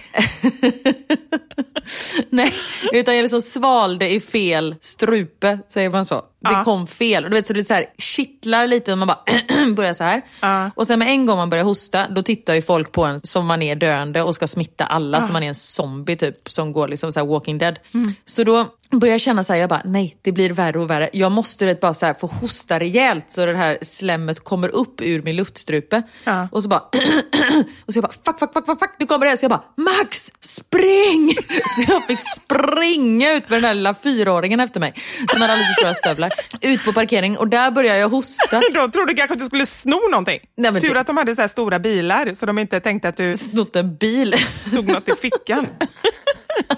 Nej, 2.31 2.55
utan 2.93 3.17
jag 3.17 3.23
liksom 3.23 3.43
svalde 3.43 4.11
i 4.11 4.21
fel 4.21 4.75
strupe, 4.81 5.59
säger 5.69 5.91
man 5.91 6.05
så. 6.05 6.23
Det 6.41 6.53
Ja. 6.53 6.65
kom 6.65 6.87
fel. 6.87 7.25
Och 7.25 7.31
du 7.31 7.37
vet, 7.37 7.47
så 7.47 7.53
det 7.53 7.65
så 7.65 7.75
här 7.75 7.87
kittlar 7.99 8.67
lite 8.67 8.93
och 8.93 8.99
man 8.99 9.09
bara 9.09 9.21
börjar 9.77 9.95
så 9.95 10.05
här. 10.05 10.23
Ja. 10.41 10.71
Och 10.77 10.87
sen 10.87 10.99
med 10.99 11.09
en 11.09 11.27
gång 11.27 11.37
man 11.37 11.51
börjar 11.51 11.65
hosta, 11.65 12.09
då 12.09 12.23
tittar 12.23 12.55
ju 12.55 12.63
folk 12.63 12.93
på 12.93 13.05
en 13.05 13.21
som 13.21 13.47
man 13.47 13.63
är 13.63 13.77
döende 13.77 14.23
och 14.23 14.35
ska 14.35 14.47
smitta 14.47 14.85
alla, 14.87 15.23
som 15.23 15.33
man 15.33 15.43
är 15.43 15.49
en 15.49 15.55
zombie 15.55 16.17
typ, 16.17 16.49
som 16.51 16.73
går 16.73 16.89
liksom 16.89 17.13
så 17.13 17.21
här 17.21 17.27
walking 17.27 17.59
dead. 17.59 17.79
Så 18.25 18.45
då 18.45 18.67
börjar 18.91 19.15
jag 19.15 19.21
känna 19.21 19.45
så 19.45 19.53
här, 19.53 19.61
jag 19.61 19.69
bara 19.69 19.83
nej, 19.85 20.17
det 20.23 20.33
blir 20.33 20.51
värre 20.51 20.79
och 20.79 20.91
värre. 20.91 21.09
Jag 21.13 21.33
måste 21.33 21.67
vet, 21.67 21.81
bara 21.81 21.95
så 21.95 22.07
här, 22.07 22.15
få 22.21 22.27
hosta 22.27 22.81
rejält 22.81 23.33
så 23.33 23.47
det 23.47 23.57
här 23.57 23.79
slemmet 23.83 24.45
kommer 24.45 24.69
upp 24.69 25.01
ur 25.01 25.23
min 25.23 25.37
luftstrupe. 25.37 26.03
Ja. 26.25 26.49
Och 26.53 26.63
så 26.63 26.69
bara 26.69 26.81
och 27.87 27.93
så 27.93 27.97
jag 27.99 28.03
bara 28.03 28.13
fuck, 28.25 28.39
fuck, 28.39 28.53
fuck, 28.53 28.67
fuck, 28.67 28.79
fuck, 28.79 28.91
nu 28.99 29.07
kommer 29.07 29.27
det. 29.27 29.37
Så 29.37 29.45
jag 29.45 29.51
bara 29.51 29.63
Max, 29.77 30.33
spring! 30.41 31.35
Så 31.77 31.93
jag 31.93 32.07
fick 32.07 32.21
springa 32.21 33.33
ut 33.33 33.51
med 33.51 33.57
den 33.57 33.65
här 33.65 33.75
lilla 33.75 33.95
fyraåringen 33.95 34.61
efter 34.61 34.81
mig. 34.81 34.95
Som 35.33 35.41
hade 35.41 35.53
alldeles 35.53 35.75
för 35.75 35.81
stora 35.81 35.95
stövlar. 35.95 36.33
Ut 36.61 36.85
på 36.85 36.93
parkering 36.93 37.39
och 37.39 37.49
där 37.49 37.71
började 37.71 37.99
jag 37.99 38.09
hosta. 38.09 38.61
De 38.75 38.91
trodde 38.91 39.15
kanske 39.15 39.35
att 39.35 39.41
du 39.41 39.47
skulle 39.47 39.67
sno 39.67 40.09
någonting. 40.11 40.41
Nej, 40.57 40.73
men 40.73 40.81
Tur 40.83 40.95
det- 40.95 41.01
att 41.01 41.07
de 41.07 41.17
hade 41.17 41.35
så 41.35 41.41
här 41.41 41.49
stora 41.49 41.79
bilar 41.79 42.35
så 42.35 42.47
de 42.47 42.59
inte 42.59 42.81
tänkte 42.81 43.09
att 43.09 43.17
du 43.17 43.37
Snott 43.37 43.77
en 43.77 43.97
bil. 43.97 44.35
tog 44.75 44.89
något 44.89 45.09
i 45.09 45.13
fickan. 45.13 45.67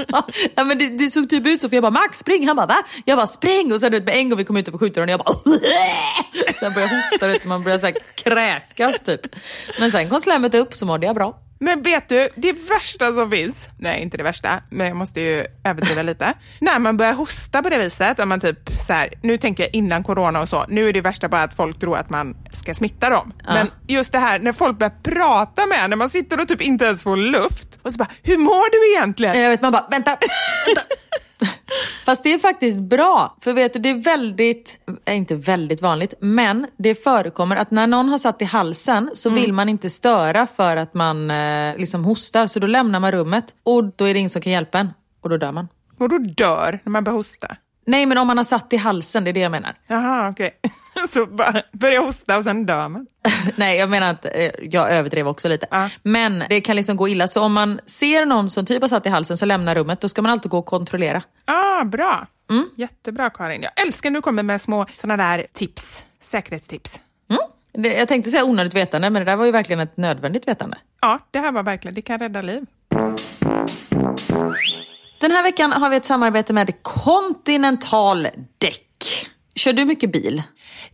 ja, 0.54 0.64
men 0.64 0.78
det, 0.78 0.88
det 0.88 1.10
såg 1.10 1.28
typ 1.28 1.46
ut 1.46 1.62
så 1.62 1.68
för 1.68 1.76
jag 1.76 1.82
bara 1.82 1.90
Max 1.90 2.18
spring, 2.18 2.46
han 2.46 2.56
bara 2.56 2.66
va? 2.66 2.76
Jag 3.04 3.18
bara 3.18 3.26
spring 3.26 3.72
och 3.72 3.80
sen 3.80 3.92
vet, 3.92 4.04
med 4.04 4.14
en 4.16 4.28
gång 4.28 4.38
vi 4.38 4.44
kom 4.44 4.56
ut 4.56 4.72
på 4.72 4.78
skjutdörren 4.78 5.08
jag 5.08 5.20
bara 5.20 5.34
Sen 6.60 6.72
började 6.72 6.94
jag 6.94 7.00
hosta 7.02 7.28
vet, 7.28 7.46
man 7.46 7.62
började 7.64 7.80
så 7.80 7.86
här 7.86 7.94
kräkas 8.14 9.00
typ. 9.00 9.20
Men 9.80 9.92
sen 9.92 10.08
kom 10.10 10.20
slemmet 10.20 10.54
upp 10.54 10.74
så 10.74 10.86
mådde 10.86 11.06
jag 11.06 11.14
bra. 11.14 11.36
Men 11.60 11.82
vet 11.82 12.08
du, 12.08 12.28
det 12.34 12.52
värsta 12.52 13.12
som 13.12 13.30
finns, 13.30 13.68
nej 13.78 14.02
inte 14.02 14.16
det 14.16 14.22
värsta, 14.22 14.62
men 14.70 14.86
jag 14.86 14.96
måste 14.96 15.20
ju 15.20 15.46
överdriva 15.64 16.02
lite. 16.02 16.34
När 16.60 16.78
man 16.78 16.96
börjar 16.96 17.12
hosta 17.12 17.62
på 17.62 17.68
det 17.68 17.78
viset, 17.78 18.18
om 18.20 18.28
man 18.28 18.40
typ 18.40 18.70
så 18.86 18.92
här, 18.92 19.14
nu 19.22 19.38
tänker 19.38 19.62
jag 19.62 19.74
innan 19.74 20.04
corona 20.04 20.40
och 20.40 20.48
så, 20.48 20.64
nu 20.68 20.88
är 20.88 20.92
det 20.92 21.00
värsta 21.00 21.28
bara 21.28 21.42
att 21.42 21.54
folk 21.54 21.78
tror 21.78 21.96
att 21.96 22.10
man 22.10 22.36
ska 22.52 22.74
smitta 22.74 23.10
dem. 23.10 23.32
Men 23.46 23.70
just 23.86 24.12
det 24.12 24.18
här 24.18 24.38
när 24.38 24.52
folk 24.52 24.78
börjar 24.78 24.94
prata 25.02 25.66
med 25.66 25.84
en, 25.84 25.90
när 25.90 25.96
man 25.96 26.10
sitter 26.10 26.40
och 26.40 26.48
typ 26.48 26.60
inte 26.60 26.84
ens 26.84 27.02
får 27.02 27.16
luft 27.16 27.78
och 27.82 27.92
så 27.92 27.98
bara, 27.98 28.08
hur 28.22 28.36
mår 28.38 28.70
du 28.70 28.96
egentligen? 28.96 29.40
Jag 29.40 29.50
vet 29.50 29.62
man 29.62 29.72
bara 29.72 29.86
vänta, 29.90 30.10
vänta. 30.10 30.82
Fast 32.04 32.22
det 32.22 32.34
är 32.34 32.38
faktiskt 32.38 32.80
bra, 32.80 33.36
för 33.40 33.52
vet 33.52 33.72
du 33.72 33.78
det 33.78 33.88
är 33.88 33.94
väldigt, 33.94 34.80
äh, 35.04 35.16
inte 35.16 35.36
väldigt 35.36 35.82
vanligt, 35.82 36.14
men 36.20 36.66
det 36.76 36.94
förekommer 36.94 37.56
att 37.56 37.70
när 37.70 37.86
någon 37.86 38.08
har 38.08 38.18
satt 38.18 38.42
i 38.42 38.44
halsen 38.44 39.10
så 39.14 39.30
vill 39.30 39.52
man 39.52 39.68
inte 39.68 39.90
störa 39.90 40.46
för 40.46 40.76
att 40.76 40.94
man 40.94 41.30
eh, 41.30 41.76
liksom 41.76 42.04
hostar, 42.04 42.46
så 42.46 42.60
då 42.60 42.66
lämnar 42.66 43.00
man 43.00 43.12
rummet 43.12 43.44
och 43.62 43.84
då 43.84 44.04
är 44.04 44.14
det 44.14 44.18
ingen 44.18 44.30
som 44.30 44.42
kan 44.42 44.52
hjälpa 44.52 44.78
en 44.78 44.90
och 45.20 45.28
då 45.28 45.36
dör 45.36 45.52
man. 45.52 45.68
Och 45.98 46.08
då 46.08 46.18
dör 46.18 46.80
när 46.84 46.90
man 46.90 47.04
börjar 47.04 47.16
hosta. 47.16 47.56
Nej 47.86 48.06
men 48.06 48.18
om 48.18 48.26
man 48.26 48.36
har 48.36 48.44
satt 48.44 48.72
i 48.72 48.76
halsen, 48.76 49.24
det 49.24 49.30
är 49.30 49.32
det 49.32 49.40
jag 49.40 49.52
menar. 49.52 49.74
Jaha, 49.86 50.28
okej. 50.28 50.58
Så 51.08 51.26
bara 51.26 51.62
börjar 51.72 52.02
hosta 52.02 52.36
och 52.36 52.44
sen 52.44 52.66
dör 52.66 52.88
man. 52.88 53.06
Nej 53.56 53.78
jag 53.78 53.90
menar 53.90 54.10
att 54.10 54.24
eh, 54.24 54.50
jag 54.62 54.90
överdrev 54.90 55.28
också 55.28 55.48
lite. 55.48 55.66
Ja. 55.70 55.90
Men 56.02 56.44
det 56.48 56.60
kan 56.60 56.76
liksom 56.76 56.96
gå 56.96 57.08
illa, 57.08 57.26
så 57.26 57.42
om 57.42 57.52
man 57.52 57.80
ser 57.86 58.26
någon 58.26 58.50
som 58.50 58.66
typ 58.66 58.82
har 58.82 58.88
satt 58.88 59.06
i 59.06 59.08
halsen 59.08 59.36
så 59.36 59.46
lämnar 59.46 59.74
rummet, 59.74 60.00
då 60.00 60.08
ska 60.08 60.22
man 60.22 60.32
alltid 60.32 60.50
gå 60.50 60.58
och 60.58 60.66
kontrollera. 60.66 61.22
Ah, 61.44 61.84
bra. 61.84 62.26
Mm. 62.50 62.68
Jättebra 62.76 63.30
Karin. 63.30 63.62
Jag 63.62 63.86
älskar 63.86 64.10
när 64.10 64.18
du 64.18 64.22
kommer 64.22 64.42
med 64.42 64.60
små 64.60 64.86
sådana 64.96 65.24
där 65.24 65.46
tips, 65.52 66.04
säkerhetstips. 66.20 67.00
Det, 67.72 67.88
jag 67.94 68.08
tänkte 68.08 68.30
säga 68.30 68.44
onödigt 68.44 68.74
vetande, 68.74 69.10
men 69.10 69.24
det 69.24 69.30
där 69.32 69.36
var 69.36 69.44
ju 69.44 69.52
verkligen 69.52 69.80
ett 69.80 69.96
nödvändigt 69.96 70.48
vetande. 70.48 70.76
Ja, 71.00 71.18
det 71.30 71.38
här 71.38 71.52
var 71.52 71.62
verkligen, 71.62 71.94
det 71.94 72.02
kan 72.02 72.18
rädda 72.18 72.42
liv. 72.42 72.66
Den 75.20 75.30
här 75.30 75.42
veckan 75.42 75.72
har 75.72 75.90
vi 75.90 75.96
ett 75.96 76.04
samarbete 76.04 76.52
med 76.52 76.82
Continental 76.82 78.28
Däck. 78.58 79.28
Kör 79.54 79.72
du 79.72 79.84
mycket 79.84 80.12
bil? 80.12 80.42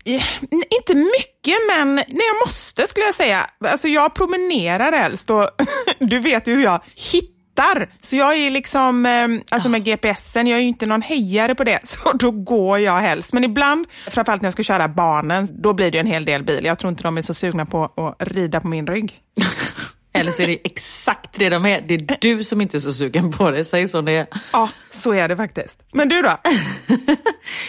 Eh, 0.05 0.25
inte 0.51 0.95
mycket, 0.95 1.59
men 1.69 1.95
när 1.95 2.27
jag 2.27 2.47
måste 2.47 2.87
skulle 2.87 3.07
jag 3.07 3.15
säga. 3.15 3.47
Alltså 3.65 3.89
jag 3.89 4.15
promenerar 4.15 4.93
helst 4.93 5.31
och 5.31 5.51
du 5.99 6.19
vet 6.19 6.47
ju 6.47 6.55
hur 6.55 6.63
jag 6.63 6.81
hittar. 6.95 7.95
Så 8.01 8.17
jag 8.17 8.37
är 8.37 8.51
liksom, 8.51 9.07
eh, 9.07 9.29
alltså 9.51 9.69
med 9.69 9.85
GPSen, 9.85 10.47
jag 10.47 10.57
är 10.59 10.63
ju 10.63 10.69
inte 10.69 10.87
någon 10.87 11.03
hejare 11.03 11.55
på 11.55 11.65
det, 11.65 11.81
så 11.89 12.13
då 12.13 12.31
går 12.31 12.79
jag 12.79 12.99
helst. 12.99 13.33
Men 13.33 13.45
ibland, 13.45 13.87
framförallt 14.09 14.43
när 14.43 14.47
jag 14.47 14.53
ska 14.53 14.63
köra 14.63 14.89
barnen, 14.89 15.49
då 15.63 15.73
blir 15.73 15.91
det 15.91 15.99
en 15.99 16.07
hel 16.07 16.25
del 16.25 16.45
bil. 16.45 16.65
Jag 16.65 16.79
tror 16.79 16.91
inte 16.91 17.03
de 17.03 17.19
är 17.19 17.23
så 17.23 17.35
sugna 17.35 17.67
på 17.67 17.85
att 17.85 18.29
rida 18.29 18.61
på 18.61 18.69
min 18.69 18.87
rygg. 18.87 19.21
Eller 20.15 20.33
så 20.33 20.43
är 20.43 20.47
det 20.47 20.59
exakt 20.65 21.39
det 21.39 21.49
de 21.49 21.67
är. 21.67 21.81
Det 21.81 21.95
är 21.95 22.17
du 22.21 22.45
som 22.45 22.61
inte 22.61 22.77
är 22.77 22.81
så 22.81 22.93
sugen 22.93 23.33
på 23.33 23.51
det. 23.51 23.65
Säg 23.65 23.89
så 23.89 24.01
det 24.01 24.13
är. 24.13 24.27
Ja, 24.53 24.69
så 24.91 25.13
är 25.13 25.29
det 25.29 25.37
faktiskt. 25.37 25.79
Men 25.93 26.09
du 26.09 26.23
då? 26.23 26.41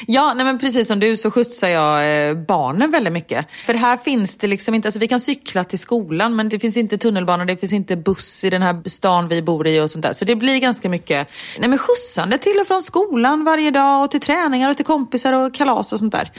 Ja, 0.08 0.34
nej 0.34 0.46
men 0.46 0.60
precis 0.60 0.88
som 0.88 1.00
du 1.00 1.18
så 1.18 1.32
skjutsar 1.32 1.68
jag 1.68 2.30
eh, 2.30 2.36
barnen 2.36 2.92
väldigt 2.92 3.14
mycket. 3.14 3.46
För 3.66 3.74
här 3.74 3.98
finns 3.98 4.38
det 4.38 4.48
liksom 4.48 4.74
inte, 4.74 4.88
alltså 4.88 5.00
vi 5.00 5.08
kan 5.08 5.20
cykla 5.20 5.64
till 5.64 5.80
skolan 5.80 6.36
men 6.36 6.50
det 6.50 6.60
finns 6.60 6.78
inte 6.78 6.98
tunnelbana, 6.98 7.46
det 7.46 7.58
finns 7.58 7.74
inte 7.74 7.96
buss 7.96 8.44
i 8.44 8.50
den 8.50 8.62
här 8.62 8.90
stan 8.90 9.28
vi 9.28 9.42
bor 9.42 9.68
i 9.68 9.80
och 9.80 9.92
sånt 9.92 10.04
där. 10.04 10.14
Så 10.14 10.26
det 10.26 10.36
blir 10.36 10.60
ganska 10.60 10.90
mycket 10.90 11.28
nej 11.60 11.70
men 11.70 11.80
skjutsande 11.80 12.38
till 12.38 12.58
och 12.62 12.68
från 12.68 12.82
skolan 12.82 13.44
varje 13.44 13.72
dag 13.72 14.04
och 14.04 14.12
till 14.12 14.20
träningar 14.20 14.70
och 14.70 14.78
till 14.78 14.86
kompisar 14.86 15.34
och 15.34 15.56
kalas 15.56 15.94
och 15.94 16.00
sånt 16.00 16.14
där. 16.14 16.32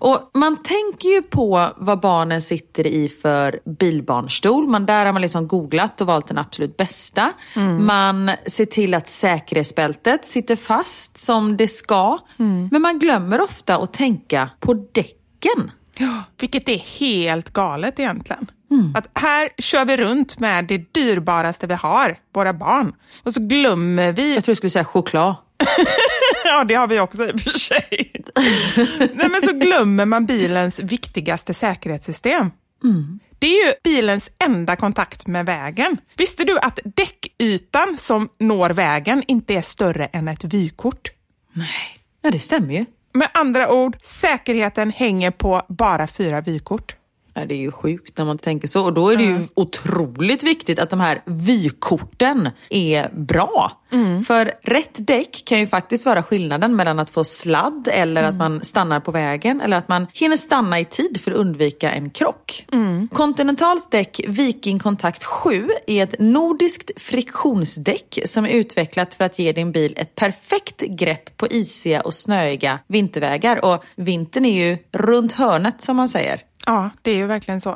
Och 0.00 0.30
man 0.34 0.62
tänker 0.62 1.08
ju 1.08 1.22
på 1.22 1.72
vad 1.76 2.00
barnen 2.00 2.42
sitter 2.42 2.86
i 2.86 3.08
för 3.08 3.60
bilbarnstol. 3.78 4.68
Man, 4.68 4.86
där 4.86 5.06
har 5.06 5.12
man 5.12 5.22
liksom 5.22 5.47
googlat 5.48 6.00
och 6.00 6.06
valt 6.06 6.26
den 6.28 6.38
absolut 6.38 6.76
bästa. 6.76 7.32
Man 7.78 8.30
ser 8.46 8.64
till 8.64 8.94
att 8.94 9.08
säkerhetsbältet 9.08 10.24
sitter 10.24 10.56
fast 10.56 11.18
som 11.18 11.56
det 11.56 11.68
ska. 11.68 12.18
Men 12.70 12.82
man 12.82 12.98
glömmer 12.98 13.40
ofta 13.40 13.76
att 13.76 13.92
tänka 13.92 14.50
på 14.60 14.74
däcken. 14.74 15.70
Ja, 15.98 16.22
vilket 16.40 16.68
är 16.68 16.76
helt 17.00 17.50
galet 17.52 17.98
egentligen. 18.00 18.50
Att 18.94 19.10
här 19.14 19.48
kör 19.58 19.84
vi 19.84 19.96
runt 19.96 20.38
med 20.38 20.64
det 20.64 20.94
dyrbaraste 20.94 21.66
vi 21.66 21.74
har, 21.74 22.18
våra 22.34 22.52
barn. 22.52 22.92
Och 23.22 23.32
så 23.34 23.40
glömmer 23.40 24.12
vi 24.12 24.34
Jag 24.34 24.44
tror 24.44 24.52
du 24.52 24.56
skulle 24.56 24.70
säga 24.70 24.84
choklad. 24.84 25.36
Ja, 26.44 26.64
det 26.64 26.74
har 26.74 26.86
vi 26.86 27.00
också 27.00 27.24
i 27.24 27.32
och 27.32 27.40
för 27.40 27.58
sig. 27.58 28.12
Nej, 29.14 29.28
men 29.30 29.42
så 29.44 29.52
glömmer 29.52 30.04
man 30.04 30.26
bilens 30.26 30.80
viktigaste 30.80 31.54
säkerhetssystem. 31.54 32.50
Det 33.38 33.46
är 33.46 33.66
ju 33.66 33.74
bilens 33.84 34.30
enda 34.44 34.76
kontakt 34.76 35.26
med 35.26 35.46
vägen. 35.46 35.96
Visste 36.16 36.44
du 36.44 36.58
att 36.58 36.80
däckytan 36.84 37.96
som 37.98 38.28
når 38.38 38.70
vägen 38.70 39.22
inte 39.28 39.54
är 39.54 39.60
större 39.60 40.06
än 40.06 40.28
ett 40.28 40.44
vykort? 40.44 41.10
Ja, 42.22 42.30
det 42.30 42.40
stämmer 42.40 42.74
ju. 42.74 42.84
Med 43.12 43.28
andra 43.34 43.72
ord, 43.72 43.96
säkerheten 44.02 44.90
hänger 44.90 45.30
på 45.30 45.62
bara 45.68 46.06
fyra 46.06 46.40
vykort. 46.40 46.96
Ja, 47.38 47.46
det 47.46 47.54
är 47.54 47.58
ju 47.58 47.72
sjukt 47.72 48.18
när 48.18 48.24
man 48.24 48.38
tänker 48.38 48.68
så. 48.68 48.84
Och 48.84 48.92
då 48.92 49.10
är 49.10 49.16
det 49.16 49.22
ju 49.22 49.40
otroligt 49.54 50.44
viktigt 50.44 50.78
att 50.78 50.90
de 50.90 51.00
här 51.00 51.22
vykorten 51.24 52.48
är 52.70 53.08
bra. 53.12 53.72
För 54.26 54.52
rätt 54.62 55.06
däck 55.06 55.42
kan 55.46 55.58
ju 55.58 55.66
faktiskt 55.66 56.06
vara 56.06 56.22
skillnaden 56.22 56.76
mellan 56.76 56.98
att 56.98 57.10
få 57.10 57.24
sladd 57.24 57.88
eller 57.92 58.22
att 58.22 58.34
man 58.34 58.60
stannar 58.60 59.00
på 59.00 59.10
vägen 59.10 59.60
eller 59.60 59.76
att 59.76 59.88
man 59.88 60.06
hinner 60.12 60.36
stanna 60.36 60.80
i 60.80 60.84
tid 60.84 61.20
för 61.20 61.30
att 61.30 61.36
undvika 61.36 61.92
en 61.92 62.10
krock. 62.10 62.66
Continentals 63.12 63.88
däck 63.90 64.20
Viking 64.28 64.78
Contact 64.78 65.24
7 65.24 65.68
är 65.86 66.02
ett 66.02 66.14
nordiskt 66.18 66.90
friktionsdäck 67.02 68.18
som 68.24 68.44
är 68.44 68.50
utvecklat 68.50 69.14
för 69.14 69.24
att 69.24 69.38
ge 69.38 69.52
din 69.52 69.72
bil 69.72 69.94
ett 69.96 70.14
perfekt 70.14 70.80
grepp 70.80 71.36
på 71.36 71.46
isiga 71.46 72.00
och 72.00 72.14
snöiga 72.14 72.78
vintervägar. 72.86 73.64
Och 73.64 73.84
vintern 73.96 74.44
är 74.44 74.66
ju 74.66 74.78
runt 74.92 75.32
hörnet 75.32 75.82
som 75.82 75.96
man 75.96 76.08
säger. 76.08 76.47
Ja, 76.66 76.90
det 77.02 77.10
är 77.10 77.16
ju 77.16 77.26
verkligen 77.26 77.60
så. 77.60 77.70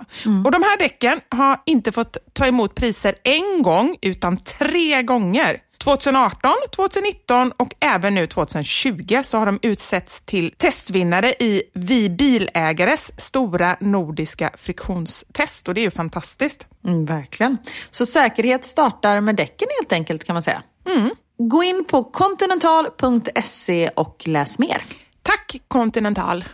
Och 0.45 0.51
de 0.51 0.63
här 0.63 0.79
däcken 0.79 1.21
har 1.29 1.59
inte 1.67 1.93
fått 1.93 2.17
ta 2.33 2.47
emot 2.47 2.75
priser 2.75 3.15
en 3.25 3.63
gång, 3.63 3.97
utan 4.03 4.37
tre 4.37 5.03
gånger. 5.03 5.61
2018, 5.85 6.53
2019 6.77 7.53
och 7.57 7.75
även 7.81 8.15
nu 8.15 8.27
2020 8.27 9.21
så 9.25 9.39
har 9.39 9.47
de 9.47 9.59
utsetts 9.63 10.23
till 10.25 10.55
testvinnare 10.57 11.31
i 11.31 11.63
Vi 11.75 12.11
bilägares 12.11 13.21
stora 13.21 13.77
nordiska 13.81 14.51
friktionstest 14.59 15.69
och 15.69 15.75
det 15.75 15.81
är 15.81 15.83
ju 15.83 15.91
fantastiskt. 15.91 16.67
Mm, 16.85 17.05
verkligen. 17.05 17.59
Så 17.91 18.07
säkerhet 18.07 18.65
startar 18.65 19.21
med 19.21 19.37
däcken 19.37 19.69
helt 19.81 19.93
enkelt 19.93 20.25
kan 20.25 20.35
man 20.35 20.43
säga. 20.43 20.63
Mm. 20.87 21.11
Gå 21.39 21.63
in 21.63 21.85
på 21.85 22.05
continental.se 22.05 23.89
och 23.89 24.23
läs 24.27 24.59
mer. 24.59 24.83
Tack 25.23 25.57
Continental! 25.69 26.45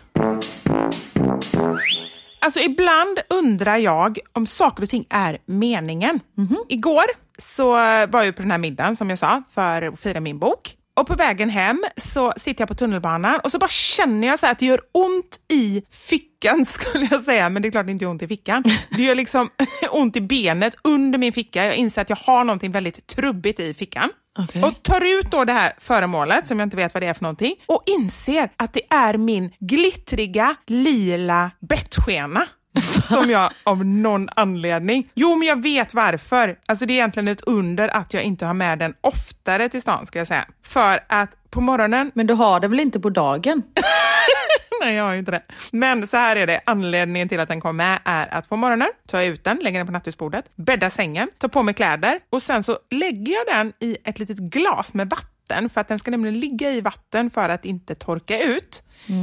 Alltså 2.38 2.60
ibland 2.60 3.18
undrar 3.30 3.76
jag 3.76 4.18
om 4.32 4.46
saker 4.46 4.82
och 4.82 4.88
ting 4.88 5.06
är 5.10 5.38
meningen. 5.46 6.20
Igår 6.68 7.04
så 7.38 7.70
var 8.06 8.22
jag 8.22 8.36
på 8.36 8.42
den 8.42 8.50
här 8.50 8.58
middagen 8.58 8.96
som 8.96 9.10
jag 9.10 9.18
sa 9.18 9.42
för 9.50 9.82
att 9.82 10.00
fira 10.00 10.20
min 10.20 10.38
bok. 10.38 10.74
Och 10.98 11.06
på 11.06 11.14
vägen 11.14 11.50
hem 11.50 11.84
så 11.96 12.32
sitter 12.36 12.62
jag 12.62 12.68
på 12.68 12.74
tunnelbanan 12.74 13.40
och 13.44 13.52
så 13.52 13.58
bara 13.58 13.68
känner 13.68 14.28
jag 14.28 14.38
så 14.38 14.46
att 14.46 14.58
det 14.58 14.66
gör 14.66 14.80
ont 14.92 15.40
i 15.52 15.82
fickan 15.90 16.66
skulle 16.68 17.08
jag 17.10 17.24
säga, 17.24 17.48
men 17.48 17.62
det 17.62 17.68
är 17.68 17.70
klart 17.70 17.86
det 17.86 17.92
inte 17.92 18.04
gör 18.04 18.10
ont 18.10 18.22
i 18.22 18.28
fickan. 18.28 18.64
Det 18.90 19.02
gör 19.02 19.14
liksom 19.14 19.50
ont 19.90 20.16
i 20.16 20.20
benet 20.20 20.74
under 20.84 21.18
min 21.18 21.32
ficka. 21.32 21.64
Jag 21.64 21.74
inser 21.74 22.02
att 22.02 22.10
jag 22.10 22.16
har 22.16 22.44
någonting 22.44 22.72
väldigt 22.72 23.06
trubbigt 23.06 23.60
i 23.60 23.74
fickan. 23.74 24.10
Okej. 24.38 24.62
Och 24.62 24.82
tar 24.82 25.18
ut 25.18 25.30
då 25.30 25.44
det 25.44 25.52
här 25.52 25.72
föremålet 25.78 26.48
som 26.48 26.58
jag 26.58 26.66
inte 26.66 26.76
vet 26.76 26.94
vad 26.94 27.02
det 27.02 27.06
är 27.06 27.14
för 27.14 27.22
någonting 27.22 27.54
och 27.66 27.82
inser 27.86 28.50
att 28.56 28.72
det 28.72 28.82
är 28.90 29.16
min 29.16 29.54
glittriga 29.60 30.56
lila 30.66 31.50
bettskena. 31.60 32.46
som 33.02 33.30
jag 33.30 33.50
av 33.64 33.84
någon 33.84 34.28
anledning... 34.36 35.10
Jo, 35.14 35.36
men 35.36 35.48
jag 35.48 35.62
vet 35.62 35.94
varför. 35.94 36.58
Alltså 36.66 36.86
Det 36.86 36.92
är 36.92 36.94
egentligen 36.94 37.28
ett 37.28 37.40
under 37.40 37.96
att 37.96 38.14
jag 38.14 38.22
inte 38.22 38.46
har 38.46 38.54
med 38.54 38.78
den 38.78 38.94
oftare 39.00 39.68
till 39.68 39.82
stan, 39.82 40.06
ska 40.06 40.18
jag 40.18 40.28
säga. 40.28 40.46
För 40.64 41.00
att 41.08 41.36
på 41.50 41.60
morgonen 41.60 42.10
Men 42.14 42.26
du 42.26 42.34
har 42.34 42.60
det 42.60 42.68
väl 42.68 42.80
inte 42.80 43.00
på 43.00 43.10
dagen? 43.10 43.62
Nej, 44.80 44.94
jag 44.94 45.04
har 45.04 45.12
ju 45.12 45.18
inte 45.18 45.30
det. 45.30 45.42
Men 45.72 46.06
så 46.06 46.16
här 46.16 46.36
är 46.36 46.46
det, 46.46 46.60
anledningen 46.66 47.28
till 47.28 47.40
att 47.40 47.48
den 47.48 47.60
kom 47.60 47.76
med 47.76 47.98
är 48.04 48.34
att 48.34 48.48
på 48.48 48.56
morgonen 48.56 48.88
tar 49.06 49.18
jag 49.18 49.26
ut 49.26 49.44
den, 49.44 49.58
lägger 49.62 49.78
den 49.78 49.86
på 49.86 49.92
nattduksbordet, 49.92 50.44
bäddar 50.56 50.90
sängen, 50.90 51.28
tar 51.38 51.48
på 51.48 51.62
mig 51.62 51.74
kläder 51.74 52.18
och 52.30 52.42
sen 52.42 52.62
så 52.62 52.78
lägger 52.90 53.34
jag 53.34 53.46
den 53.46 53.72
i 53.80 53.96
ett 54.04 54.18
litet 54.18 54.38
glas 54.38 54.94
med 54.94 55.10
vatten 55.10 55.37
för 55.68 55.80
att 55.80 55.88
den 55.88 55.98
ska 55.98 56.10
nämligen 56.10 56.40
ligga 56.40 56.70
i 56.72 56.80
vatten 56.80 57.30
för 57.30 57.48
att 57.48 57.64
inte 57.64 57.94
torka 57.94 58.42
ut 58.42 58.82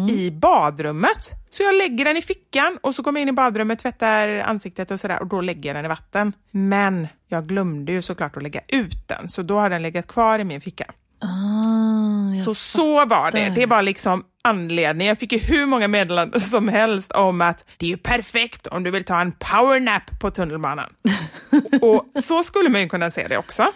i 0.10 0.32
badrummet. 0.32 1.32
Så 1.50 1.64
jag 1.64 1.76
lägger 1.76 2.06
den 2.06 2.18
i 2.18 2.22
fickan 2.22 2.78
och 2.84 2.96
så 2.96 3.04
kommer 3.04 3.20
jag 3.20 3.22
in 3.22 3.30
i 3.30 3.32
badrummet, 3.32 3.80
tvättar 3.80 4.28
ansiktet 4.40 4.92
och 4.92 5.00
sådär 5.00 5.20
och 5.22 5.28
då 5.28 5.42
lägger 5.42 5.70
jag 5.70 5.76
den 5.78 5.86
i 5.86 5.88
vatten. 5.88 6.34
Men 6.52 7.08
jag 7.28 7.48
glömde 7.48 7.92
ju 7.92 8.02
såklart 8.02 8.38
att 8.38 8.44
lägga 8.44 8.62
ut 8.68 9.08
den 9.08 9.30
så 9.30 9.42
då 9.42 9.60
har 9.60 9.70
den 9.70 9.82
legat 9.82 10.08
kvar 10.08 10.40
i 10.40 10.44
min 10.44 10.62
ficka. 10.62 10.86
Ah, 11.20 12.36
Så 12.36 12.56
så 12.56 13.06
var 13.06 13.32
det. 13.32 13.50
Det 13.56 13.66
var 13.66 13.82
liksom 13.82 14.24
anledningen. 14.44 15.10
Jag 15.10 15.20
fick 15.20 15.32
ju 15.32 15.40
hur 15.40 15.66
många 15.66 15.88
meddelanden 15.88 16.42
som 16.42 16.68
helst 16.68 17.12
om 17.12 17.42
att 17.42 17.66
det 17.78 17.86
är 17.86 17.90
ju 17.90 17.98
perfekt 17.98 18.68
om 18.68 18.84
du 18.84 18.92
vill 18.92 19.04
ta 19.04 19.22
en 19.22 19.32
powernap 19.32 20.20
på 20.22 20.32
tunnelbanan. 20.32 20.90
och 21.82 22.06
så 22.24 22.44
skulle 22.44 22.70
man 22.70 22.82
ju 22.82 22.90
kunna 22.90 23.12
se 23.12 23.28
det 23.28 23.38
också. 23.38 23.72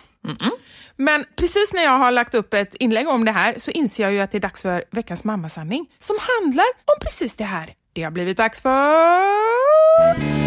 Men 0.95 1.25
precis 1.35 1.73
när 1.73 1.83
jag 1.83 1.97
har 1.97 2.11
lagt 2.11 2.33
upp 2.33 2.53
ett 2.53 2.75
inlägg 2.75 3.07
om 3.07 3.25
det 3.25 3.31
här 3.31 3.55
så 3.57 3.71
inser 3.71 4.03
jag 4.03 4.13
ju 4.13 4.19
att 4.19 4.31
det 4.31 4.37
är 4.37 4.41
dags 4.41 4.61
för 4.61 4.83
veckans 4.91 5.23
mammasanning 5.23 5.85
som 5.99 6.15
handlar 6.19 6.65
om 6.85 6.99
precis 7.01 7.35
det 7.35 7.43
här. 7.43 7.73
Det 7.93 8.03
har 8.03 8.11
blivit 8.11 8.37
dags 8.37 8.61
för... 8.61 10.39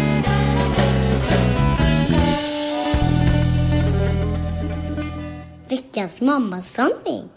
Veckans 5.69 6.21
mammasanning. 6.21 7.29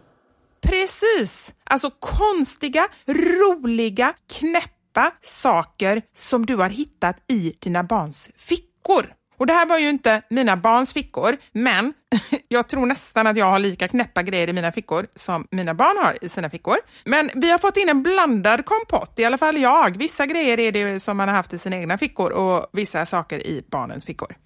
Precis! 0.61 1.55
Alltså 1.65 1.91
konstiga, 2.01 2.89
roliga, 3.07 4.15
knäppa 4.39 5.13
saker 5.23 6.03
som 6.15 6.47
du 6.47 6.57
har 6.57 6.69
hittat 6.69 7.17
i 7.31 7.57
dina 7.61 7.83
barns 7.85 8.31
fickor. 8.37 9.16
Och 9.39 9.47
det 9.47 9.53
här 9.53 9.67
var 9.67 9.79
ju 9.79 9.89
inte 9.89 10.23
mina 10.31 10.57
barns 10.57 10.93
fickor, 10.93 11.37
men 11.53 11.93
jag 12.49 12.69
tror 12.69 12.87
nästan 12.87 13.27
att 13.27 13.37
jag 13.37 13.47
har 13.47 13.59
lika 13.59 13.89
knäppa 13.89 14.23
grejer 14.23 14.49
i 14.49 14.53
mina 14.53 14.73
fickor 14.73 15.07
som 15.15 15.47
mina 15.51 15.75
barn 15.75 15.97
har 15.97 16.19
i 16.25 16.29
sina 16.29 16.51
fickor. 16.51 16.77
Men 17.05 17.31
vi 17.35 17.51
har 17.51 17.59
fått 17.59 17.77
in 17.77 17.89
en 17.89 18.03
blandad 18.03 18.65
kompott, 18.65 19.13
i 19.17 19.25
alla 19.25 19.39
fall 19.39 19.59
jag. 19.59 19.99
Vissa 19.99 20.27
grejer 20.27 20.61
är 20.61 20.73
det 20.73 21.01
som 21.01 21.17
man 21.17 21.29
har 21.29 21.37
haft 21.37 21.53
i 21.53 21.59
sina 21.59 21.77
egna 21.77 21.99
fickor 21.99 22.31
och 22.31 22.67
vissa 22.73 23.07
saker 23.07 23.47
i 23.47 23.65
barnens 23.71 24.05
fickor. 24.05 24.37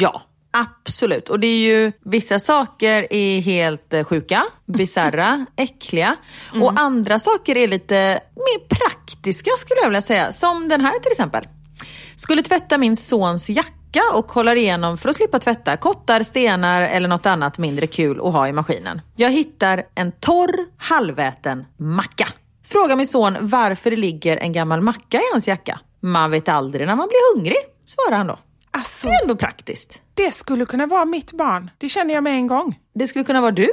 Ja, 0.00 0.22
absolut. 0.50 1.28
Och 1.28 1.40
det 1.40 1.46
är 1.46 1.58
ju 1.58 1.92
vissa 2.04 2.38
saker 2.38 3.06
är 3.10 3.40
helt 3.40 3.92
eh, 3.92 4.04
sjuka, 4.04 4.42
bisarra, 4.66 5.46
äckliga. 5.56 6.16
Och 6.62 6.80
andra 6.80 7.18
saker 7.18 7.56
är 7.56 7.68
lite 7.68 8.20
mer 8.34 8.68
praktiska 8.68 9.50
skulle 9.58 9.80
jag 9.80 9.88
vilja 9.88 10.02
säga. 10.02 10.32
Som 10.32 10.68
den 10.68 10.80
här 10.80 10.98
till 10.98 11.12
exempel. 11.12 11.48
Skulle 12.16 12.42
tvätta 12.42 12.78
min 12.78 12.96
sons 12.96 13.50
jacka 13.50 13.77
och 14.14 14.26
kollar 14.26 14.56
igenom 14.56 14.98
för 14.98 15.08
att 15.08 15.16
slippa 15.16 15.38
tvätta 15.38 15.76
kottar, 15.76 16.22
stenar 16.22 16.82
eller 16.82 17.08
något 17.08 17.26
annat 17.26 17.58
mindre 17.58 17.86
kul 17.86 18.18
att 18.20 18.32
ha 18.32 18.48
i 18.48 18.52
maskinen. 18.52 19.00
Jag 19.16 19.30
hittar 19.30 19.82
en 19.94 20.12
torr, 20.12 20.66
halväten 20.78 21.64
macka. 21.78 22.28
Frågar 22.66 22.96
min 22.96 23.06
son 23.06 23.36
varför 23.40 23.90
det 23.90 23.96
ligger 23.96 24.36
en 24.36 24.52
gammal 24.52 24.80
macka 24.80 25.16
i 25.18 25.22
hans 25.32 25.48
jacka. 25.48 25.80
Man 26.00 26.30
vet 26.30 26.48
aldrig 26.48 26.86
när 26.86 26.96
man 26.96 27.08
blir 27.08 27.34
hungrig, 27.34 27.56
svarar 27.84 28.16
han 28.18 28.26
då. 28.26 28.38
Alltså, 28.70 29.06
Det 29.06 29.12
är 29.14 29.22
ändå 29.22 29.36
praktiskt. 29.36 30.02
det 30.14 30.30
skulle 30.34 30.66
kunna 30.66 30.86
vara 30.86 31.04
mitt 31.04 31.32
barn. 31.32 31.70
Det 31.78 31.88
känner 31.88 32.14
jag 32.14 32.22
med 32.24 32.32
en 32.32 32.46
gång. 32.46 32.78
Det 32.94 33.06
skulle 33.06 33.24
kunna 33.24 33.40
vara 33.40 33.50
du. 33.50 33.70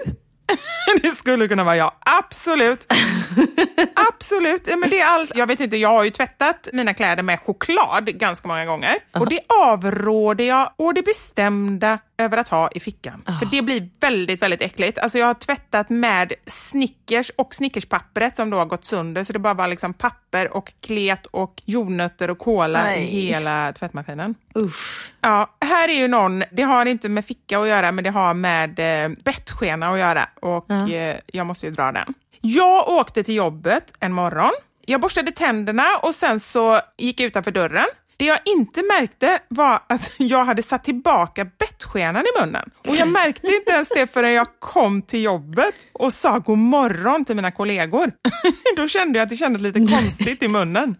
Det 1.02 1.10
skulle 1.10 1.48
kunna 1.48 1.64
vara 1.64 1.76
jag, 1.78 1.92
absolut. 2.20 2.94
absolut. 4.10 4.68
Ja, 4.68 4.78
Men 4.78 4.90
det 4.90 5.00
är 5.00 5.06
allt. 5.06 5.32
Jag 5.36 5.48
vet 5.48 5.60
inte, 5.60 5.78
jag 5.78 5.90
har 5.90 6.04
ju 6.04 6.10
tvättat 6.10 6.70
mina 6.74 6.94
kläder 6.94 7.24
med 7.24 7.40
choklad 7.40 8.06
ganska 8.20 8.48
många 8.48 8.66
gånger. 8.66 8.96
Och 9.14 9.30
det 9.30 9.40
avråder 9.64 10.44
jag 10.46 10.70
och 10.76 10.94
det 10.94 11.02
bestämda 11.02 12.00
över 12.18 12.38
att 12.38 12.50
ha 12.50 12.70
i 12.72 12.80
fickan. 12.80 13.24
För 13.40 13.46
det 13.52 13.62
blir 13.62 13.90
väldigt, 14.00 14.42
väldigt 14.42 14.62
äckligt. 14.62 15.00
Alltså 15.00 15.18
jag 15.18 15.26
har 15.26 15.34
tvättat 15.34 15.90
med 15.90 16.34
Snickers 16.48 17.32
och 17.36 17.54
Snickerspappret 17.56 18.36
som 18.36 18.50
då 18.50 18.58
har 18.58 18.66
gått 18.66 18.86
sönder. 18.86 19.24
Så 19.24 19.34
det 19.34 19.40
bara 19.40 19.54
var 19.54 19.68
liksom 19.68 19.94
papper 19.94 20.54
och 20.58 20.74
klet 20.82 21.26
och 21.26 21.62
jordnötter 21.66 22.30
och 22.30 22.40
kola 22.40 22.96
i 22.96 23.02
hela 23.28 23.74
tvättmaskinen. 23.74 24.36
Usch. 24.58 25.12
Ja, 25.22 25.56
här 25.66 25.90
är 25.90 25.94
ju 25.94 26.08
någon, 26.08 26.44
det 26.52 26.64
har 26.64 26.86
inte 26.86 27.10
med 27.10 27.26
ficka 27.26 27.60
att 27.60 27.68
göra, 27.68 27.92
men 27.92 28.04
det 28.04 28.10
har 28.10 28.34
med 28.34 28.80
eh, 29.06 29.12
bettskena 29.26 29.90
att 29.90 30.00
göra 30.00 30.30
och 30.42 30.72
eh, 30.72 31.16
jag 31.28 31.46
måste 31.46 31.66
ju 31.66 31.72
dra 31.72 31.92
den. 31.92 32.14
Jag 32.48 32.90
åkte 32.90 33.24
till 33.24 33.36
jobbet 33.36 33.94
en 34.00 34.14
morgon. 34.14 34.52
Jag 34.86 35.02
borstade 35.02 35.32
tänderna 35.32 35.98
och 36.02 36.16
sen 36.16 36.40
så 36.40 36.80
gick 36.98 37.20
jag 37.20 37.28
utanför 37.28 37.52
dörren. 37.52 37.86
Det 38.18 38.26
jag 38.26 38.40
inte 38.46 38.84
märkte 38.84 39.40
var 39.48 39.80
att 39.90 40.12
jag 40.18 40.46
hade 40.46 40.62
satt 40.62 40.84
tillbaka 40.84 41.46
bettskenan 41.46 42.24
i 42.24 42.42
munnen. 42.42 42.70
Och 42.88 42.96
jag 42.96 43.08
märkte 43.08 43.48
inte 43.48 43.72
ens 43.72 43.90
det 43.90 44.14
förrän 44.14 44.34
jag 44.34 44.48
kom 44.60 45.02
till 45.02 45.24
jobbet 45.24 45.76
och 45.94 46.14
sa 46.14 46.40
god 46.40 46.58
morgon 46.58 47.26
till 47.26 47.36
mina 47.36 47.52
kollegor. 47.52 48.12
Då 48.78 48.88
kände 48.88 49.20
jag 49.20 49.24
att 49.24 49.30
det 49.30 49.36
kändes 49.36 49.62
lite 49.62 49.80
konstigt 49.80 50.44
i 50.44 50.48
munnen. 50.48 50.96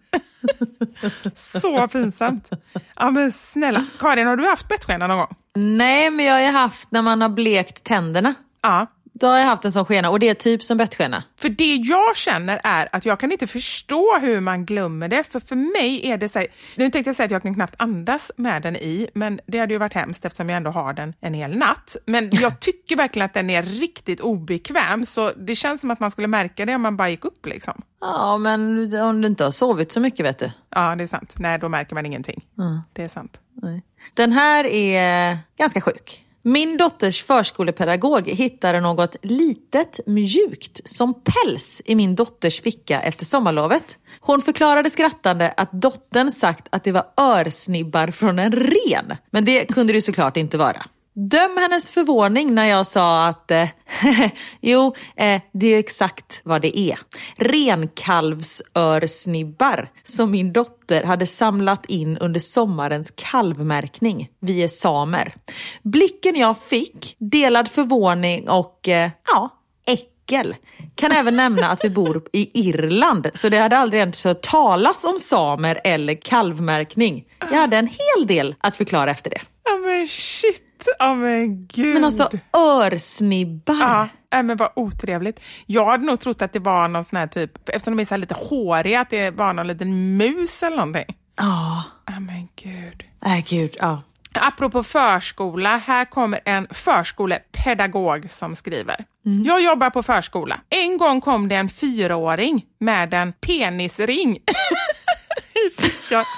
Så 1.34 1.88
pinsamt. 1.88 2.50
Ja 2.96 3.10
men 3.10 3.32
snälla. 3.32 3.84
Karin, 3.98 4.26
har 4.26 4.36
du 4.36 4.46
haft 4.46 4.68
bettskena 4.68 5.06
någon 5.06 5.18
gång? 5.18 5.34
Nej, 5.54 6.10
men 6.10 6.26
jag 6.26 6.52
har 6.52 6.60
haft 6.60 6.90
när 6.90 7.02
man 7.02 7.22
har 7.22 7.28
blekt 7.28 7.84
tänderna. 7.84 8.34
Ja. 8.62 8.86
Då 9.20 9.26
har 9.26 9.38
jag 9.38 9.46
haft 9.46 9.64
en 9.64 9.72
sån 9.72 9.84
skena 9.84 10.10
och 10.10 10.18
det 10.18 10.28
är 10.28 10.34
typ 10.34 10.62
som 10.62 10.78
bettskena. 10.78 11.22
För 11.36 11.48
det 11.48 11.74
jag 11.74 12.16
känner 12.16 12.60
är 12.64 12.88
att 12.92 13.04
jag 13.04 13.20
kan 13.20 13.32
inte 13.32 13.46
förstå 13.46 14.18
hur 14.18 14.40
man 14.40 14.64
glömmer 14.66 15.08
det. 15.08 15.24
För 15.24 15.40
för 15.40 15.56
mig 15.56 16.10
är 16.10 16.18
det 16.18 16.28
så 16.28 16.38
här, 16.38 16.48
nu 16.76 16.90
tänkte 16.90 17.08
jag 17.08 17.16
säga 17.16 17.24
att 17.24 17.30
jag 17.30 17.42
kan 17.42 17.54
knappt 17.54 17.74
andas 17.78 18.32
med 18.36 18.62
den 18.62 18.76
i, 18.76 19.08
men 19.14 19.40
det 19.46 19.58
hade 19.58 19.74
ju 19.74 19.78
varit 19.78 19.94
hemskt 19.94 20.24
eftersom 20.24 20.48
jag 20.48 20.56
ändå 20.56 20.70
har 20.70 20.92
den 20.92 21.14
en 21.20 21.34
hel 21.34 21.56
natt. 21.56 21.96
Men 22.06 22.28
jag 22.32 22.60
tycker 22.60 22.96
verkligen 22.96 23.26
att 23.26 23.34
den 23.34 23.50
är 23.50 23.62
riktigt 23.62 24.20
obekväm, 24.20 25.04
så 25.06 25.32
det 25.36 25.54
känns 25.56 25.80
som 25.80 25.90
att 25.90 26.00
man 26.00 26.10
skulle 26.10 26.28
märka 26.28 26.66
det 26.66 26.74
om 26.74 26.82
man 26.82 26.96
bara 26.96 27.08
gick 27.08 27.24
upp 27.24 27.46
liksom. 27.46 27.82
Ja, 28.00 28.38
men 28.38 28.94
om 29.02 29.20
du 29.20 29.28
inte 29.28 29.44
har 29.44 29.50
sovit 29.50 29.92
så 29.92 30.00
mycket 30.00 30.26
vet 30.26 30.38
du. 30.38 30.50
Ja, 30.70 30.94
det 30.96 31.02
är 31.02 31.08
sant. 31.08 31.34
Nej, 31.38 31.58
då 31.58 31.68
märker 31.68 31.94
man 31.94 32.06
ingenting. 32.06 32.44
Det 32.92 33.02
är 33.02 33.08
sant. 33.08 33.40
Nej. 33.62 33.82
Den 34.14 34.32
här 34.32 34.66
är 34.66 35.38
ganska 35.58 35.80
sjuk. 35.80 36.25
Min 36.48 36.76
dotters 36.76 37.24
förskolepedagog 37.24 38.28
hittade 38.28 38.80
något 38.80 39.16
litet 39.22 40.00
mjukt 40.06 40.80
som 40.88 41.14
päls 41.14 41.82
i 41.84 41.94
min 41.94 42.14
dotters 42.14 42.60
ficka 42.60 43.00
efter 43.00 43.24
sommarlovet. 43.24 43.98
Hon 44.20 44.42
förklarade 44.42 44.90
skrattande 44.90 45.54
att 45.56 45.72
dottern 45.72 46.30
sagt 46.30 46.68
att 46.70 46.84
det 46.84 46.92
var 46.92 47.04
örsnibbar 47.16 48.10
från 48.10 48.38
en 48.38 48.52
ren. 48.52 49.16
Men 49.30 49.44
det 49.44 49.64
kunde 49.64 49.92
det 49.92 49.96
ju 49.96 50.00
såklart 50.00 50.36
inte 50.36 50.58
vara. 50.58 50.86
Döm 51.18 51.56
hennes 51.56 51.90
förvåning 51.90 52.54
när 52.54 52.64
jag 52.64 52.86
sa 52.86 53.26
att 53.26 53.50
eh, 53.50 53.68
jo, 54.60 54.94
eh, 55.16 55.42
det 55.52 55.66
är 55.66 55.78
exakt 55.78 56.40
vad 56.44 56.62
det 56.62 56.78
är. 56.78 56.98
Renkalvsörsnibbar 57.36 59.88
som 60.02 60.30
min 60.30 60.52
dotter 60.52 61.04
hade 61.04 61.26
samlat 61.26 61.86
in 61.86 62.18
under 62.18 62.40
sommarens 62.40 63.12
kalvmärkning. 63.16 64.28
Vi 64.40 64.62
är 64.62 64.68
samer. 64.68 65.34
Blicken 65.82 66.36
jag 66.36 66.58
fick, 66.58 67.16
delad 67.18 67.68
förvåning 67.68 68.48
och 68.48 68.88
eh, 68.88 69.10
ja, 69.28 69.48
äckel. 69.86 70.54
Kan 70.94 71.12
även 71.12 71.36
nämna 71.36 71.68
att 71.68 71.84
vi 71.84 71.90
bor 71.90 72.22
i 72.32 72.68
Irland, 72.68 73.30
så 73.34 73.48
det 73.48 73.58
hade 73.58 73.78
aldrig 73.78 74.00
ens 74.00 74.24
hört 74.24 74.42
talas 74.42 75.04
om 75.04 75.18
samer 75.18 75.80
eller 75.84 76.14
kalvmärkning. 76.14 77.24
Jag 77.50 77.58
hade 77.58 77.76
en 77.76 77.88
hel 77.88 78.26
del 78.26 78.54
att 78.60 78.76
förklara 78.76 79.10
efter 79.10 79.30
det. 79.30 79.40
Ja 79.66 79.76
men 79.86 80.08
shit, 80.08 80.88
ja 80.98 81.14
men 81.14 81.66
gud. 81.66 81.94
Men 81.94 82.04
alltså 82.04 82.30
örsnibbar. 82.56 83.74
Ja, 83.80 84.08
äh, 84.34 84.42
men 84.42 84.56
vad 84.56 84.70
otrevligt. 84.76 85.40
Jag 85.66 85.86
hade 85.86 86.04
nog 86.04 86.20
trott 86.20 86.42
att 86.42 86.52
det 86.52 86.58
var 86.58 86.88
någon 86.88 87.04
sån 87.04 87.16
här 87.16 87.26
typ, 87.26 87.68
eftersom 87.68 87.96
de 87.96 88.02
är 88.02 88.06
så 88.06 88.16
lite 88.16 88.34
håriga, 88.34 89.00
att 89.00 89.10
det 89.10 89.30
var 89.30 89.52
någon 89.52 89.66
liten 89.66 90.16
mus 90.16 90.62
eller 90.62 90.76
någonting. 90.76 91.16
Ja, 91.36 91.82
Ja 92.06 92.20
men 92.20 92.48
gud. 92.62 93.02
nej 93.24 93.44
gud. 93.48 93.76
Ja. 93.80 94.02
Apropå 94.32 94.82
förskola, 94.82 95.76
här 95.76 96.04
kommer 96.04 96.40
en 96.44 96.66
förskolepedagog 96.70 98.30
som 98.30 98.54
skriver. 98.54 99.04
Jag 99.44 99.62
jobbar 99.62 99.90
på 99.90 100.02
förskola. 100.02 100.60
En 100.70 100.98
gång 100.98 101.20
kom 101.20 101.48
det 101.48 101.54
en 101.54 101.68
fyraåring 101.68 102.64
med 102.80 103.14
en 103.14 103.32
penisring 103.32 104.36
i 105.66 105.82
fickan. 105.82 106.24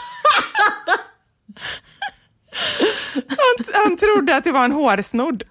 Han, 3.14 3.82
han 3.84 3.96
trodde 3.96 4.36
att 4.36 4.44
det 4.44 4.52
var 4.52 4.64
en 4.64 4.72
hårsnodd. 4.72 5.42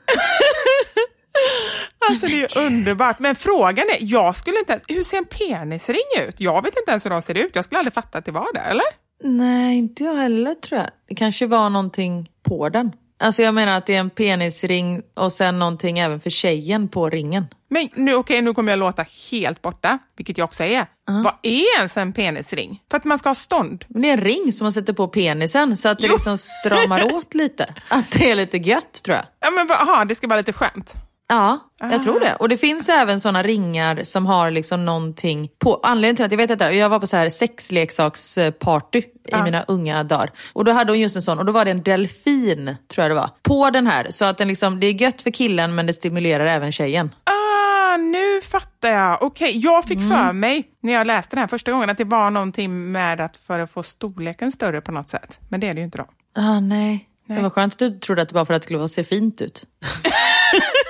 Alltså 2.10 2.28
det 2.28 2.34
är 2.34 2.56
ju 2.56 2.66
underbart. 2.66 3.20
Men 3.20 3.36
frågan 3.36 3.86
är, 3.90 3.98
jag 4.00 4.36
skulle 4.36 4.60
inte 4.60 4.72
ens, 4.72 4.84
hur 4.88 5.04
ser 5.04 5.18
en 5.18 5.26
penisring 5.26 6.28
ut? 6.28 6.40
Jag 6.40 6.64
vet 6.64 6.78
inte 6.80 6.92
ens 6.92 7.06
hur 7.06 7.10
de 7.10 7.22
ser 7.22 7.38
ut. 7.38 7.56
Jag 7.56 7.66
skulle 7.66 7.80
aldrig 7.80 7.94
fatta 7.94 8.18
att 8.18 8.26
det 8.26 8.32
var 8.32 8.54
det, 8.54 8.60
eller? 8.60 8.86
Nej, 9.24 9.78
inte 9.78 10.04
jag 10.04 10.16
heller 10.16 10.54
tror 10.56 10.82
jag. 10.82 10.90
Det 11.10 11.16
kanske 11.16 11.48
var 11.48 11.70
någonting 11.70 12.30
på 12.44 12.70
den. 12.70 12.92
Alltså 13.20 13.42
jag 13.42 13.54
menar 13.54 13.78
att 13.78 13.86
det 13.86 13.96
är 13.96 14.00
en 14.00 14.10
penisring 14.10 15.02
och 15.14 15.32
sen 15.34 15.60
någonting 15.60 16.00
även 16.00 16.20
för 16.22 16.30
tjejen 16.30 16.88
på 16.88 17.10
ringen. 17.10 17.46
Men 17.70 17.90
nu, 17.96 18.16
okej, 18.16 18.42
nu 18.42 18.54
kommer 18.54 18.72
jag 18.72 18.80
låta 18.80 19.06
helt 19.32 19.62
borta, 19.62 20.00
vilket 20.18 20.38
jag 20.38 20.46
också 20.46 20.64
är. 20.64 20.86
Vad 21.24 21.34
är 21.44 21.78
ens 21.78 21.98
en 21.98 22.14
penisring? 22.14 22.82
För 22.92 22.98
att 22.98 23.04
man 23.04 23.20
ska 23.20 23.30
ha 23.30 23.36
stånd? 23.36 23.86
Men 23.88 24.02
det 24.02 24.10
är 24.10 24.14
en 24.14 24.22
ring 24.22 24.52
som 24.52 24.66
man 24.66 24.72
sätter 24.72 24.94
på 24.94 25.08
penisen 25.08 25.78
så 25.78 25.90
att 25.90 26.00
det 26.00 26.08
Jo. 26.08 26.14
liksom 26.14 26.38
stramar 26.38 27.14
åt 27.16 27.34
lite. 27.34 27.74
Att 27.88 28.12
det 28.12 28.32
är 28.32 28.36
lite 28.36 28.58
gött 28.58 29.04
tror 29.04 29.16
jag. 29.18 29.26
Ja, 29.40 29.52
men 29.52 29.72
aha, 29.72 30.06
det 30.06 30.16
ska 30.16 30.28
vara 30.28 30.38
lite 30.40 30.54
skönt. 30.54 30.94
Ja, 31.30 31.60
jag 31.80 32.04
tror 32.04 32.20
det. 32.20 32.36
Och 32.36 32.50
det 32.50 32.58
finns 32.58 32.90
även 32.90 33.20
sådana 33.20 33.44
ringar 33.44 34.04
som 34.04 34.26
har 34.26 34.52
liksom 34.52 34.86
någonting 34.86 35.50
på. 35.60 35.80
Anledningen 35.84 36.16
till 36.16 36.26
att 36.26 36.32
jag 36.32 36.38
vet 36.38 36.48
detta, 36.48 36.74
jag 36.74 36.90
var 36.90 37.00
på 37.00 37.08
så 37.08 37.18
här 37.18 37.30
sexleksaksparty 37.30 39.00
i 39.28 39.42
mina 39.44 39.64
unga 39.68 40.04
dagar. 40.04 40.32
Och 40.54 40.66
då 40.66 40.72
hade 40.72 40.92
hon 40.92 41.00
just 41.00 41.16
en 41.16 41.22
sån 41.22 41.40
och 41.40 41.46
då 41.46 41.52
var 41.52 41.66
det 41.66 41.72
en 41.72 41.84
delfin, 41.84 42.76
tror 42.88 43.04
jag 43.04 43.12
det 43.12 43.16
var, 43.16 43.30
på 43.44 43.70
den 43.70 43.88
här. 43.88 44.08
Så 44.10 44.26
att 44.26 44.38
den 44.38 44.48
liksom, 44.48 44.80
det 44.80 44.88
är 44.88 45.02
gött 45.02 45.22
för 45.22 45.32
killen 45.32 45.76
men 45.76 45.88
det 45.88 45.94
stimulerar 45.94 46.46
även 46.46 46.72
tjejen. 46.72 47.16
Ah, 47.24 47.98
nu 47.98 48.42
fattar 48.42 48.90
jag. 48.90 49.24
Okej, 49.24 49.58
jag 49.58 49.86
fick 49.86 50.00
för 50.00 50.34
mig 50.34 50.64
när 50.84 50.94
jag 50.94 51.08
läste 51.08 51.36
den 51.36 51.40
här 51.40 51.48
första 51.48 51.72
gången 51.72 51.90
att 51.90 51.98
det 51.98 52.04
var 52.04 52.30
någonting 52.32 52.92
med 52.92 53.22
att 53.22 53.38
för 53.38 53.60
att 53.60 53.72
få 53.72 53.84
storleken 53.84 54.52
större 54.52 54.82
på 54.82 54.92
något 54.92 55.10
sätt. 55.10 55.40
Men 55.50 55.60
det 55.60 55.68
är 55.68 55.74
det 55.74 55.80
ju 55.80 55.86
inte 55.86 55.98
då. 55.98 56.06
Ah, 56.42 56.60
nej. 56.60 57.10
Det 57.28 57.42
var 57.42 57.50
skönt 57.50 57.74
att 57.74 57.80
du 57.80 58.00
trodde 58.00 58.22
att 58.22 58.30
det 58.30 58.36
var 58.36 58.46
för 58.46 58.54
att 58.54 58.62
det 58.62 58.66
skulle 58.66 58.90
se 58.90 59.04
fint 59.04 59.42
ut. 59.42 59.64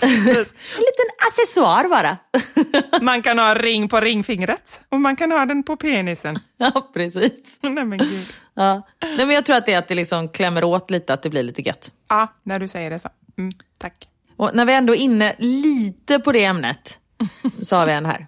Precis. 0.00 0.54
En 0.74 0.80
liten 0.80 1.10
accessoar 1.28 1.88
bara. 1.88 2.16
Man 3.00 3.22
kan 3.22 3.38
ha 3.38 3.54
ring 3.54 3.88
på 3.88 4.00
ringfingret 4.00 4.80
och 4.88 5.00
man 5.00 5.16
kan 5.16 5.30
ha 5.32 5.46
den 5.46 5.62
på 5.62 5.76
penisen. 5.76 6.38
ja, 6.56 6.90
precis. 6.94 7.58
Nej 7.62 7.84
men 7.84 7.98
gud. 7.98 8.26
Ja. 8.54 8.82
Nej, 9.02 9.26
men 9.26 9.30
jag 9.30 9.46
tror 9.46 9.56
att 9.56 9.66
det 9.66 9.72
är 9.72 9.78
att 9.78 9.88
det 9.88 9.94
liksom 9.94 10.28
klämmer 10.28 10.64
åt 10.64 10.90
lite, 10.90 11.14
att 11.14 11.22
det 11.22 11.30
blir 11.30 11.42
lite 11.42 11.62
gött. 11.62 11.92
Ja, 12.08 12.34
när 12.42 12.58
du 12.58 12.68
säger 12.68 12.90
det 12.90 12.98
så. 12.98 13.08
Mm, 13.38 13.50
tack. 13.78 14.08
Och 14.36 14.50
när 14.54 14.64
vi 14.64 14.72
ändå 14.74 14.94
är 14.94 14.98
inne 14.98 15.34
lite 15.38 16.18
på 16.18 16.32
det 16.32 16.44
ämnet 16.44 16.98
så 17.62 17.76
har 17.76 17.86
vi 17.86 17.92
en 17.92 18.06
här. 18.06 18.26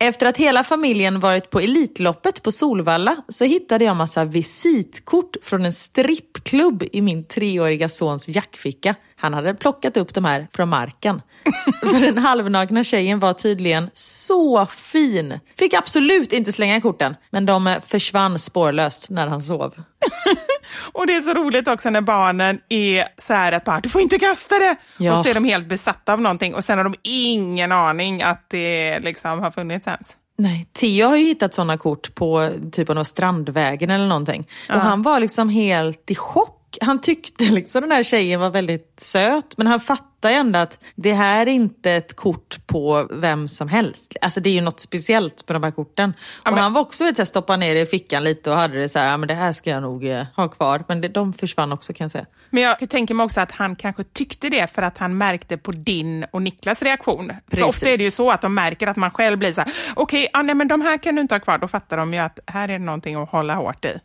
Efter 0.00 0.26
att 0.26 0.36
hela 0.36 0.64
familjen 0.64 1.20
varit 1.20 1.50
på 1.50 1.60
Elitloppet 1.60 2.42
på 2.42 2.52
Solvalla 2.52 3.16
så 3.28 3.44
hittade 3.44 3.84
jag 3.84 3.96
massa 3.96 4.24
visitkort 4.24 5.36
från 5.42 5.64
en 5.64 5.72
strippklubb 5.72 6.84
i 6.92 7.00
min 7.00 7.24
treåriga 7.24 7.88
sons 7.88 8.28
jackficka. 8.28 8.94
Han 9.16 9.34
hade 9.34 9.54
plockat 9.54 9.96
upp 9.96 10.14
de 10.14 10.24
här 10.24 10.48
från 10.54 10.68
marken. 10.68 11.22
För 11.80 12.06
den 12.06 12.18
halvnakna 12.18 12.84
tjejen 12.84 13.18
var 13.18 13.32
tydligen 13.32 13.90
så 13.92 14.66
fin. 14.66 15.40
Fick 15.58 15.74
absolut 15.74 16.32
inte 16.32 16.52
slänga 16.52 16.80
korten, 16.80 17.14
men 17.30 17.46
de 17.46 17.76
försvann 17.86 18.38
spårlöst 18.38 19.10
när 19.10 19.26
han 19.26 19.42
sov. 19.42 19.74
Och 20.92 21.06
det 21.06 21.16
är 21.16 21.20
så 21.20 21.34
roligt 21.34 21.68
också 21.68 21.90
när 21.90 22.00
barnen 22.00 22.60
är 22.68 23.08
så 23.16 23.32
här 23.32 23.52
att 23.52 23.64
bara, 23.64 23.80
du 23.80 23.88
får 23.88 24.00
inte 24.00 24.18
kasta 24.18 24.58
det! 24.58 24.76
Ja. 24.98 25.12
Och 25.12 25.24
så 25.24 25.28
är 25.28 25.34
de 25.34 25.44
helt 25.44 25.66
besatta 25.66 26.12
av 26.12 26.20
någonting 26.20 26.54
och 26.54 26.64
sen 26.64 26.78
har 26.78 26.84
de 26.84 26.94
ingen 27.02 27.72
aning 27.72 28.22
att 28.22 28.44
det 28.50 28.98
liksom 28.98 29.40
har 29.40 29.50
funnits 29.50 29.86
ens. 29.86 30.16
Nej, 30.38 30.66
Theo 30.72 31.08
har 31.08 31.16
ju 31.16 31.24
hittat 31.24 31.54
sådana 31.54 31.78
kort 31.78 32.14
på 32.14 32.50
typ 32.72 32.90
av 32.90 33.04
Strandvägen 33.04 33.90
eller 33.90 34.06
någonting. 34.06 34.48
Och 34.68 34.80
han 34.80 35.02
var 35.02 35.20
liksom 35.20 35.48
helt 35.48 36.10
i 36.10 36.14
chock. 36.14 36.78
Han 36.80 37.00
tyckte 37.00 37.44
liksom 37.44 37.80
den 37.80 37.92
här 37.92 38.02
tjejen 38.02 38.40
var 38.40 38.50
väldigt 38.50 38.94
söt, 39.00 39.54
men 39.56 39.66
han 39.66 39.80
fattar 40.18 40.30
ju 40.30 40.36
ändå 40.36 40.58
att 40.58 40.78
det 40.94 41.12
här 41.12 41.46
är 41.46 41.50
inte 41.50 41.92
ett 41.92 42.16
kort 42.16 42.66
på 42.66 43.08
vem 43.10 43.48
som 43.48 43.68
helst. 43.68 44.16
Alltså 44.20 44.40
det 44.40 44.50
är 44.50 44.54
ju 44.54 44.60
något 44.60 44.80
speciellt 44.80 45.46
på 45.46 45.52
de 45.52 45.62
här 45.62 45.70
korten. 45.70 46.12
Och 46.44 46.52
men- 46.52 46.62
han 46.62 46.72
var 46.72 46.80
också 46.80 47.04
vet, 47.04 47.28
stoppa 47.28 47.56
ner 47.56 47.74
det 47.74 47.80
i 47.80 47.86
fickan 47.86 48.24
lite 48.24 48.50
och 48.50 48.56
hade 48.56 48.78
det 48.78 48.88
så 48.88 48.98
här, 48.98 49.10
ja, 49.10 49.16
men 49.16 49.28
det 49.28 49.34
här 49.34 49.52
ska 49.52 49.70
jag 49.70 49.82
nog 49.82 50.08
eh, 50.08 50.26
ha 50.36 50.48
kvar. 50.48 50.84
Men 50.88 51.00
det, 51.00 51.08
de 51.08 51.32
försvann 51.32 51.72
också 51.72 51.92
kan 51.92 52.04
jag 52.04 52.10
säga. 52.10 52.26
Men 52.50 52.62
jag 52.62 52.90
tänker 52.90 53.14
mig 53.14 53.24
också 53.24 53.40
att 53.40 53.52
han 53.52 53.76
kanske 53.76 54.04
tyckte 54.04 54.48
det 54.48 54.74
för 54.74 54.82
att 54.82 54.98
han 54.98 55.18
märkte 55.18 55.56
på 55.56 55.72
din 55.72 56.24
och 56.30 56.42
Niklas 56.42 56.82
reaktion. 56.82 57.32
För 57.50 57.56
Precis. 57.56 57.66
ofta 57.76 57.88
är 57.88 57.96
det 57.96 58.04
ju 58.04 58.10
så 58.10 58.30
att 58.30 58.42
de 58.42 58.54
märker 58.54 58.86
att 58.86 58.96
man 58.96 59.10
själv 59.10 59.38
blir 59.38 59.52
så 59.52 59.60
här, 59.60 59.72
okej, 59.96 60.28
ah, 60.32 60.42
nej, 60.42 60.54
men 60.54 60.68
de 60.68 60.80
här 60.80 60.98
kan 61.02 61.14
du 61.14 61.20
inte 61.22 61.34
ha 61.34 61.40
kvar. 61.40 61.58
Då 61.58 61.68
fattar 61.68 61.96
de 61.96 62.14
ju 62.14 62.20
att 62.20 62.38
här 62.46 62.68
är 62.68 62.72
det 62.78 62.84
någonting 62.84 63.14
att 63.14 63.28
hålla 63.30 63.54
hårt 63.54 63.84
i. 63.84 63.98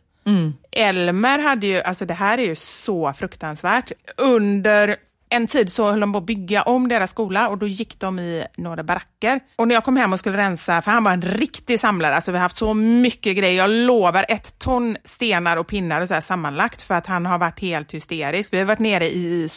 Elmer 0.72 1.38
hade 1.38 1.66
ju, 1.66 1.82
alltså 1.82 2.04
det 2.06 2.14
här 2.14 2.38
är 2.38 2.42
ju 2.42 2.56
så 2.56 3.12
fruktansvärt. 3.12 3.92
Under 4.16 4.96
en 5.34 5.46
tid 5.46 5.72
så 5.72 5.90
höll 5.90 6.00
de 6.00 6.12
på 6.12 6.18
att 6.18 6.26
bygga 6.26 6.62
om 6.62 6.88
deras 6.88 7.10
skola 7.10 7.48
och 7.48 7.58
då 7.58 7.66
gick 7.66 8.00
de 8.00 8.18
i 8.18 8.46
några 8.56 8.82
baracker. 8.82 9.40
Och 9.56 9.68
när 9.68 9.74
jag 9.74 9.84
kom 9.84 9.96
hem 9.96 10.12
och 10.12 10.18
skulle 10.18 10.36
rensa, 10.36 10.82
för 10.82 10.90
han 10.90 11.04
var 11.04 11.12
en 11.12 11.22
riktig 11.22 11.80
samlare, 11.80 12.14
alltså 12.14 12.32
vi 12.32 12.38
har 12.38 12.42
haft 12.42 12.56
så 12.56 12.74
mycket 12.74 13.36
grejer, 13.36 13.58
jag 13.58 13.70
lovar 13.70 14.26
ett 14.28 14.58
ton 14.58 14.96
stenar 15.04 15.56
och 15.56 15.66
pinnar 15.66 16.00
och 16.00 16.08
så 16.08 16.14
här 16.14 16.20
sammanlagt 16.20 16.82
för 16.82 16.94
att 16.94 17.06
han 17.06 17.26
har 17.26 17.38
varit 17.38 17.60
helt 17.60 17.94
hysterisk. 17.94 18.52
Vi 18.52 18.58
har 18.58 18.64
varit 18.64 18.78
nere 18.78 19.06
i 19.06 19.48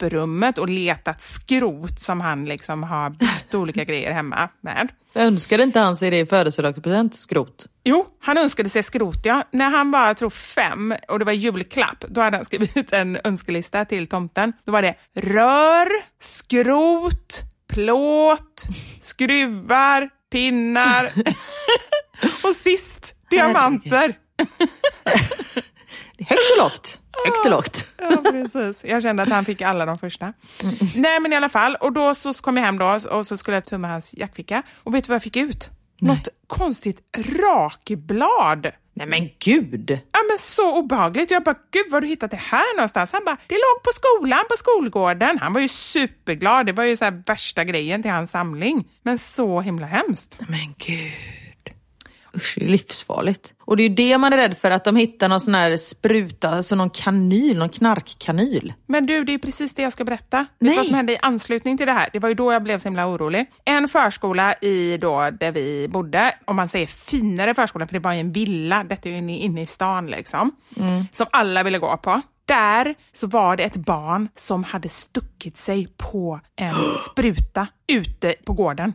soprummet 0.00 0.58
och 0.58 0.68
letat 0.68 1.22
skrot 1.22 2.00
som 2.00 2.20
han 2.20 2.44
liksom 2.44 2.82
har 2.82 3.10
byggt 3.10 3.54
olika 3.54 3.84
grejer 3.84 4.12
hemma 4.12 4.48
med. 4.60 4.88
Jag 5.12 5.24
önskade 5.24 5.62
inte 5.62 5.78
han 5.78 5.96
sig 5.96 6.10
det 6.10 6.18
i 6.18 6.26
födelsedagspresent, 6.26 7.16
skrot. 7.16 7.66
Jo, 7.84 8.06
han 8.20 8.38
önskade 8.38 8.68
sig 8.68 8.82
skrot, 8.82 9.20
ja. 9.24 9.44
När 9.50 9.70
han 9.70 9.90
var, 9.90 10.06
jag 10.06 10.16
tror 10.16 10.30
fem, 10.30 10.94
och 11.08 11.18
det 11.18 11.24
var 11.24 11.32
julklapp, 11.32 12.04
då 12.08 12.20
hade 12.20 12.36
han 12.36 12.46
skrivit 12.46 12.92
en 12.92 13.18
önskelista 13.24 13.84
till 13.84 14.06
tomten. 14.06 14.52
Då 14.64 14.72
var 14.72 14.82
det 14.82 14.94
rör, 15.14 15.88
skrot, 16.20 17.40
plåt, 17.72 18.62
skruvar, 19.00 20.10
pinnar 20.32 21.12
och 22.44 22.56
sist 22.56 23.14
diamanter. 23.30 24.14
Högt 26.28 26.50
och 26.56 26.64
lågt. 26.64 27.00
Högt 27.24 27.44
och 27.44 27.50
lågt. 27.50 27.86
Ja, 27.98 28.30
precis. 28.30 28.84
Jag 28.84 29.02
kände 29.02 29.22
att 29.22 29.28
han 29.28 29.44
fick 29.44 29.62
alla 29.62 29.86
de 29.86 29.98
första. 29.98 30.32
Nej, 30.94 31.20
men 31.20 31.32
i 31.32 31.36
alla 31.36 31.48
fall. 31.48 31.76
Och 31.80 31.92
då 31.92 32.14
så 32.14 32.34
kom 32.34 32.56
jag 32.56 32.64
hem 32.64 32.78
då 32.78 32.98
och 33.10 33.26
så 33.26 33.36
skulle 33.36 33.56
jag 33.56 33.64
tumma 33.64 33.88
hans 33.88 34.14
jackficka. 34.14 34.62
Och 34.76 34.94
vet 34.94 35.04
du 35.04 35.08
vad 35.08 35.14
jag 35.14 35.22
fick 35.22 35.36
ut? 35.36 35.70
Något 36.00 36.28
konstigt 36.46 36.98
rakblad. 37.16 38.70
Nej 38.94 39.06
men 39.06 39.28
gud. 39.38 39.90
Ja 39.90 40.18
men 40.28 40.38
så 40.38 40.78
obehagligt. 40.78 41.30
Jag 41.30 41.42
bara, 41.42 41.56
gud 41.70 41.86
var 41.90 41.96
har 41.96 42.00
du 42.00 42.06
hittat 42.06 42.30
det 42.30 42.36
här 42.36 42.76
någonstans? 42.76 43.12
Han 43.12 43.24
bara, 43.24 43.36
det 43.46 43.54
låg 43.54 43.82
på 43.82 43.90
skolan, 43.94 44.44
på 44.50 44.56
skolgården. 44.56 45.38
Han 45.38 45.52
var 45.52 45.60
ju 45.60 45.68
superglad. 45.68 46.66
Det 46.66 46.72
var 46.72 46.84
ju 46.84 46.96
så 46.96 47.04
här 47.04 47.22
värsta 47.26 47.64
grejen 47.64 48.02
till 48.02 48.10
hans 48.10 48.30
samling. 48.30 48.88
Men 49.02 49.18
så 49.18 49.60
himla 49.60 49.86
hemskt. 49.86 50.38
Men 50.48 50.74
gud. 50.78 51.49
Usch, 52.36 52.56
det 52.60 52.66
är 52.66 52.70
livsfarligt. 52.70 53.54
Och 53.64 53.76
det 53.76 53.82
är 53.82 53.88
ju 53.88 53.94
det 53.94 54.18
man 54.18 54.32
är 54.32 54.36
rädd 54.36 54.58
för, 54.58 54.70
att 54.70 54.84
de 54.84 54.96
hittar 54.96 55.28
någon 55.28 55.40
sån 55.40 55.54
här 55.54 55.76
spruta, 55.76 56.50
alltså 56.50 56.74
någon 56.74 56.90
kanyl, 56.90 57.58
någon 57.58 57.68
knarkkanyl. 57.68 58.72
Men 58.86 59.06
du, 59.06 59.24
det 59.24 59.34
är 59.34 59.38
precis 59.38 59.74
det 59.74 59.82
jag 59.82 59.92
ska 59.92 60.04
berätta. 60.04 60.38
Vet 60.38 60.48
Nej. 60.58 60.70
du 60.70 60.76
vad 60.76 60.86
som 60.86 60.94
hände 60.94 61.12
i 61.12 61.18
anslutning 61.22 61.76
till 61.76 61.86
det 61.86 61.92
här? 61.92 62.08
Det 62.12 62.18
var 62.18 62.28
ju 62.28 62.34
då 62.34 62.52
jag 62.52 62.62
blev 62.62 62.78
så 62.78 62.88
himla 62.88 63.06
orolig. 63.06 63.46
En 63.64 63.88
förskola 63.88 64.54
i 64.54 64.96
då 64.96 65.30
där 65.40 65.52
vi 65.52 65.88
bodde, 65.88 66.34
om 66.44 66.56
man 66.56 66.68
säger 66.68 66.86
finare 66.86 67.54
förskola, 67.54 67.86
för 67.86 67.92
det 67.92 67.98
var 67.98 68.12
ju 68.12 68.20
en 68.20 68.32
villa, 68.32 68.84
detta 68.84 69.08
är 69.08 69.12
ju 69.12 69.18
inne, 69.18 69.36
inne 69.38 69.62
i 69.62 69.66
stan 69.66 70.06
liksom, 70.06 70.52
som 71.12 71.26
alla 71.30 71.62
ville 71.62 71.78
gå 71.78 71.96
på. 71.96 72.20
där 72.44 72.94
så 73.12 73.26
var 73.26 73.56
det 73.56 73.62
ett 73.62 73.76
barn 73.76 74.28
som 74.34 74.64
hade 74.64 74.88
stuckit 74.88 75.56
sig 75.56 75.88
på 75.96 76.40
en 76.56 76.74
spruta 77.10 77.66
ute 77.90 78.34
på 78.44 78.52
gården. 78.52 78.92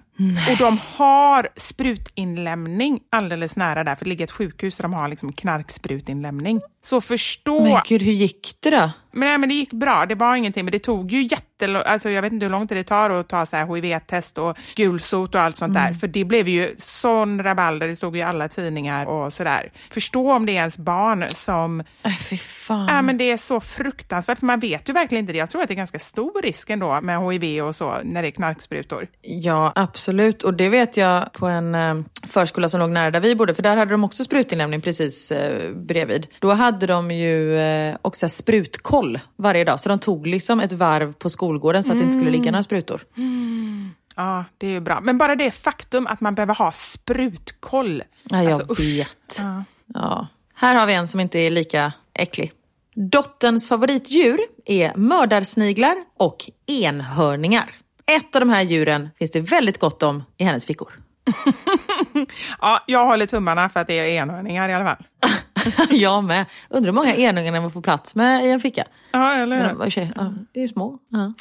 Och 0.51 0.57
de 0.57 0.79
har 0.95 1.47
sprutinlämning 1.55 2.99
alldeles 3.11 3.55
nära 3.55 3.83
där, 3.83 3.95
för 3.95 4.05
det 4.05 4.09
ligger 4.09 4.23
ett 4.23 4.31
sjukhus 4.31 4.77
där 4.77 4.83
de 4.83 4.93
har 4.93 5.07
liksom 5.07 5.33
knarksprutinlämning. 5.33 6.61
Så 6.81 7.01
förstå... 7.01 7.63
Men 7.63 7.81
gud, 7.85 8.01
hur 8.01 8.11
gick 8.11 8.57
det 8.59 8.69
då? 8.69 8.91
Men, 9.11 9.29
nej, 9.29 9.37
men 9.37 9.49
det 9.49 9.55
gick 9.55 9.73
bra, 9.73 10.05
det 10.05 10.15
var 10.15 10.35
ingenting, 10.35 10.65
men 10.65 10.71
det 10.71 10.79
tog 10.79 11.11
ju 11.11 11.21
jättelång 11.21 11.45
alltså 11.85 12.09
jag 12.09 12.21
vet 12.21 12.33
inte 12.33 12.45
hur 12.45 12.51
lång 12.51 12.67
tid 12.67 12.77
det 12.77 12.83
tar 12.83 13.09
att 13.09 13.29
ta 13.29 13.45
så 13.45 13.55
här 13.55 13.75
HIV-test 13.75 14.37
och 14.37 14.57
gulsot 14.75 15.35
och 15.35 15.41
allt 15.41 15.55
sånt 15.55 15.73
där, 15.73 15.93
för 15.93 16.07
det 16.07 16.25
blev 16.25 16.47
ju 16.47 16.75
sån 16.77 17.43
rabalder, 17.43 17.87
det 17.87 17.95
stod 17.95 18.15
ju 18.15 18.19
i 18.19 18.23
alla 18.23 18.47
tidningar 18.47 19.05
och 19.05 19.33
sådär. 19.33 19.71
Förstå 19.89 20.31
om 20.31 20.45
det 20.45 20.51
är 20.51 20.55
ens 20.55 20.77
barn 20.77 21.25
som... 21.31 21.79
Äh, 21.79 22.17
fy 22.17 22.37
fan. 22.37 22.87
Ja, 22.87 23.01
men 23.01 23.17
det 23.17 23.31
är 23.31 23.37
så 23.37 23.59
fruktansvärt, 23.59 24.39
för 24.39 24.45
man 24.45 24.59
vet 24.59 24.89
ju 24.89 24.93
verkligen 24.93 25.19
inte 25.19 25.33
det. 25.33 25.39
Jag 25.39 25.49
tror 25.49 25.61
att 25.61 25.67
det 25.67 25.73
är 25.73 25.75
ganska 25.75 25.99
stor 25.99 26.41
risk 26.41 26.69
ändå 26.69 27.01
med 27.01 27.31
HIV 27.31 27.65
och 27.65 27.75
så, 27.75 28.01
när 28.03 28.21
det 28.21 28.27
är 28.27 28.31
knarksprutor. 28.87 29.07
Ja, 29.21 29.71
absolut. 29.75 30.43
Och 30.43 30.53
det 30.53 30.69
vet 30.69 30.97
jag 30.97 31.33
på 31.33 31.47
en 31.47 31.75
eh, 31.75 31.95
förskola 32.27 32.69
som 32.69 32.79
låg 32.79 32.89
nära 32.89 33.11
där 33.11 33.19
vi 33.19 33.35
bodde, 33.35 33.55
för 33.55 33.63
där 33.63 33.77
hade 33.77 33.91
de 33.91 34.03
också 34.03 34.23
sprutinlämning 34.23 34.81
precis 34.81 35.31
eh, 35.31 35.73
bredvid. 35.75 36.27
Då 36.39 36.53
hade 36.53 36.87
de 36.87 37.11
ju 37.11 37.57
eh, 37.57 37.95
också 38.01 38.29
sprutkoll 38.29 39.19
varje 39.37 39.63
dag, 39.63 39.79
så 39.79 39.89
de 39.89 39.99
tog 39.99 40.27
liksom 40.27 40.59
ett 40.59 40.73
varv 40.73 41.13
på 41.13 41.29
skolgården 41.29 41.83
så 41.83 41.91
att 41.91 41.97
det 41.97 42.03
inte 42.03 42.17
skulle 42.17 42.31
ligga 42.31 42.51
några 42.51 42.63
sprutor. 42.63 43.03
Ja, 44.15 44.45
det 44.57 44.67
är 44.67 44.71
ju 44.71 44.79
bra. 44.79 44.99
Men 45.01 45.17
bara 45.17 45.35
det 45.35 45.51
faktum 45.51 46.07
att 46.07 46.21
man 46.21 46.35
behöver 46.35 46.55
ha 46.55 46.71
sprutkoll. 46.71 48.03
Ja, 48.23 48.43
jag 48.43 48.53
Alltså, 48.53 48.83
vet. 48.83 49.39
Ja. 49.39 49.63
Ja. 49.93 50.27
Här 50.55 50.75
har 50.75 50.87
vi 50.87 50.93
en 50.93 51.07
som 51.07 51.19
inte 51.19 51.39
är 51.39 51.49
lika 51.49 51.93
äcklig. 52.13 52.51
Dotterns 52.95 53.67
favoritdjur 53.69 54.39
är 54.65 54.91
mördarsniglar 54.95 55.95
och 56.17 56.37
enhörningar. 56.83 57.71
Ett 58.11 58.35
av 58.35 58.39
de 58.39 58.49
här 58.49 58.63
djuren 58.63 59.09
finns 59.19 59.31
det 59.31 59.41
väldigt 59.41 59.79
gott 59.79 60.03
om 60.03 60.23
i 60.37 60.43
hennes 60.43 60.65
fickor. 60.65 60.91
Ja, 62.61 62.83
jag 62.87 63.05
håller 63.05 63.25
tummarna 63.25 63.69
för 63.69 63.79
att 63.79 63.87
det 63.87 63.99
är 63.99 64.07
enhörningar 64.07 64.69
i 64.69 64.73
alla 64.73 64.85
fall. 64.85 65.05
jag 65.89 66.23
med. 66.23 66.45
Undrar 66.69 66.91
hur 66.91 66.95
många 66.95 67.15
enhörningar 67.15 67.61
man 67.61 67.71
får 67.71 67.81
plats 67.81 68.15
med 68.15 68.45
i 68.45 68.51
en 68.51 68.59
ficka. 68.59 68.83
Ja, 69.11 69.33
eller 69.33 69.69
hur? 69.69 69.79
de, 69.79 69.89
tjej, 69.89 70.11
ja, 70.15 70.33
det 70.53 70.63
är 70.63 70.67
små. 70.67 70.99
Ja. 71.09 71.33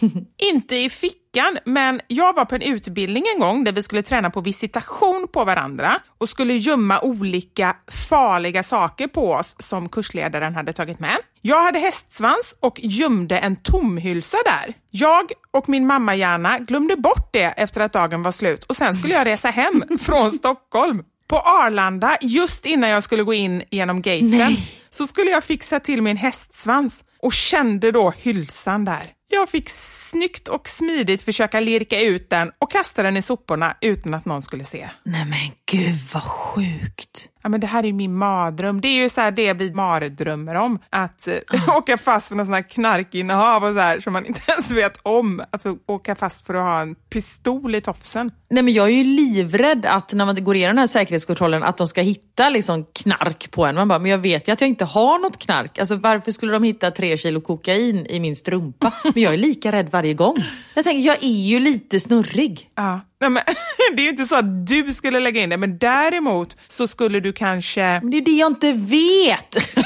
Inte 0.52 0.76
i 0.76 0.90
fickan, 0.90 1.58
men 1.64 2.00
jag 2.06 2.34
var 2.36 2.44
på 2.44 2.54
en 2.54 2.62
utbildning 2.62 3.24
en 3.34 3.40
gång 3.40 3.64
där 3.64 3.72
vi 3.72 3.82
skulle 3.82 4.02
träna 4.02 4.30
på 4.30 4.40
visitation 4.40 5.28
på 5.32 5.44
varandra 5.44 6.00
och 6.18 6.28
skulle 6.28 6.54
gömma 6.54 7.00
olika 7.00 7.76
farliga 8.08 8.62
saker 8.62 9.08
på 9.08 9.32
oss 9.32 9.56
som 9.58 9.88
kursledaren 9.88 10.54
hade 10.54 10.72
tagit 10.72 11.00
med. 11.00 11.16
Jag 11.40 11.62
hade 11.62 11.78
hästsvans 11.78 12.56
och 12.60 12.80
gömde 12.82 13.38
en 13.38 13.56
tomhylsa 13.56 14.38
där. 14.44 14.74
Jag 14.90 15.32
och 15.50 15.68
min 15.68 15.86
mamma 15.86 16.16
Jana 16.16 16.58
glömde 16.58 16.96
bort 16.96 17.28
det 17.32 17.44
efter 17.44 17.80
att 17.80 17.92
dagen 17.92 18.22
var 18.22 18.32
slut 18.32 18.64
och 18.64 18.76
sen 18.76 18.94
skulle 18.94 19.14
jag 19.14 19.26
resa 19.26 19.50
hem 19.50 19.84
från 20.00 20.30
Stockholm. 20.30 21.02
På 21.28 21.38
Arlanda, 21.38 22.16
just 22.20 22.66
innan 22.66 22.90
jag 22.90 23.02
skulle 23.02 23.22
gå 23.22 23.34
in 23.34 23.62
genom 23.70 24.02
gaten, 24.02 24.30
Nej. 24.30 24.58
så 24.90 25.06
skulle 25.06 25.30
jag 25.30 25.44
fixa 25.44 25.80
till 25.80 26.02
min 26.02 26.16
hästsvans 26.16 27.04
och 27.22 27.32
kände 27.32 27.90
då 27.90 28.10
hylsan 28.16 28.84
där. 28.84 29.10
Jag 29.34 29.48
fick 29.48 29.68
snyggt 29.68 30.48
och 30.48 30.68
smidigt 30.68 31.22
försöka 31.22 31.60
lirka 31.60 32.00
ut 32.00 32.30
den 32.30 32.52
och 32.58 32.70
kasta 32.70 33.02
den 33.02 33.16
i 33.16 33.22
soporna 33.22 33.76
utan 33.80 34.14
att 34.14 34.24
någon 34.24 34.42
skulle 34.42 34.64
se. 34.64 34.90
Nej 35.02 35.24
men 35.24 35.50
gud 35.66 35.98
vad 36.12 36.22
sjukt. 36.22 37.30
Ja, 37.42 37.48
men 37.48 37.60
det 37.60 37.66
här 37.66 37.82
är 37.82 37.86
ju 37.86 37.92
min 37.92 38.14
mardröm. 38.14 38.80
Det 38.80 38.88
är 38.88 39.02
ju 39.02 39.08
så 39.08 39.20
här 39.20 39.30
det 39.30 39.52
vi 39.52 39.74
mardrömmer 39.74 40.54
om. 40.54 40.78
Att 40.90 41.28
eh, 41.28 41.68
åka 41.76 41.98
fast 41.98 42.28
för 42.28 42.36
någon 42.36 42.46
sån 42.46 42.54
här 42.54 42.70
knarkinnehav 42.70 43.64
och 43.64 43.72
så 43.72 43.78
här 43.78 44.00
som 44.00 44.12
man 44.12 44.26
inte 44.26 44.40
ens 44.48 44.70
vet 44.70 44.98
om. 45.02 45.42
Alltså 45.50 45.76
åka 45.86 46.14
fast 46.14 46.46
för 46.46 46.54
att 46.54 46.62
ha 46.62 46.80
en 46.80 46.94
pistol 46.94 47.74
i 47.74 47.80
tofsen. 47.80 48.30
Nej 48.50 48.62
men 48.62 48.74
jag 48.74 48.86
är 48.86 48.92
ju 48.92 49.04
livrädd 49.04 49.86
att 49.86 50.12
när 50.12 50.26
man 50.26 50.44
går 50.44 50.56
igenom 50.56 50.76
den 50.76 50.82
här 50.82 50.86
säkerhetskontrollen 50.86 51.62
att 51.62 51.76
de 51.76 51.86
ska 51.86 52.00
hitta 52.00 52.48
liksom 52.48 52.86
knark 52.92 53.50
på 53.50 53.66
en. 53.66 53.74
Man 53.74 53.88
bara, 53.88 53.98
men 53.98 54.10
jag 54.10 54.18
vet 54.18 54.48
ju 54.48 54.52
att 54.52 54.60
jag 54.60 54.68
inte 54.68 54.84
har 54.84 55.18
något 55.18 55.38
knark. 55.38 55.78
Alltså 55.78 55.96
varför 55.96 56.32
skulle 56.32 56.52
de 56.52 56.62
hitta 56.62 56.90
tre 56.90 57.16
kilo 57.16 57.40
kokain 57.40 58.06
i 58.06 58.20
min 58.20 58.36
strumpa? 58.36 58.92
Men 59.14 59.22
jag 59.22 59.32
är 59.34 59.38
lika 59.38 59.72
rädd 59.72 59.88
varje 59.90 60.14
gång. 60.14 60.44
Jag 60.74 60.84
tänker, 60.84 61.06
jag 61.06 61.24
är 61.24 61.42
ju 61.48 61.60
lite 61.60 62.00
snurrig. 62.00 62.70
Ja. 62.74 63.00
Nej, 63.22 63.30
men, 63.30 63.42
det 63.96 64.02
är 64.02 64.04
ju 64.04 64.10
inte 64.10 64.24
så 64.24 64.36
att 64.36 64.66
du 64.66 64.92
skulle 64.92 65.20
lägga 65.20 65.42
in 65.42 65.50
det, 65.50 65.56
men 65.56 65.78
däremot 65.78 66.56
så 66.68 66.86
skulle 66.86 67.20
du 67.20 67.32
kanske... 67.32 67.80
Men 67.80 68.10
det 68.10 68.16
är 68.16 68.20
det 68.20 68.30
jag 68.30 68.50
inte 68.50 68.72
vet. 68.72 69.56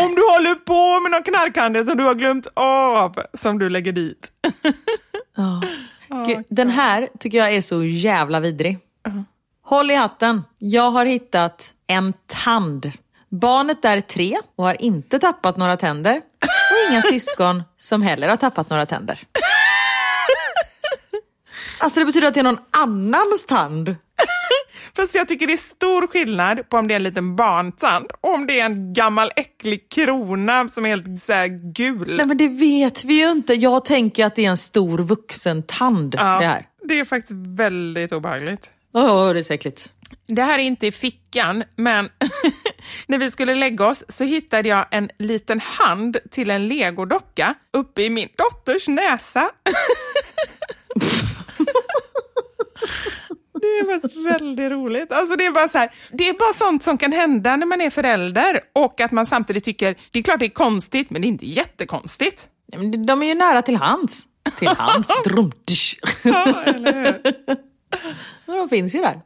Om 0.00 0.14
du 0.14 0.22
håller 0.22 0.54
på 0.54 1.00
med 1.00 1.10
någon 1.10 1.22
knarkhandel 1.22 1.84
som 1.84 1.96
du 1.96 2.04
har 2.04 2.14
glömt 2.14 2.46
av, 2.54 3.22
som 3.34 3.58
du 3.58 3.68
lägger 3.68 3.92
dit. 3.92 4.32
Gud, 6.26 6.44
den 6.48 6.70
här 6.70 7.08
tycker 7.20 7.38
jag 7.38 7.54
är 7.54 7.60
så 7.60 7.84
jävla 7.84 8.40
vidrig. 8.40 8.78
Håll 9.62 9.90
i 9.90 9.94
hatten. 9.94 10.42
Jag 10.58 10.90
har 10.90 11.06
hittat 11.06 11.74
en 11.86 12.12
tand. 12.44 12.92
Barnet 13.28 13.84
är 13.84 14.00
tre 14.00 14.36
och 14.56 14.64
har 14.64 14.82
inte 14.82 15.18
tappat 15.18 15.56
några 15.56 15.76
tänder. 15.76 16.16
Och 16.42 16.92
inga 16.92 17.02
syskon 17.02 17.62
som 17.76 18.02
heller 18.02 18.28
har 18.28 18.36
tappat 18.36 18.70
några 18.70 18.86
tänder. 18.86 19.20
Alltså 21.84 22.00
det 22.00 22.06
betyder 22.06 22.28
att 22.28 22.34
det 22.34 22.40
är 22.40 22.44
någon 22.44 22.58
annans 22.70 23.46
tand. 23.46 23.96
Fast 24.96 25.14
jag 25.14 25.28
tycker 25.28 25.46
det 25.46 25.52
är 25.52 25.56
stor 25.56 26.06
skillnad 26.06 26.68
på 26.68 26.76
om 26.76 26.88
det 26.88 26.94
är 26.94 26.96
en 26.96 27.02
liten 27.02 27.36
barntand 27.36 28.06
och 28.20 28.34
om 28.34 28.46
det 28.46 28.60
är 28.60 28.64
en 28.64 28.92
gammal 28.92 29.30
äcklig 29.36 29.88
krona 29.90 30.68
som 30.68 30.84
är 30.86 30.88
helt 30.88 31.20
så 31.20 31.32
gul. 31.74 32.16
Nej 32.16 32.26
men 32.26 32.36
det 32.36 32.48
vet 32.48 33.04
vi 33.04 33.14
ju 33.14 33.30
inte. 33.30 33.54
Jag 33.54 33.84
tänker 33.84 34.26
att 34.26 34.36
det 34.36 34.44
är 34.44 34.50
en 34.50 34.56
stor 34.56 34.98
vuxen 34.98 35.62
tand 35.62 36.14
Ja, 36.18 36.38
det 36.40 36.46
här. 36.46 36.66
det 36.82 36.98
är 36.98 37.04
faktiskt 37.04 37.32
väldigt 37.58 38.12
obehagligt. 38.12 38.72
Åh, 38.94 39.32
det 39.32 39.50
är 39.50 39.52
äckligt. 39.52 39.92
Det 40.26 40.42
här 40.42 40.58
är 40.58 40.62
inte 40.62 40.86
i 40.86 40.92
fickan, 40.92 41.64
men 41.76 42.08
när 43.06 43.18
vi 43.18 43.30
skulle 43.30 43.54
lägga 43.54 43.86
oss 43.86 44.04
så 44.08 44.24
hittade 44.24 44.68
jag 44.68 44.86
en 44.90 45.10
liten 45.18 45.60
hand 45.60 46.16
till 46.30 46.50
en 46.50 46.68
legodocka 46.68 47.54
uppe 47.72 48.02
i 48.02 48.10
min 48.10 48.28
dotters 48.36 48.88
näsa. 48.88 49.50
Det 53.60 53.66
är 53.66 53.92
faktiskt 53.92 54.16
väldigt 54.16 54.70
roligt. 54.72 55.12
Alltså 55.12 55.36
det, 55.36 55.46
är 55.46 55.50
bara 55.50 55.68
så 55.68 55.78
här, 55.78 55.94
det 56.12 56.28
är 56.28 56.32
bara 56.32 56.52
sånt 56.52 56.82
som 56.82 56.98
kan 56.98 57.12
hända 57.12 57.56
när 57.56 57.66
man 57.66 57.80
är 57.80 57.90
förälder 57.90 58.60
och 58.72 59.00
att 59.00 59.12
man 59.12 59.26
samtidigt 59.26 59.64
tycker, 59.64 59.96
det 60.10 60.18
är 60.18 60.22
klart 60.22 60.40
det 60.40 60.46
är 60.46 60.50
konstigt, 60.50 61.10
men 61.10 61.22
det 61.22 61.26
är 61.26 61.28
inte 61.28 61.46
jättekonstigt. 61.46 62.48
De 63.06 63.22
är 63.22 63.26
ju 63.26 63.34
nära 63.34 63.62
till 63.62 63.76
hands. 63.76 64.26
Till 64.56 64.68
hands. 64.78 65.08
Drumtsch. 65.24 65.98
Ja, 66.24 66.62
eller 66.62 66.92
hur? 66.92 67.34
De 68.46 68.68
finns 68.68 68.94
ju 68.94 68.98
där. 68.98 69.20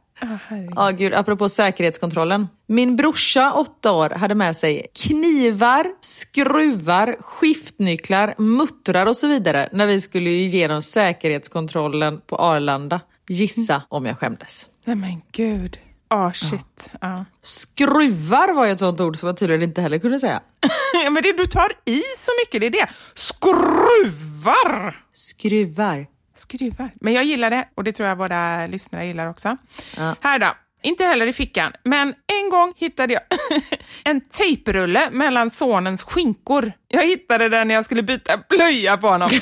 Ja, 0.75 0.89
gud, 0.89 1.13
apropå 1.13 1.49
säkerhetskontrollen. 1.49 2.47
Min 2.67 2.95
brorsa, 2.95 3.53
åtta 3.53 3.91
år, 3.91 4.09
hade 4.09 4.35
med 4.35 4.55
sig 4.55 4.85
knivar, 5.07 5.87
skruvar, 6.01 7.17
skiftnycklar, 7.19 8.33
muttrar 8.37 9.05
och 9.05 9.17
så 9.17 9.27
vidare 9.27 9.69
när 9.71 9.87
vi 9.87 10.01
skulle 10.01 10.29
igenom 10.29 10.81
säkerhetskontrollen 10.81 12.21
på 12.27 12.35
Arlanda. 12.35 13.01
Gissa 13.29 13.81
om 13.89 14.05
jag 14.05 14.19
skämdes. 14.19 14.69
Nej 14.85 14.95
men 14.95 15.21
gud. 15.31 15.79
Ah 16.07 16.33
shit. 16.33 16.91
Ja. 17.01 17.25
Skruvar 17.41 18.53
var 18.53 18.65
ju 18.65 18.71
ett 18.71 18.79
sånt 18.79 18.99
ord 19.01 19.17
som 19.17 19.27
jag 19.27 19.37
tydligen 19.37 19.61
inte 19.61 19.81
heller 19.81 19.99
kunde 19.99 20.19
säga. 20.19 20.41
Ja, 21.03 21.09
men 21.09 21.23
det 21.23 21.33
du 21.37 21.45
tar 21.45 21.71
i 21.85 22.01
så 22.17 22.31
mycket, 22.41 22.61
det 22.61 22.67
är 22.67 22.71
det. 22.71 22.89
Skruvar! 23.13 25.03
Skruvar. 25.13 26.07
Skruvar. 26.35 26.91
Men 27.01 27.13
jag 27.13 27.23
gillar 27.23 27.49
det 27.49 27.69
och 27.75 27.83
det 27.83 27.91
tror 27.91 28.09
jag 28.09 28.15
våra 28.15 28.67
lyssnare 28.67 29.05
gillar 29.05 29.29
också. 29.29 29.57
Ja. 29.97 30.15
Här 30.21 30.39
då. 30.39 30.47
Inte 30.81 31.03
heller 31.03 31.27
i 31.27 31.33
fickan, 31.33 31.71
men 31.83 32.13
en 32.27 32.49
gång 32.49 32.73
hittade 32.77 33.13
jag 33.13 33.21
en 34.03 34.21
tejprulle 34.21 35.09
mellan 35.11 35.49
sonens 35.49 36.03
skinkor. 36.03 36.71
Jag 36.87 37.07
hittade 37.07 37.49
den 37.49 37.67
när 37.67 37.75
jag 37.75 37.85
skulle 37.85 38.03
byta 38.03 38.37
blöja 38.49 38.97
på 38.97 39.07
honom. 39.07 39.29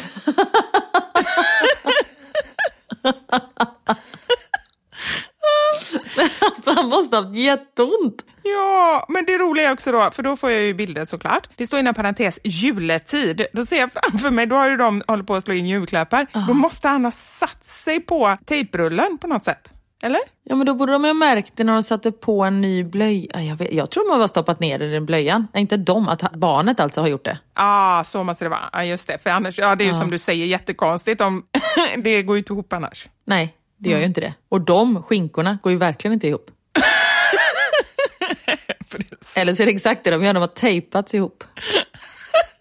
Alltså 6.41 6.72
han 6.76 6.89
måste 6.89 7.16
ha 7.16 7.24
haft 7.24 7.36
jätteont. 7.36 8.26
Ja, 8.43 9.06
men 9.10 9.26
det 9.26 9.38
roliga 9.38 9.68
är 9.70 9.74
också 9.74 9.91
då, 9.91 10.12
för 10.12 10.24
då 10.24 10.38
får 10.38 10.52
jag 10.52 10.62
ju 10.62 10.74
bilder 10.74 11.06
såklart. 11.06 11.50
Det 11.56 11.68
står 11.68 11.80
inom 11.80 11.93
parentes 11.93 12.39
juletid. 12.43 13.45
Då 13.54 13.66
ser 13.66 13.78
jag 13.78 13.89
framför 13.93 14.32
mig, 14.32 14.45
då 14.45 14.56
har 14.56 14.70
ju 14.70 14.78
de 14.78 15.04
hållit 15.08 15.28
på 15.28 15.36
att 15.36 15.43
slå 15.43 15.54
in 15.54 15.68
julklappar. 15.68 16.28
Då 16.48 16.54
måste 16.54 16.88
han 16.88 17.06
ha 17.06 17.12
satt 17.12 17.66
sig 17.66 18.00
på 18.00 18.38
tejprullen 18.45 19.18
på 19.18 19.28
något 19.28 19.43
sätt. 19.43 19.74
Eller? 20.04 20.22
Ja 20.43 20.56
men 20.56 20.66
då 20.68 20.74
borde 20.74 20.91
de 20.91 21.04
ju 21.04 21.10
ha 21.10 21.14
märkt 21.14 21.52
det 21.56 21.64
när 21.64 21.74
de 21.74 21.84
satte 21.84 22.12
på 22.12 22.43
en 22.43 22.62
ny 22.62 22.84
blöja. 22.84 23.43
Jag, 23.43 23.56
vet, 23.56 23.74
jag 23.74 23.89
tror 23.91 24.12
de 24.12 24.20
har 24.20 24.28
stoppat 24.28 24.60
ner 24.60 24.80
den 24.80 24.93
i 24.93 25.02
blöjan. 25.02 25.48
Nej, 25.54 25.62
Inte 25.62 25.78
de, 25.78 26.08
att 26.10 26.32
barnet 26.34 26.80
alltså 26.80 27.02
har 27.02 27.08
gjort 27.08 27.26
det. 27.26 27.39
Ja, 27.56 28.00
ah, 28.00 28.04
så 28.04 28.24
måste 28.24 28.45
det 28.45 28.50
vara. 28.50 28.70
Ja, 28.74 28.84
just 28.84 29.08
det. 29.08 29.24
För 29.24 29.30
annars, 29.30 29.60
ja, 29.60 29.76
det 29.76 29.84
är 29.84 29.88
ju 29.88 29.93
som 29.93 30.10
du 30.10 30.20
säger 30.20 30.45
jättekonstigt. 30.45 31.22
Om, 31.22 31.43
det 31.98 32.24
går 32.24 32.36
ju 32.36 32.39
inte 32.39 32.54
ihop 32.54 32.74
annars. 32.74 33.10
Nej, 33.26 33.56
det 33.78 33.89
gör 33.89 33.99
ju 33.99 34.05
inte 34.05 34.21
det. 34.21 34.34
Och 34.49 34.61
de 34.61 35.03
skinkorna 35.03 35.57
går 35.63 35.71
ju 35.71 35.78
verkligen 35.78 36.13
inte 36.13 36.28
ihop. 36.28 36.51
Eller 39.36 39.53
så 39.53 39.63
är 39.63 39.67
det 39.67 39.73
exakt 39.73 40.03
det 40.03 40.11
de 40.11 40.23
gör, 40.23 40.34
de 40.34 40.39
har 40.39 40.47
tejpats 40.47 41.13
ihop. 41.13 41.43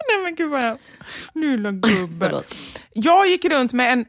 Nej 0.08 0.18
men 0.22 0.34
gud 0.34 0.50
vad 0.50 0.62
hemskt. 0.62 0.92
Lilla 1.34 1.70
gubben. 1.72 2.42
Jag 2.92 3.28
gick 3.28 3.44
runt 3.44 3.72
med 3.72 3.92
en, 3.92 4.04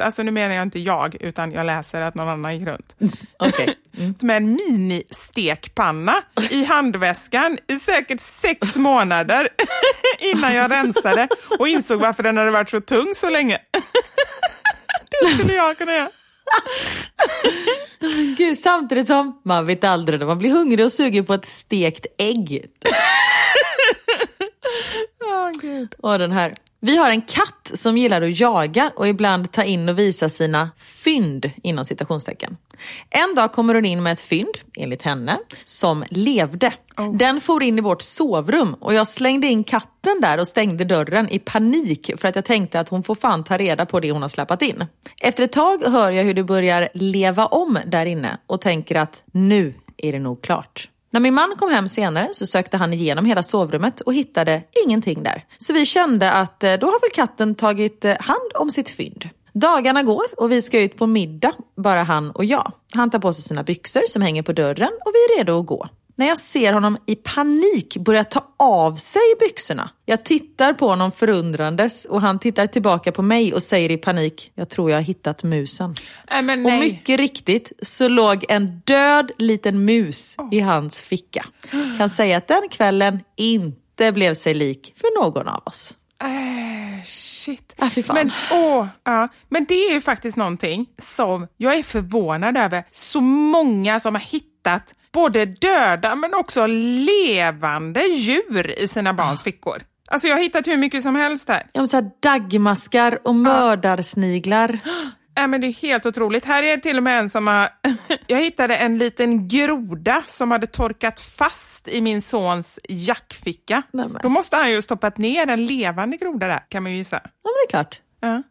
alltså 0.00 0.22
nu 0.22 0.30
menar 0.30 0.54
jag 0.54 0.62
inte 0.62 0.78
jag, 0.78 1.16
utan 1.20 1.52
jag 1.52 1.66
läser 1.66 2.00
att 2.00 2.14
någon 2.14 2.28
annan 2.28 2.58
gick 2.58 2.68
runt. 2.68 2.96
Okej. 3.38 3.74
Med 4.20 4.36
en 4.36 4.56
mini-stekpanna 4.56 6.14
i 6.50 6.64
handväskan 6.64 7.58
i 7.68 7.78
säkert 7.78 8.20
sex 8.20 8.76
månader 8.76 9.48
innan 10.18 10.54
jag 10.54 10.70
rensade 10.70 11.28
och 11.58 11.68
insåg 11.68 12.00
varför 12.00 12.22
den 12.22 12.36
hade 12.36 12.50
varit 12.50 12.70
så 12.70 12.80
tung 12.80 13.12
så 13.14 13.30
länge. 13.30 13.58
Det 15.10 15.34
skulle 15.38 15.54
jag 15.54 15.78
kunna 15.78 15.92
göra. 15.92 16.08
Gud, 18.36 18.58
samtidigt 18.58 19.06
som 19.06 19.40
man 19.44 19.66
vet 19.66 19.84
aldrig 19.84 20.18
när 20.18 20.26
man 20.26 20.38
blir 20.38 20.50
hungrig 20.50 20.84
och 20.84 20.92
sugen 20.92 21.24
på 21.24 21.34
ett 21.34 21.44
stekt 21.46 22.06
ägg. 22.18 22.66
Åh, 25.24 25.50
Gud. 25.60 25.94
Och 25.98 26.18
den 26.18 26.32
här. 26.32 26.54
Vi 26.80 26.96
har 26.96 27.10
en 27.10 27.22
katt 27.22 27.70
som 27.74 27.98
gillar 27.98 28.22
att 28.22 28.40
jaga 28.40 28.92
och 28.96 29.08
ibland 29.08 29.52
ta 29.52 29.64
in 29.64 29.88
och 29.88 29.98
visa 29.98 30.28
sina 30.28 30.70
fynd 30.78 31.50
inom 31.62 31.84
citationstecken. 31.84 32.56
En 33.10 33.34
dag 33.34 33.52
kommer 33.52 33.74
hon 33.74 33.84
in 33.84 34.02
med 34.02 34.12
ett 34.12 34.20
fynd, 34.20 34.54
enligt 34.76 35.02
henne, 35.02 35.38
som 35.64 36.04
levde. 36.10 36.72
Den 37.18 37.40
for 37.40 37.62
in 37.62 37.78
i 37.78 37.80
vårt 37.80 38.02
sovrum 38.02 38.74
och 38.80 38.94
jag 38.94 39.08
slängde 39.08 39.46
in 39.46 39.64
katten 39.64 40.20
där 40.20 40.40
och 40.40 40.46
stängde 40.46 40.84
dörren 40.84 41.28
i 41.28 41.38
panik 41.38 42.10
för 42.16 42.28
att 42.28 42.36
jag 42.36 42.44
tänkte 42.44 42.80
att 42.80 42.88
hon 42.88 43.02
får 43.02 43.14
fan 43.14 43.44
ta 43.44 43.58
reda 43.58 43.86
på 43.86 44.00
det 44.00 44.10
hon 44.10 44.22
har 44.22 44.28
släpat 44.28 44.62
in. 44.62 44.84
Efter 45.20 45.44
ett 45.44 45.52
tag 45.52 45.82
hör 45.84 46.10
jag 46.10 46.24
hur 46.24 46.34
det 46.34 46.44
börjar 46.44 46.88
leva 46.94 47.46
om 47.46 47.78
där 47.86 48.06
inne 48.06 48.38
och 48.46 48.60
tänker 48.60 48.94
att 48.94 49.22
nu 49.32 49.74
är 49.96 50.12
det 50.12 50.18
nog 50.18 50.42
klart. 50.42 50.88
När 51.16 51.20
min 51.20 51.34
man 51.34 51.56
kom 51.56 51.70
hem 51.70 51.88
senare 51.88 52.28
så 52.32 52.46
sökte 52.46 52.76
han 52.76 52.92
igenom 52.92 53.24
hela 53.24 53.42
sovrummet 53.42 54.00
och 54.00 54.14
hittade 54.14 54.62
ingenting 54.86 55.22
där. 55.22 55.44
Så 55.58 55.72
vi 55.72 55.86
kände 55.86 56.32
att 56.32 56.64
eh, 56.64 56.72
då 56.72 56.86
har 56.86 57.00
väl 57.00 57.10
katten 57.14 57.54
tagit 57.54 58.04
eh, 58.04 58.16
hand 58.20 58.50
om 58.54 58.70
sitt 58.70 58.88
fynd. 58.88 59.28
Dagarna 59.52 60.02
går 60.02 60.24
och 60.36 60.52
vi 60.52 60.62
ska 60.62 60.80
ut 60.80 60.96
på 60.96 61.06
middag, 61.06 61.52
bara 61.76 62.02
han 62.02 62.30
och 62.30 62.44
jag. 62.44 62.72
Han 62.94 63.10
tar 63.10 63.18
på 63.18 63.32
sig 63.32 63.44
sina 63.44 63.62
byxor 63.62 64.02
som 64.08 64.22
hänger 64.22 64.42
på 64.42 64.52
dörren 64.52 64.90
och 65.04 65.12
vi 65.14 65.18
är 65.18 65.38
redo 65.38 65.60
att 65.60 65.66
gå. 65.66 65.88
När 66.18 66.26
jag 66.26 66.38
ser 66.38 66.72
honom 66.72 66.98
i 67.06 67.14
panik 67.14 67.96
börja 67.96 68.24
ta 68.24 68.54
av 68.58 68.94
sig 68.94 69.22
byxorna. 69.40 69.90
Jag 70.04 70.24
tittar 70.24 70.72
på 70.72 70.88
honom 70.88 71.12
förundrandes 71.12 72.04
och 72.04 72.20
han 72.20 72.38
tittar 72.38 72.66
tillbaka 72.66 73.12
på 73.12 73.22
mig 73.22 73.54
och 73.54 73.62
säger 73.62 73.90
i 73.90 73.96
panik, 73.96 74.52
jag 74.54 74.68
tror 74.68 74.90
jag 74.90 74.96
har 74.96 75.02
hittat 75.02 75.42
musen. 75.42 75.94
Men 76.42 76.66
Och 76.66 76.72
mycket 76.72 77.20
riktigt 77.20 77.72
så 77.82 78.08
låg 78.08 78.44
en 78.48 78.80
död 78.84 79.30
liten 79.38 79.84
mus 79.84 80.36
i 80.52 80.60
hans 80.60 81.00
ficka. 81.00 81.46
Kan 81.98 82.10
säga 82.10 82.36
att 82.36 82.48
den 82.48 82.68
kvällen 82.70 83.20
inte 83.36 84.12
blev 84.12 84.34
sig 84.34 84.54
lik 84.54 84.94
för 84.96 85.22
någon 85.22 85.48
av 85.48 85.62
oss. 85.66 85.96
Äh, 86.22 87.04
shit. 87.04 87.74
Fan. 87.78 88.14
men, 88.14 88.32
åh, 88.50 88.86
ja. 89.04 89.28
men 89.48 89.64
det 89.64 89.74
är 89.74 89.94
ju 89.94 90.00
faktiskt 90.00 90.36
någonting 90.36 90.86
som 90.98 91.46
jag 91.56 91.74
är 91.74 91.82
förvånad 91.82 92.56
över. 92.56 92.84
Så 92.92 93.20
många 93.20 94.00
som 94.00 94.14
har 94.14 94.22
hittat 94.22 94.94
både 95.16 95.44
döda 95.46 96.16
men 96.16 96.34
också 96.34 96.66
levande 96.66 98.02
djur 98.02 98.80
i 98.80 98.88
sina 98.88 99.12
barns 99.12 99.42
fickor. 99.42 99.82
Alltså 100.08 100.28
jag 100.28 100.36
har 100.36 100.42
hittat 100.42 100.66
hur 100.66 100.76
mycket 100.76 101.02
som 101.02 101.16
helst 101.16 101.48
här. 101.48 101.62
Ja, 101.72 101.80
men 101.80 101.88
så 101.88 101.96
här 101.96 102.10
daggmaskar 102.22 103.18
och 103.24 103.34
mördarsniglar. 103.34 104.78
Äh, 105.38 105.48
men 105.48 105.60
det 105.60 105.66
är 105.66 105.72
helt 105.72 106.06
otroligt. 106.06 106.44
Här 106.44 106.62
är 106.62 106.76
till 106.76 106.96
och 106.96 107.02
med 107.02 107.18
en 107.18 107.30
som 107.30 107.46
har... 107.46 107.68
Jag 108.26 108.40
hittade 108.40 108.76
en 108.76 108.98
liten 108.98 109.48
groda 109.48 110.22
som 110.26 110.50
hade 110.50 110.66
torkat 110.66 111.20
fast 111.20 111.88
i 111.88 112.00
min 112.00 112.22
sons 112.22 112.80
jackficka. 112.88 113.82
Nej, 113.92 114.08
men. 114.08 114.20
Då 114.22 114.28
måste 114.28 114.56
han 114.56 114.70
ju 114.70 114.82
stoppat 114.82 115.18
ner 115.18 115.46
en 115.46 115.66
levande 115.66 116.16
groda 116.16 116.46
där, 116.46 116.60
kan 116.68 116.82
man 116.82 116.92
ju 116.92 116.98
gissa. 116.98 117.20
Ja, 117.22 117.30
men 117.44 117.52
det 117.52 117.66
är 117.66 117.70
klart. 117.70 118.00
Ja. 118.20 118.42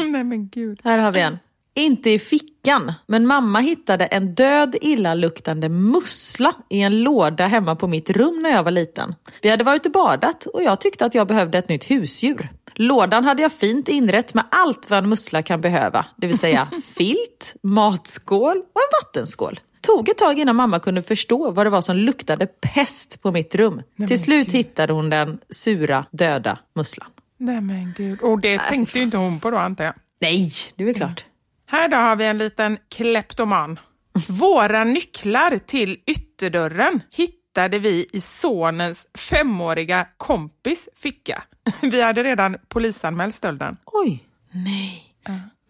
Nej 0.04 0.24
men 0.24 0.48
gud. 0.48 0.80
Här 0.84 0.98
har 0.98 1.12
vi 1.12 1.20
en. 1.20 1.38
Inte 1.78 2.10
i 2.10 2.18
fickan, 2.18 2.92
men 3.06 3.26
mamma 3.26 3.60
hittade 3.60 4.06
en 4.06 4.34
död 4.34 4.76
illaluktande 4.80 5.68
mussla 5.68 6.54
i 6.70 6.80
en 6.80 7.02
låda 7.02 7.46
hemma 7.46 7.76
på 7.76 7.86
mitt 7.86 8.10
rum 8.10 8.42
när 8.42 8.50
jag 8.50 8.62
var 8.62 8.70
liten. 8.70 9.14
Vi 9.42 9.48
hade 9.48 9.64
varit 9.64 9.86
och 9.86 9.92
badat 9.92 10.46
och 10.46 10.62
jag 10.62 10.80
tyckte 10.80 11.04
att 11.04 11.14
jag 11.14 11.26
behövde 11.26 11.58
ett 11.58 11.68
nytt 11.68 11.90
husdjur. 11.90 12.48
Lådan 12.74 13.24
hade 13.24 13.42
jag 13.42 13.52
fint 13.52 13.88
inrett 13.88 14.34
med 14.34 14.44
allt 14.50 14.90
vad 14.90 14.98
en 14.98 15.08
mussla 15.08 15.42
kan 15.42 15.60
behöva, 15.60 16.06
det 16.16 16.26
vill 16.26 16.38
säga 16.38 16.68
filt, 16.94 17.54
matskål 17.62 18.56
och 18.56 18.80
en 18.80 19.04
vattenskål. 19.04 19.60
Tog 19.80 20.08
ett 20.08 20.18
tag 20.18 20.38
innan 20.38 20.56
mamma 20.56 20.80
kunde 20.80 21.02
förstå 21.02 21.50
vad 21.50 21.66
det 21.66 21.70
var 21.70 21.80
som 21.80 21.96
luktade 21.96 22.46
pest 22.46 23.22
på 23.22 23.30
mitt 23.30 23.54
rum. 23.54 23.82
Till 24.08 24.22
slut 24.22 24.50
hittade 24.50 24.92
hon 24.92 25.10
den 25.10 25.38
sura, 25.48 26.06
döda 26.10 26.58
musslan. 26.74 27.08
Nej 27.36 27.60
men 27.60 27.94
gud. 27.96 28.22
Och 28.22 28.40
det 28.40 28.58
tänkte 28.58 28.98
ju 28.98 29.04
inte 29.04 29.16
hon 29.16 29.40
på 29.40 29.50
då 29.50 29.56
antar 29.56 29.84
jag. 29.84 29.94
Nej, 30.20 30.52
det 30.76 30.82
är 30.82 30.86
väl 30.86 30.94
klart. 30.94 31.24
Här 31.70 31.88
då 31.88 31.96
har 31.96 32.16
vi 32.16 32.24
en 32.26 32.38
liten 32.38 32.78
kleptoman. 32.88 33.78
Våra 34.28 34.84
nycklar 34.84 35.58
till 35.58 35.98
ytterdörren 36.06 37.00
hittade 37.10 37.78
vi 37.78 38.06
i 38.12 38.20
sonens 38.20 39.06
femåriga 39.18 40.06
kompis 40.16 40.88
ficka. 40.96 41.42
Vi 41.82 42.02
hade 42.02 42.22
redan 42.22 42.56
polisanmält 42.68 43.34
stölden. 43.34 43.76
Oj. 43.84 44.24
Nej. 44.50 45.04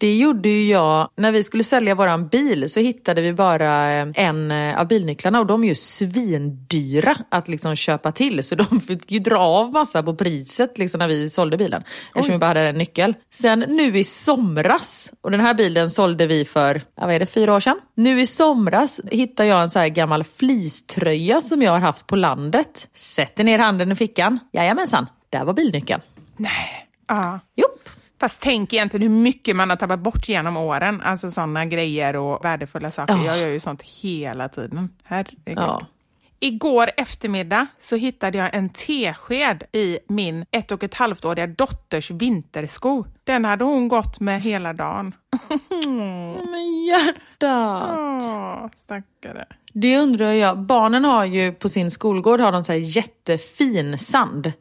Det 0.01 0.17
gjorde 0.17 0.49
ju 0.49 0.71
jag. 0.71 1.11
När 1.17 1.33
vi 1.33 1.43
skulle 1.43 1.65
sälja 1.65 1.95
våran 1.95 2.29
bil 2.29 2.71
så 2.71 2.81
hittade 2.81 3.23
vi 3.23 3.33
bara 3.33 3.93
eh, 3.93 4.07
en 4.15 4.51
eh, 4.51 4.81
av 4.81 4.89
bilnycklarna 4.89 5.41
och 5.41 5.47
de 5.47 5.65
är 5.65 5.69
ju 5.69 5.75
svindyra 5.75 7.17
att 7.31 7.49
liksom 7.49 7.77
köpa 7.77 8.13
till. 8.13 8.45
Så 8.45 8.55
de 8.55 8.81
fick 8.87 9.13
ju 9.13 9.19
dra 9.19 9.39
av 9.39 9.73
massa 9.73 10.03
på 10.03 10.15
priset 10.15 10.79
liksom 10.79 10.99
när 10.99 11.09
vi 11.09 11.31
sålde 11.31 11.57
bilen. 11.57 11.83
Eftersom 12.07 12.33
vi 12.33 12.39
bara 12.39 12.47
hade 12.47 12.61
en 12.61 12.79
nyckel. 12.79 13.15
Sen 13.31 13.65
nu 13.69 13.99
i 13.99 14.05
somras, 14.05 15.13
och 15.21 15.31
den 15.31 15.41
här 15.41 15.55
bilen 15.55 15.91
sålde 15.91 16.27
vi 16.27 16.45
för, 16.45 16.83
vad 16.95 17.15
är 17.15 17.21
det, 17.21 17.27
fyra 17.27 17.55
år 17.55 17.61
sedan. 17.61 17.81
Nu 17.95 18.21
i 18.21 18.27
somras 18.27 19.01
hittade 19.11 19.49
jag 19.49 19.63
en 19.63 19.71
så 19.71 19.79
här 19.79 19.89
gammal 19.89 20.25
fleecetröja 20.25 21.41
som 21.41 21.63
jag 21.63 21.73
har 21.73 21.79
haft 21.79 22.07
på 22.07 22.17
landet. 22.17 22.89
Sätter 22.95 23.45
ner 23.45 23.59
handen 23.59 23.93
i 23.93 23.95
fickan. 23.95 24.39
Jajamensan, 24.53 25.07
där 25.31 25.45
var 25.45 25.53
bilnyckeln. 25.53 26.03
Nej. 26.37 26.87
Ja. 27.09 27.41
Jopp. 27.57 27.89
Fast 28.21 28.43
tänk 28.43 28.73
egentligen 28.73 29.13
hur 29.13 29.21
mycket 29.23 29.57
man 29.57 29.71
har 29.71 29.77
tappat 29.77 30.01
bort 30.01 30.29
genom 30.29 30.57
åren. 30.57 31.01
Alltså 31.05 31.31
sådana 31.31 31.65
grejer 31.65 32.17
och 32.17 32.45
värdefulla 32.45 32.91
saker. 32.91 33.15
Ja. 33.15 33.25
Jag 33.25 33.39
gör 33.39 33.49
ju 33.49 33.61
sånt 33.61 33.83
hela 33.83 34.49
tiden. 34.49 34.89
Herregud. 35.05 35.59
Ja. 35.59 35.87
Igår 36.41 36.91
eftermiddag 36.97 37.67
så 37.79 37.97
hittade 37.97 38.39
jag 38.39 38.55
en 38.55 38.69
tesked 38.69 39.63
i 39.73 39.99
min 40.09 40.45
ett 40.51 40.73
och 40.73 40.83
ett 40.83 40.95
halvt 40.95 41.25
åriga 41.25 41.47
dotters 41.47 42.11
vintersko. 42.11 43.05
Den 43.25 43.45
hade 43.45 43.65
hon 43.65 43.89
gått 43.89 44.21
med 44.21 44.43
hela 44.43 44.73
dagen. 44.73 45.15
Men 46.51 46.85
hjärtat. 46.85 48.23
Åh, 48.23 48.69
stackare. 48.77 49.47
Det 49.73 49.99
undrar 49.99 50.33
jag. 50.33 50.59
Barnen 50.59 51.05
har 51.05 51.25
ju 51.25 51.53
på 51.53 51.69
sin 51.69 51.91
skolgård 51.91 52.41
har 52.41 52.53
de 52.53 52.65
så 52.65 52.73
jättefin 52.75 53.99
sand. 53.99 54.53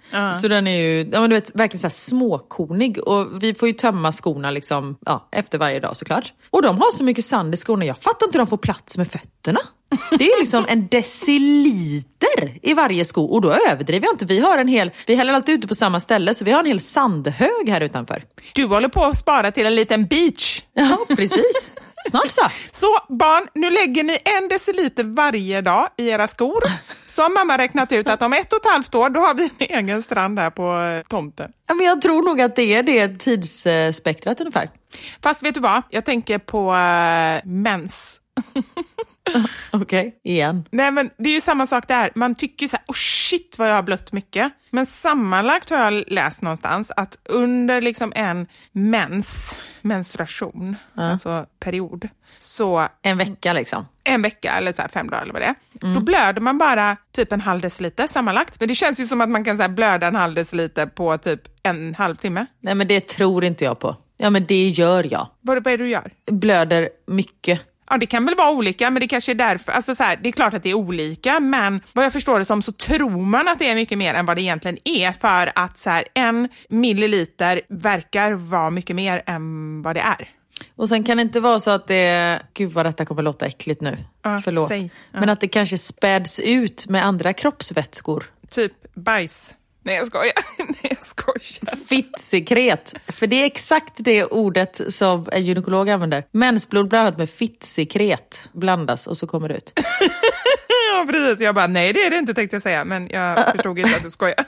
Så 0.42 0.48
den 0.48 0.68
är 0.68 0.82
ju 0.82 1.10
ja, 1.12 1.22
men 1.22 1.30
du 1.30 1.36
vet, 1.36 1.56
verkligen 1.56 1.80
så 1.80 1.90
småkornig. 1.90 3.00
Och 3.00 3.44
vi 3.44 3.54
får 3.54 3.68
ju 3.68 3.74
tömma 3.74 4.12
skorna 4.12 4.52
liksom, 4.52 4.98
ja, 5.06 5.28
efter 5.32 5.58
varje 5.58 5.80
dag 5.80 5.96
såklart. 5.96 6.34
Och 6.50 6.62
de 6.62 6.78
har 6.78 6.98
så 6.98 7.04
mycket 7.04 7.26
sand 7.26 7.54
i 7.54 7.58
skorna. 7.58 7.86
Jag 7.86 7.98
fattar 7.98 8.28
inte 8.28 8.38
hur 8.38 8.46
de 8.46 8.48
får 8.50 8.58
plats 8.58 8.98
med 8.98 9.08
fötterna. 9.08 9.60
Det 9.90 10.26
är 10.26 10.40
liksom 10.40 10.66
en 10.70 10.88
deciliter 10.88 12.60
i 12.62 12.74
varje 12.74 13.06
sko. 13.06 13.26
Och 13.26 13.42
då 13.42 13.52
överdriver 13.70 14.06
jag 14.08 14.14
inte. 14.14 14.26
Vi 14.26 14.40
har 14.40 14.58
en 14.58 14.68
hel, 14.68 14.92
vi 15.06 15.16
häller 15.16 15.34
alltid 15.34 15.56
ute 15.56 15.68
på 15.68 15.76
samma 15.76 16.00
ställe 16.00 16.34
så 16.34 16.46
vi 16.46 16.52
har 16.52 16.60
en 16.60 16.66
hel 16.66 16.80
sandhög 16.80 17.70
här 17.70 17.82
utanför. 17.82 18.24
Du 18.54 18.66
håller 18.66 18.90
på 18.90 19.04
att 19.04 19.18
spara 19.18 19.52
till 19.52 19.66
en 19.66 19.76
liten 19.76 20.08
beach. 20.08 20.62
Ja, 20.74 20.98
precis. 21.10 21.72
Snart 22.10 22.32
så. 22.32 22.42
Så 22.72 22.88
barn, 23.10 23.48
nu 23.54 23.70
lägger 23.70 24.04
ni 24.04 24.18
en 24.24 24.48
deciliter 24.48 25.04
varje 25.04 25.62
dag 25.62 25.90
i 25.98 26.10
era 26.10 26.28
skor. 26.28 26.64
Så 27.08 27.22
har 27.22 27.30
mamma 27.30 27.58
räknat 27.58 27.92
ut 27.92 28.08
att 28.08 28.22
om 28.22 28.34
ett 28.34 28.54
och 28.54 28.66
ett 28.66 28.72
halvt 28.72 28.96
år 28.96 29.10
då 29.10 29.20
har 29.20 29.34
vi 29.34 29.50
en 29.58 29.78
egen 29.80 30.04
strand 30.04 30.40
här 30.40 30.50
på 30.50 30.80
eh, 30.80 31.08
tomten. 31.08 31.52
Ja, 31.68 31.74
men 31.74 31.86
jag 31.86 32.02
tror 32.02 32.24
nog 32.24 32.42
att 32.42 32.56
det 32.56 32.74
är 32.74 32.84
det 32.84 33.20
tidsspektrat 33.20 34.40
ungefär. 34.40 34.70
Fast 35.24 35.44
vet 35.44 35.54
du 35.54 35.60
vad? 35.60 35.82
Jag 35.90 36.06
tänker 36.06 36.38
på 36.38 36.72
uh, 36.72 37.52
mens. 37.52 38.20
Okej, 39.72 40.20
igen. 40.24 40.66
Nej 40.72 40.92
men 40.92 41.10
det 41.18 41.30
är 41.30 41.34
ju 41.34 41.42
samma 41.42 41.68
sak 41.68 41.88
där. 41.88 42.10
Man 42.16 42.36
tycker 42.36 42.68
så 42.68 42.76
här, 42.78 42.84
oh 42.88 42.96
shit 42.96 43.56
vad 43.58 43.70
jag 43.70 43.76
har 43.76 43.84
blött 43.84 44.12
mycket. 44.12 44.52
Men 44.70 44.86
sammanlagt 44.86 45.70
har 45.70 45.78
jag 45.78 46.04
läst 46.08 46.42
någonstans 46.42 46.92
att 46.96 47.18
under 47.26 47.82
liksom 47.82 48.14
en 48.16 48.48
mens, 48.72 49.58
menstruation, 49.82 50.76
alltså 50.96 51.46
period, 51.60 52.08
så 52.40 52.88
En 53.02 53.18
vecka 53.18 53.54
liksom. 53.54 53.86
en 54.04 54.22
vecka 54.22 54.52
eller 54.52 54.74
så 54.74 54.84
fem 54.94 55.10
dagar 55.10 55.22
eller 55.22 55.34
vad 55.34 55.42
det 55.42 55.46
är, 55.46 55.94
då 55.94 56.00
blöder 56.00 56.42
man 56.42 56.58
bara 56.58 56.98
typ 57.12 57.32
en 57.32 57.42
halv 57.42 57.62
deciliter 57.62 58.08
sammanlagt. 58.08 58.60
Men 58.60 58.68
det 58.70 58.76
känns 58.76 59.00
ju 59.00 59.06
som 59.06 59.22
att 59.22 59.30
man 59.30 59.44
kan 59.44 59.58
så 59.58 59.68
blöda 59.70 60.08
en 60.08 60.16
halv 60.16 60.36
deciliter 60.36 60.86
på 60.86 61.18
typ 61.18 61.42
en 61.64 61.96
halvtimme. 61.96 62.46
Nej 62.60 62.76
men 62.76 62.88
det 62.88 63.08
tror 63.08 63.44
inte 63.44 63.64
jag 63.64 63.80
på. 63.80 63.96
Ja 64.18 64.30
men 64.30 64.46
det 64.46 64.68
gör 64.70 65.08
jag. 65.12 65.28
Vad, 65.42 65.64
vad 65.64 65.74
är 65.74 65.78
det 65.78 65.84
du 65.84 65.90
gör? 65.90 66.12
Blöder 66.32 66.90
mycket. 67.08 67.62
Ja, 67.90 67.98
det 67.98 68.06
kan 68.06 68.26
väl 68.26 68.36
vara 68.36 68.52
olika, 68.52 68.90
men 68.90 69.00
det 69.00 69.08
kanske 69.08 69.32
är 69.32 69.36
därför. 69.36 69.72
Alltså 69.72 69.96
så 69.96 70.04
här, 70.04 70.20
det 70.24 70.30
är 70.30 70.34
klart 70.34 70.54
att 70.54 70.64
det 70.64 70.70
är 70.70 70.74
olika, 70.74 71.40
men 71.40 71.82
vad 71.94 72.06
jag 72.06 72.14
förstår 72.14 72.40
det 72.40 72.46
som 72.46 72.62
så 72.62 72.72
tror 72.72 73.10
man 73.10 73.48
att 73.48 73.60
det 73.60 73.70
är 73.70 73.76
mycket 73.76 73.98
mer 73.98 74.14
än 74.14 74.26
vad 74.26 74.38
det 74.38 74.42
egentligen 74.42 74.78
är 74.84 75.12
för 75.12 75.52
att 75.56 75.78
så 75.80 75.90
här, 75.90 76.04
en 76.14 76.50
milliliter 76.70 77.62
verkar 77.70 78.32
vara 78.32 78.70
mycket 78.70 78.96
mer 78.96 79.24
än 79.26 79.82
vad 79.82 79.96
det 79.96 80.00
är. 80.02 80.30
Och 80.76 80.90
sen 80.90 81.04
kan 81.04 81.18
det 81.18 81.22
inte 81.24 81.40
vara 81.40 81.60
så 81.60 81.72
att 81.72 81.88
det, 81.88 82.40
gud 82.54 82.72
vad 82.72 82.86
detta 82.86 83.06
kommer 83.06 83.22
låta 83.22 83.46
äckligt 83.46 83.82
nu, 83.82 83.98
Ja, 84.22 84.42
förlåt. 84.46 84.68
säg. 84.68 84.92
Ja. 85.12 85.20
Men 85.20 85.30
att 85.30 85.42
det 85.42 85.48
kanske 85.48 85.78
späds 85.78 86.40
ut 86.40 86.88
med 86.90 87.06
andra 87.06 87.34
kroppsvätskor. 87.34 88.24
Typ 88.50 88.74
bajs. 88.96 89.56
Nej, 89.88 89.96
jag 89.96 90.08
skojar. 90.08 90.34
Nej, 90.58 90.78
jag 90.82 91.04
skojar. 91.04 91.76
Fittsekret. 91.88 92.94
För 93.08 93.28
det 93.28 93.36
är 93.42 93.46
exakt 93.46 93.94
det 93.98 94.26
ordet 94.26 94.82
som 94.94 95.28
en 95.32 95.46
gynekolog 95.46 95.90
använder. 95.90 96.24
Mensblod 96.32 96.90
blandat 96.90 97.18
med 97.18 97.30
fittsekret 97.30 98.50
blandas 98.54 99.08
och 99.08 99.18
så 99.18 99.28
kommer 99.28 99.50
det 99.50 99.56
ut. 99.56 99.74
Ja, 100.94 101.06
precis. 101.12 101.40
Jag 101.40 101.56
bara, 101.56 101.68
nej 101.68 101.94
det 101.94 102.04
är 102.04 102.10
det 102.10 102.18
inte 102.18 102.34
tänkte 102.34 102.56
jag 102.56 102.64
säga, 102.64 102.86
men 102.86 103.10
jag 103.12 103.52
förstod 103.52 103.80
inte 103.80 103.96
att 103.98 104.04
du 104.04 104.10
skojar. 104.10 104.46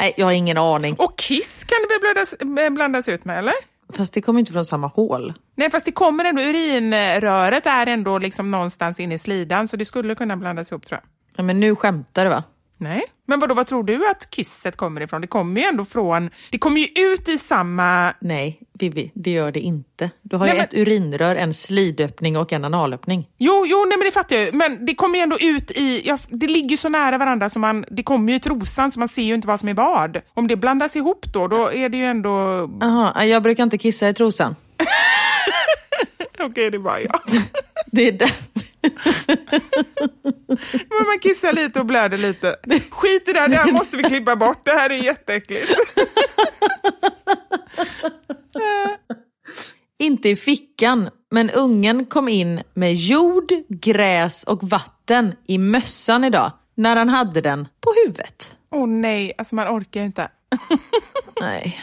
Nej, 0.00 0.14
jag 0.16 0.26
har 0.26 0.32
ingen 0.32 0.58
aning. 0.58 0.94
Och 0.94 1.18
kiss 1.18 1.64
kan 1.64 1.78
det 1.82 1.88
väl 1.94 2.00
blandas, 2.00 2.74
blandas 2.74 3.08
ut 3.08 3.24
med, 3.24 3.38
eller? 3.38 3.54
Fast 3.92 4.12
det 4.12 4.22
kommer 4.22 4.40
inte 4.40 4.52
från 4.52 4.64
samma 4.64 4.86
hål. 4.86 5.34
Nej, 5.56 5.70
fast 5.70 5.84
det 5.84 5.92
kommer 5.92 6.24
ändå, 6.24 6.42
urinröret 6.42 7.66
är 7.66 7.86
ändå 7.86 8.18
liksom 8.18 8.50
någonstans 8.50 9.00
inne 9.00 9.14
i 9.14 9.18
slidan, 9.18 9.68
så 9.68 9.76
det 9.76 9.84
skulle 9.84 10.14
kunna 10.14 10.36
blandas 10.36 10.72
ihop 10.72 10.86
tror 10.86 11.00
jag. 11.02 11.10
Ja, 11.36 11.42
men 11.42 11.60
nu 11.60 11.76
skämtar 11.76 12.24
du 12.24 12.30
va? 12.30 12.44
Nej, 12.78 13.02
men 13.26 13.40
vadå, 13.40 13.54
vad 13.54 13.66
tror 13.66 13.84
du 13.84 14.08
att 14.10 14.30
kisset 14.30 14.76
kommer 14.76 15.00
ifrån? 15.00 15.20
Det 15.20 15.26
kommer 15.26 15.60
ju 15.60 15.66
ändå 15.66 15.84
från, 15.84 16.30
det 16.50 16.58
kommer 16.58 16.80
ju 16.80 16.86
ut 17.12 17.28
i 17.28 17.38
samma... 17.38 18.14
Nej, 18.20 18.60
Bibi, 18.78 19.10
det 19.14 19.30
gör 19.30 19.52
det 19.52 19.60
inte. 19.60 20.10
Du 20.22 20.36
har 20.36 20.46
Nej, 20.46 20.54
ju 20.54 20.58
men- 20.58 20.64
ett 20.64 20.74
urinrör, 20.74 21.36
en 21.36 21.54
slidöppning 21.54 22.36
och 22.36 22.52
en 22.52 22.64
analöppning. 22.64 23.28
Jo, 23.38 23.64
jo, 23.66 23.84
nej 23.88 23.98
men 23.98 24.04
det 24.04 24.10
fattar 24.12 24.36
jag 24.36 24.54
men 24.54 24.86
det 24.86 24.94
kommer 24.94 25.18
ju 25.18 25.22
ändå 25.22 25.36
ut 25.40 25.70
i, 25.70 26.02
ja, 26.04 26.18
det 26.28 26.46
ligger 26.46 26.70
ju 26.70 26.76
så 26.76 26.88
nära 26.88 27.18
varandra 27.18 27.50
så 27.50 27.58
man, 27.58 27.84
det 27.90 28.02
kommer 28.02 28.32
ju 28.32 28.36
i 28.36 28.40
trosan 28.40 28.90
så 28.90 28.98
man 28.98 29.08
ser 29.08 29.22
ju 29.22 29.34
inte 29.34 29.48
vad 29.48 29.60
som 29.60 29.68
är 29.68 29.74
vad. 29.74 30.20
Om 30.34 30.48
det 30.48 30.56
blandas 30.56 30.96
ihop 30.96 31.26
då, 31.32 31.48
då 31.48 31.72
är 31.72 31.88
det 31.88 31.96
ju 31.96 32.04
ändå, 32.04 32.30
Jaha, 32.80 33.24
jag 33.24 33.42
brukar 33.42 33.62
inte 33.62 33.78
kissa 33.78 34.08
i 34.08 34.14
trosan. 34.14 34.56
okej 36.40 36.70
det 36.70 36.78
var 36.78 36.98
jag. 36.98 37.20
Det 37.92 38.08
är 38.08 38.12
där. 38.12 38.32
Men 40.88 41.06
man 41.06 41.18
kissar 41.20 41.52
lite 41.52 41.80
och 41.80 41.86
blöder 41.86 42.18
lite. 42.18 42.56
Skit 42.90 43.28
i 43.28 43.32
det 43.32 43.40
här, 43.40 43.48
det 43.48 43.56
här 43.56 43.72
måste 43.72 43.96
vi 43.96 44.02
klippa 44.02 44.36
bort, 44.36 44.64
det 44.64 44.70
här 44.70 44.90
är 44.90 45.04
jätteäckligt. 45.04 45.68
Inte 49.98 50.28
i 50.28 50.36
fickan, 50.36 51.10
men 51.30 51.50
ungen 51.50 52.06
kom 52.06 52.28
in 52.28 52.62
med 52.74 52.94
jord, 52.94 53.52
gräs 53.68 54.44
och 54.44 54.62
vatten 54.62 55.34
i 55.46 55.58
mössan 55.58 56.24
idag. 56.24 56.52
När 56.74 56.96
han 56.96 57.08
hade 57.08 57.40
den 57.40 57.68
på 57.80 57.92
huvudet. 58.04 58.56
Åh 58.70 58.84
oh, 58.84 58.88
nej, 58.88 59.32
alltså 59.38 59.54
man 59.54 59.68
orkar 59.68 60.02
inte. 60.02 60.28
Nej. 61.40 61.80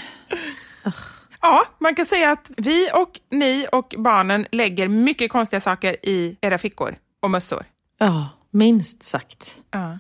Ja, 1.44 1.64
man 1.80 1.96
kan 1.96 2.06
säga 2.06 2.32
att 2.32 2.52
vi 2.58 2.89
och 2.94 3.20
ni 3.32 3.68
och 3.72 3.96
barnen 3.98 4.46
lägger 4.52 4.88
mycket 4.88 5.32
konstiga 5.32 5.60
saker 5.60 6.06
i 6.06 6.38
era 6.41 6.58
fickor 6.58 6.96
och 7.22 7.32
mössor. 7.32 7.66
Ja, 8.00 8.30
minst 8.52 9.04
sagt. 9.04 9.58
Ja. 9.72 10.00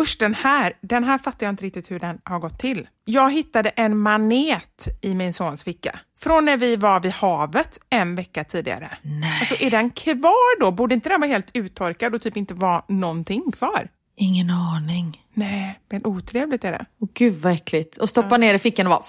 Usch, 0.00 0.16
den 0.18 0.34
här, 0.34 0.72
den 0.80 1.04
här 1.04 1.18
fattar 1.18 1.46
jag 1.46 1.52
inte 1.52 1.64
riktigt 1.64 1.90
hur 1.90 2.00
den 2.00 2.18
har 2.24 2.38
gått 2.38 2.58
till. 2.58 2.88
Jag 3.04 3.32
hittade 3.32 3.68
en 3.68 3.98
manet 3.98 4.98
i 5.02 5.14
min 5.14 5.32
sons 5.32 5.64
ficka. 5.64 6.00
Från 6.20 6.44
när 6.44 6.56
vi 6.56 6.76
var 6.76 7.00
vid 7.00 7.12
havet 7.12 7.78
en 7.90 8.14
vecka 8.14 8.44
tidigare. 8.44 8.98
Nej. 9.02 9.38
Alltså 9.40 9.64
är 9.64 9.70
den 9.70 9.90
kvar 9.90 10.60
då? 10.60 10.70
Borde 10.70 10.94
inte 10.94 11.08
den 11.08 11.20
vara 11.20 11.30
helt 11.30 11.50
uttorkad 11.54 12.14
och 12.14 12.22
typ 12.22 12.36
inte 12.36 12.54
vara 12.54 12.84
någonting 12.88 13.52
kvar? 13.52 13.88
Ingen 14.20 14.50
aning. 14.50 15.24
Nej, 15.34 15.80
men 15.90 16.06
otrevligt 16.06 16.64
är 16.64 16.72
det. 16.72 16.86
Och 17.00 17.08
gud 17.14 17.34
vad 17.42 17.52
äckligt. 17.52 17.96
Och 17.96 18.08
stoppa 18.08 18.36
ner 18.36 18.54
i 18.54 18.58
fickan 18.58 18.86
och 18.86 18.90
bara... 18.90 19.04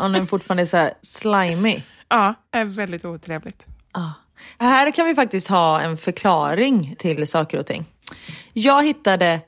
och 0.04 0.10
den 0.10 0.26
fortfarande 0.26 0.62
är 0.62 0.66
så 0.66 0.76
här 0.76 0.92
slimy. 1.02 1.82
Ja, 2.08 2.34
är 2.52 2.64
väldigt 2.64 3.04
otrevligt. 3.04 3.66
Ja. 3.92 4.12
Här 4.58 4.90
kan 4.90 5.06
vi 5.06 5.14
faktiskt 5.14 5.48
ha 5.48 5.80
en 5.80 5.96
förklaring 5.96 6.96
till 6.98 7.26
saker 7.26 7.58
och 7.58 7.66
ting. 7.66 7.84
Jag 8.52 8.84
hittade 8.84 9.40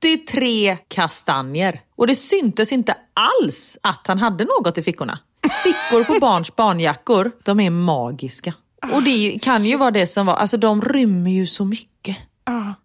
83 0.00 0.76
kastanjer 0.88 1.80
och 1.96 2.06
det 2.06 2.14
syntes 2.14 2.72
inte 2.72 2.94
alls 3.14 3.78
att 3.82 4.06
han 4.06 4.18
hade 4.18 4.44
något 4.44 4.78
i 4.78 4.82
fickorna. 4.82 5.18
Fickor 5.62 6.04
på 6.04 6.20
barns 6.20 6.56
barnjackor, 6.56 7.32
de 7.44 7.60
är 7.60 7.70
magiska. 7.70 8.54
Och 8.92 9.02
det 9.02 9.38
kan 9.42 9.64
ju 9.64 9.76
vara 9.76 9.90
det 9.90 10.06
som 10.06 10.26
var, 10.26 10.34
alltså 10.34 10.56
de 10.56 10.82
rymmer 10.82 11.30
ju 11.30 11.46
så 11.46 11.64
mycket. 11.64 12.16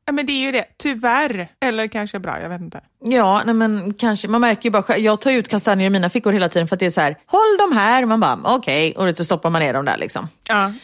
Ja, 0.05 0.13
men 0.13 0.25
det 0.25 0.31
är 0.31 0.45
ju 0.45 0.51
det. 0.51 0.65
Tyvärr. 0.77 1.47
Eller 1.61 1.87
kanske 1.87 2.19
bra, 2.19 2.41
jag 2.41 2.49
vet 2.49 2.61
inte. 2.61 2.81
Ja, 3.05 3.41
nej 3.45 3.55
men 3.55 3.93
kanske. 3.93 4.27
Man 4.27 4.41
märker 4.41 4.63
ju 4.63 4.69
bara 4.71 4.97
Jag 4.97 5.21
tar 5.21 5.31
ju 5.31 5.37
ut 5.37 5.49
kastanjer 5.49 5.87
i 5.87 5.89
mina 5.89 6.09
fickor 6.09 6.33
hela 6.33 6.49
tiden 6.49 6.67
för 6.67 6.75
att 6.75 6.79
det 6.79 6.85
är 6.85 6.89
så 6.89 7.01
här, 7.01 7.17
håll 7.25 7.57
dem 7.59 7.77
här. 7.77 8.05
Man 8.05 8.19
bara, 8.19 8.39
okej. 8.43 8.95
Och 8.97 9.17
så 9.17 9.25
stoppar 9.25 9.49
man 9.49 9.61
ner 9.61 9.73
dem 9.73 9.85
där 9.85 9.97
liksom. 9.97 10.27
Ja. 10.47 10.71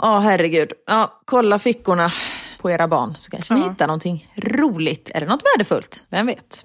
Ja, 0.00 0.18
herregud. 0.18 0.72
Ja, 0.86 1.20
kolla 1.24 1.58
fickorna 1.58 2.12
på 2.60 2.70
era 2.70 2.88
barn 2.88 3.14
så 3.16 3.30
kanske 3.30 3.54
ni 3.54 3.60
Ja. 3.60 3.70
hittar 3.70 3.86
någonting 3.86 4.32
roligt 4.36 5.10
eller 5.14 5.26
något 5.26 5.42
värdefullt. 5.54 6.04
Vem 6.10 6.26
vet? 6.26 6.64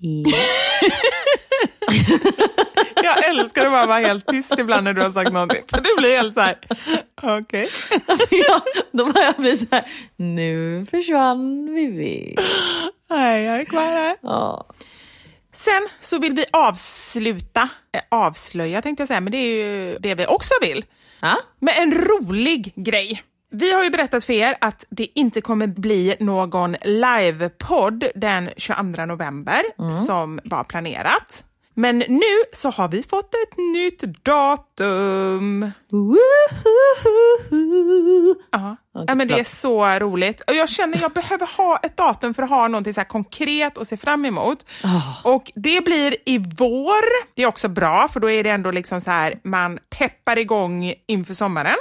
Ja. 0.00 0.30
Jag 3.16 3.24
älskar 3.28 3.66
att 3.66 3.72
bara 3.72 3.86
vara 3.86 3.98
helt 3.98 4.26
tyst 4.26 4.54
ibland 4.58 4.84
när 4.84 4.92
du 4.92 5.02
har 5.02 5.10
sagt 5.10 5.32
någonting. 5.32 5.62
För 5.70 5.80
du 5.80 5.96
blir 5.96 6.16
helt 6.16 6.34
så 6.34 6.40
här, 6.40 6.58
okej. 7.22 7.68
ja, 8.30 8.60
då 8.92 9.04
var 9.04 9.22
jag 9.22 9.34
blir 9.34 9.54
så 9.54 9.66
här, 9.70 9.84
nu 10.16 10.86
försvann 10.90 11.74
Vivi. 11.74 12.36
Nej, 13.10 13.44
jag 13.44 13.60
är 13.60 13.64
kvar 13.64 13.80
här. 13.80 14.16
Ja. 14.20 14.66
Sen 15.52 15.88
så 16.00 16.18
vill 16.18 16.34
vi 16.34 16.44
avsluta, 16.52 17.68
eh, 17.92 18.00
avslöja 18.08 18.82
tänkte 18.82 19.00
jag 19.00 19.08
säga, 19.08 19.20
men 19.20 19.32
det 19.32 19.38
är 19.38 19.64
ju 19.64 19.98
det 19.98 20.14
vi 20.14 20.26
också 20.26 20.54
vill. 20.60 20.84
Ja? 21.20 21.36
Med 21.60 21.74
en 21.78 21.94
rolig 21.94 22.72
grej. 22.76 23.22
Vi 23.50 23.72
har 23.72 23.84
ju 23.84 23.90
berättat 23.90 24.24
för 24.24 24.32
er 24.32 24.54
att 24.60 24.84
det 24.90 25.06
inte 25.14 25.40
kommer 25.40 25.66
bli 25.66 26.16
någon 26.20 26.76
livepodd 26.82 28.04
den 28.14 28.50
22 28.56 29.04
november 29.06 29.62
som 30.06 30.40
var 30.44 30.64
planerat. 30.64 31.44
Men 31.74 31.98
nu 31.98 32.42
så 32.52 32.70
har 32.70 32.88
vi 32.88 33.02
fått 33.02 33.34
ett 33.34 33.56
nytt 33.56 34.00
datum. 34.24 35.70
Woohoo. 35.90 36.18
Ja. 38.52 38.76
Men 39.14 39.28
det 39.28 39.40
är 39.40 39.44
så 39.44 39.84
roligt. 39.84 40.40
Och 40.46 40.54
jag 40.54 40.68
känner 40.68 41.00
jag 41.00 41.12
behöver 41.12 41.56
ha 41.56 41.76
ett 41.76 41.96
datum 41.96 42.34
för 42.34 42.42
att 42.42 42.48
ha 42.48 42.68
någonting 42.68 42.94
så 42.94 43.04
konkret 43.04 43.78
att 43.78 43.88
se 43.88 43.96
fram 43.96 44.24
emot. 44.24 44.66
Och 45.24 45.52
det 45.54 45.84
blir 45.84 46.16
i 46.26 46.38
vår. 46.38 47.34
Det 47.36 47.42
är 47.42 47.46
också 47.46 47.68
bra 47.68 48.08
för 48.08 48.20
då 48.20 48.30
är 48.30 48.44
det 48.44 48.50
ändå 48.50 48.70
liksom 48.70 49.00
så 49.00 49.10
här 49.10 49.40
man 49.44 49.78
peppar 49.98 50.38
igång 50.38 50.94
inför 51.08 51.34
sommaren. 51.34 51.76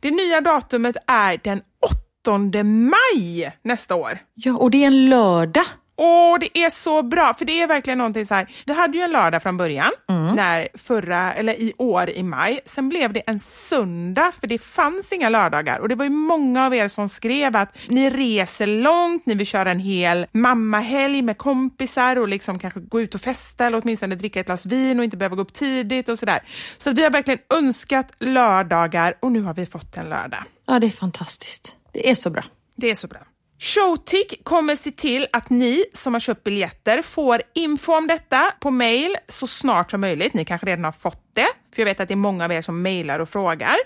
Det 0.00 0.10
nya 0.10 0.40
datumet 0.40 0.96
är 1.06 1.40
den 1.44 1.60
8 2.24 2.62
maj 2.64 3.52
nästa 3.62 3.94
år. 3.94 4.18
Ja, 4.34 4.56
och 4.56 4.70
det 4.70 4.82
är 4.82 4.86
en 4.86 5.06
lördag. 5.08 5.64
Åh, 5.98 6.36
det 6.40 6.58
är 6.58 6.70
så 6.70 7.02
bra, 7.02 7.34
för 7.38 7.44
det 7.44 7.60
är 7.62 7.66
verkligen 7.66 7.98
någonting 7.98 8.26
så 8.26 8.34
här. 8.34 8.46
Vi 8.66 8.72
hade 8.74 8.98
ju 8.98 9.04
en 9.04 9.12
lördag 9.12 9.42
från 9.42 9.56
början, 9.56 9.90
Mm. 10.08 10.34
när 10.34 10.68
förra, 10.74 11.34
eller 11.34 11.52
i 11.52 11.72
år 11.78 12.10
i 12.10 12.22
maj. 12.22 12.60
Sen 12.64 12.88
blev 12.88 13.12
det 13.12 13.20
en 13.26 13.40
söndag, 13.40 14.32
för 14.40 14.46
det 14.46 14.58
fanns 14.58 15.12
inga 15.12 15.28
lördagar. 15.28 15.78
Och 15.78 15.88
det 15.88 15.94
var 15.94 16.04
ju 16.04 16.10
många 16.10 16.66
av 16.66 16.74
er 16.74 16.88
som 16.88 17.08
skrev 17.08 17.56
att 17.56 17.78
ni 17.88 18.10
reser 18.10 18.66
långt, 18.66 19.26
ni 19.26 19.34
vill 19.34 19.46
köra 19.46 19.70
en 19.70 19.78
hel 19.80 20.26
mammahelg 20.32 21.22
med 21.22 21.38
kompisar 21.38 22.16
och 22.16 22.28
liksom 22.28 22.58
kanske 22.58 22.80
gå 22.80 23.00
ut 23.00 23.14
och 23.14 23.20
festa 23.20 23.66
eller 23.66 23.80
åtminstone 23.84 24.14
dricka 24.14 24.40
ett 24.40 24.46
glas 24.46 24.66
vin 24.66 24.98
och 24.98 25.04
inte 25.04 25.16
behöva 25.16 25.36
gå 25.36 25.42
upp 25.42 25.52
tidigt 25.52 26.08
och 26.08 26.18
sådär. 26.18 26.38
Så 26.78 26.90
vi 26.92 27.02
har 27.02 27.10
verkligen 27.10 27.40
önskat 27.54 28.12
lördagar 28.18 29.14
och 29.20 29.32
nu 29.32 29.42
har 29.42 29.54
vi 29.54 29.66
fått 29.66 29.96
en 29.96 30.08
lördag. 30.08 30.42
Ja, 30.66 30.78
det 30.78 30.86
är 30.86 30.90
fantastiskt. 30.90 31.76
Det 31.92 32.10
är 32.10 32.14
så 32.14 32.30
bra. 32.30 32.42
Det 32.76 32.90
är 32.90 32.94
så 32.94 33.06
bra. 33.08 33.18
Showtick 33.58 34.44
kommer 34.44 34.76
se 34.76 34.90
till 34.90 35.26
att 35.32 35.50
ni 35.50 35.84
som 35.92 36.12
har 36.12 36.20
köpt 36.20 36.44
biljetter 36.44 37.02
får 37.02 37.42
info 37.54 37.92
om 37.92 38.06
detta 38.06 38.52
på 38.60 38.70
mail 38.70 39.16
så 39.28 39.46
snart 39.46 39.90
som 39.90 40.00
möjligt. 40.00 40.34
Ni 40.34 40.44
kanske 40.44 40.66
redan 40.66 40.84
har 40.84 40.92
fått 40.92 41.22
det, 41.34 41.48
för 41.74 41.82
jag 41.82 41.84
vet 41.86 42.00
att 42.00 42.08
det 42.08 42.14
är 42.14 42.16
många 42.16 42.44
av 42.44 42.52
er 42.52 42.62
som 42.62 42.82
mejlar 42.82 43.18
och 43.18 43.28
frågar. 43.28 43.76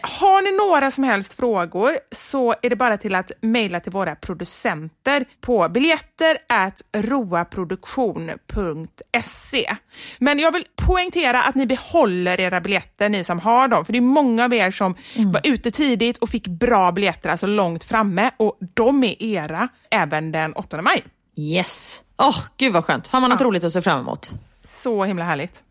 Har 0.00 0.42
ni 0.42 0.52
några 0.56 0.90
som 0.90 1.04
helst 1.04 1.34
frågor 1.34 1.98
så 2.10 2.54
är 2.62 2.70
det 2.70 2.76
bara 2.76 2.96
till 2.96 3.14
att 3.14 3.32
mejla 3.40 3.80
till 3.80 3.92
våra 3.92 4.14
producenter 4.14 5.24
på 5.40 5.68
biljetter 5.68 6.38
roaproduktion.se. 6.96 9.76
Men 10.18 10.38
jag 10.38 10.52
vill 10.52 10.64
poängtera 10.76 11.42
att 11.42 11.54
ni 11.54 11.66
behåller 11.66 12.40
era 12.40 12.60
biljetter, 12.60 13.08
ni 13.08 13.24
som 13.24 13.40
har 13.40 13.68
dem, 13.68 13.84
för 13.84 13.92
det 13.92 13.98
är 13.98 14.00
många 14.00 14.44
av 14.44 14.54
er 14.54 14.70
som 14.70 14.94
var 15.16 15.40
ute 15.44 15.70
tidigt 15.70 16.18
och 16.18 16.30
fick 16.30 16.46
bra 16.46 16.92
biljetter, 16.92 17.30
alltså 17.30 17.46
långt 17.46 17.84
framme, 17.84 18.30
och 18.36 18.58
de 18.74 19.04
är 19.04 19.22
era 19.22 19.68
även 19.90 20.32
den 20.32 20.52
8 20.52 20.82
maj. 20.82 21.04
Yes. 21.36 22.02
Åh, 22.18 22.36
gud 22.56 22.72
vad 22.72 22.84
skönt. 22.84 23.08
Har 23.08 23.20
man 23.20 23.30
något 23.30 23.40
roligt 23.40 23.64
att 23.64 23.72
se 23.72 23.82
fram 23.82 24.00
emot? 24.00 24.30
Så 24.64 25.04
himla 25.04 25.24
härligt. 25.24 25.64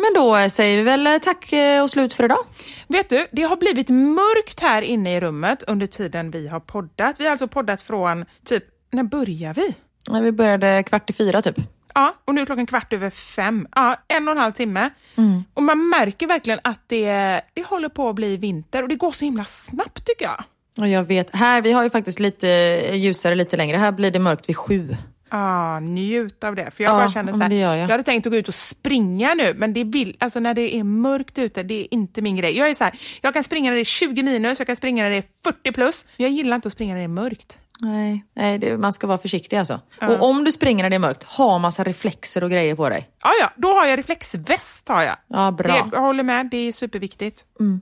Men 0.00 0.22
då 0.22 0.50
säger 0.50 0.76
vi 0.76 0.82
väl 0.82 1.20
tack 1.20 1.52
eh, 1.52 1.82
och 1.82 1.90
slut 1.90 2.14
för 2.14 2.24
idag. 2.24 2.46
Vet 2.88 3.08
du, 3.08 3.26
det 3.32 3.42
har 3.42 3.56
blivit 3.56 3.88
mörkt 3.88 4.60
här 4.60 4.82
inne 4.82 5.16
i 5.16 5.20
rummet 5.20 5.62
under 5.66 5.86
tiden 5.86 6.30
vi 6.30 6.48
har 6.48 6.60
poddat. 6.60 7.16
Vi 7.18 7.24
har 7.24 7.30
alltså 7.30 7.48
poddat 7.48 7.82
från 7.82 8.24
typ, 8.44 8.64
när 8.90 9.02
börjar 9.02 9.54
vi? 9.54 9.74
Vi 10.22 10.32
började 10.32 10.82
kvart 10.82 11.10
i 11.10 11.12
fyra 11.12 11.42
typ. 11.42 11.56
Ja, 11.94 12.14
och 12.24 12.34
nu 12.34 12.40
är 12.40 12.46
klockan 12.46 12.66
kvart 12.66 12.92
över 12.92 13.10
fem. 13.10 13.68
Ja, 13.74 13.96
en 14.08 14.28
och 14.28 14.32
en 14.32 14.38
halv 14.38 14.52
timme. 14.52 14.90
Mm. 15.16 15.44
Och 15.54 15.62
man 15.62 15.88
märker 15.88 16.26
verkligen 16.26 16.60
att 16.64 16.80
det, 16.86 17.40
det 17.54 17.66
håller 17.66 17.88
på 17.88 18.08
att 18.08 18.14
bli 18.14 18.36
vinter 18.36 18.82
och 18.82 18.88
det 18.88 18.96
går 18.96 19.12
så 19.12 19.24
himla 19.24 19.44
snabbt 19.44 20.06
tycker 20.06 20.24
jag. 20.24 20.44
Och 20.80 20.88
jag 20.88 21.04
vet, 21.04 21.34
här, 21.34 21.62
vi 21.62 21.72
har 21.72 21.82
ju 21.82 21.90
faktiskt 21.90 22.20
lite 22.20 22.46
ljusare 22.92 23.34
lite 23.34 23.56
längre. 23.56 23.76
Här 23.76 23.92
blir 23.92 24.10
det 24.10 24.18
mörkt 24.18 24.48
vid 24.48 24.56
sju. 24.56 24.96
Ah, 25.30 25.80
njut 25.80 26.44
av 26.44 26.54
det. 26.54 26.70
För 26.70 26.84
jag 26.84 26.92
ja, 26.92 26.96
bara 26.96 27.08
känner 27.08 27.32
så 27.32 27.42
här, 27.42 27.50
jag. 27.50 27.78
jag. 27.78 27.88
hade 27.88 28.02
tänkt 28.02 28.26
att 28.26 28.32
gå 28.32 28.36
ut 28.36 28.48
och 28.48 28.54
springa 28.54 29.34
nu, 29.34 29.54
men 29.56 29.72
det 29.72 29.84
vill, 29.84 30.16
alltså 30.20 30.40
när 30.40 30.54
det 30.54 30.76
är 30.76 30.84
mörkt 30.84 31.38
ute, 31.38 31.62
det 31.62 31.74
är 31.74 31.86
inte 31.90 32.22
min 32.22 32.36
grej. 32.36 32.56
Jag 32.56 32.70
är 32.70 32.74
så 32.74 32.84
här, 32.84 32.98
jag 33.20 33.34
kan 33.34 33.44
springa 33.44 33.70
när 33.70 33.74
det 33.74 33.82
är 33.82 33.84
20 33.84 34.22
minus, 34.22 34.58
jag 34.58 34.66
kan 34.66 34.76
springa 34.76 35.02
när 35.02 35.10
det 35.10 35.16
är 35.16 35.24
40 35.44 35.72
plus. 35.72 36.06
Jag 36.16 36.30
gillar 36.30 36.56
inte 36.56 36.68
att 36.68 36.72
springa 36.72 36.94
när 36.94 37.00
det 37.00 37.04
är 37.04 37.08
mörkt. 37.08 37.58
Nej, 37.82 38.24
nej 38.36 38.58
det, 38.58 38.78
man 38.78 38.92
ska 38.92 39.06
vara 39.06 39.18
försiktig 39.18 39.56
alltså. 39.56 39.80
Ja. 40.00 40.08
Och 40.08 40.28
om 40.28 40.44
du 40.44 40.52
springer 40.52 40.82
när 40.82 40.90
det 40.90 40.96
är 40.96 41.00
mörkt, 41.00 41.24
ha 41.24 41.58
massa 41.58 41.84
reflexer 41.84 42.44
och 42.44 42.50
grejer 42.50 42.74
på 42.74 42.88
dig. 42.88 43.08
Ja, 43.22 43.30
ja, 43.40 43.50
då 43.56 43.68
har 43.68 43.86
jag 43.86 43.98
reflexväst. 43.98 44.88
Har 44.88 45.02
jag. 45.02 45.16
Ja, 45.28 45.50
bra. 45.50 45.72
Det, 45.72 45.90
jag 45.92 46.00
håller 46.00 46.22
med, 46.22 46.48
det 46.50 46.56
är 46.56 46.72
superviktigt. 46.72 47.44
Mm. 47.60 47.80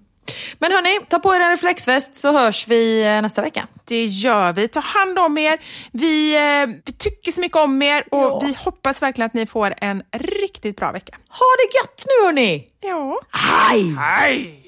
Men 0.59 0.73
hörni, 0.73 0.99
ta 1.09 1.19
på 1.19 1.35
er 1.35 1.41
en 1.41 1.51
reflexväst 1.51 2.17
så 2.17 2.33
hörs 2.33 2.69
vi 2.69 3.07
eh, 3.07 3.23
nästa 3.23 3.43
vecka. 3.43 3.67
Det 3.85 4.05
gör 4.05 4.53
vi. 4.53 4.69
Ta 4.69 4.81
hand 4.81 5.19
om 5.19 5.39
er. 5.39 5.59
Vi, 5.93 6.37
eh, 6.37 6.67
vi 6.87 6.93
tycker 6.93 7.33
så 7.33 7.41
mycket 7.41 7.57
om 7.57 7.83
er 7.83 8.05
och 8.11 8.21
ja. 8.21 8.41
vi 8.47 8.57
hoppas 8.59 9.03
verkligen 9.03 9.27
att 9.27 9.35
ni 9.35 9.47
får 9.47 9.75
en 9.77 10.03
riktigt 10.13 10.77
bra 10.77 10.93
vecka. 10.93 11.17
Ha 11.29 11.47
det 11.59 11.79
gött 11.79 12.05
nu 12.07 12.27
hörni! 12.27 12.69
Ja. 12.81 13.21
Hej! 13.31 13.97
Hej! 13.99 14.68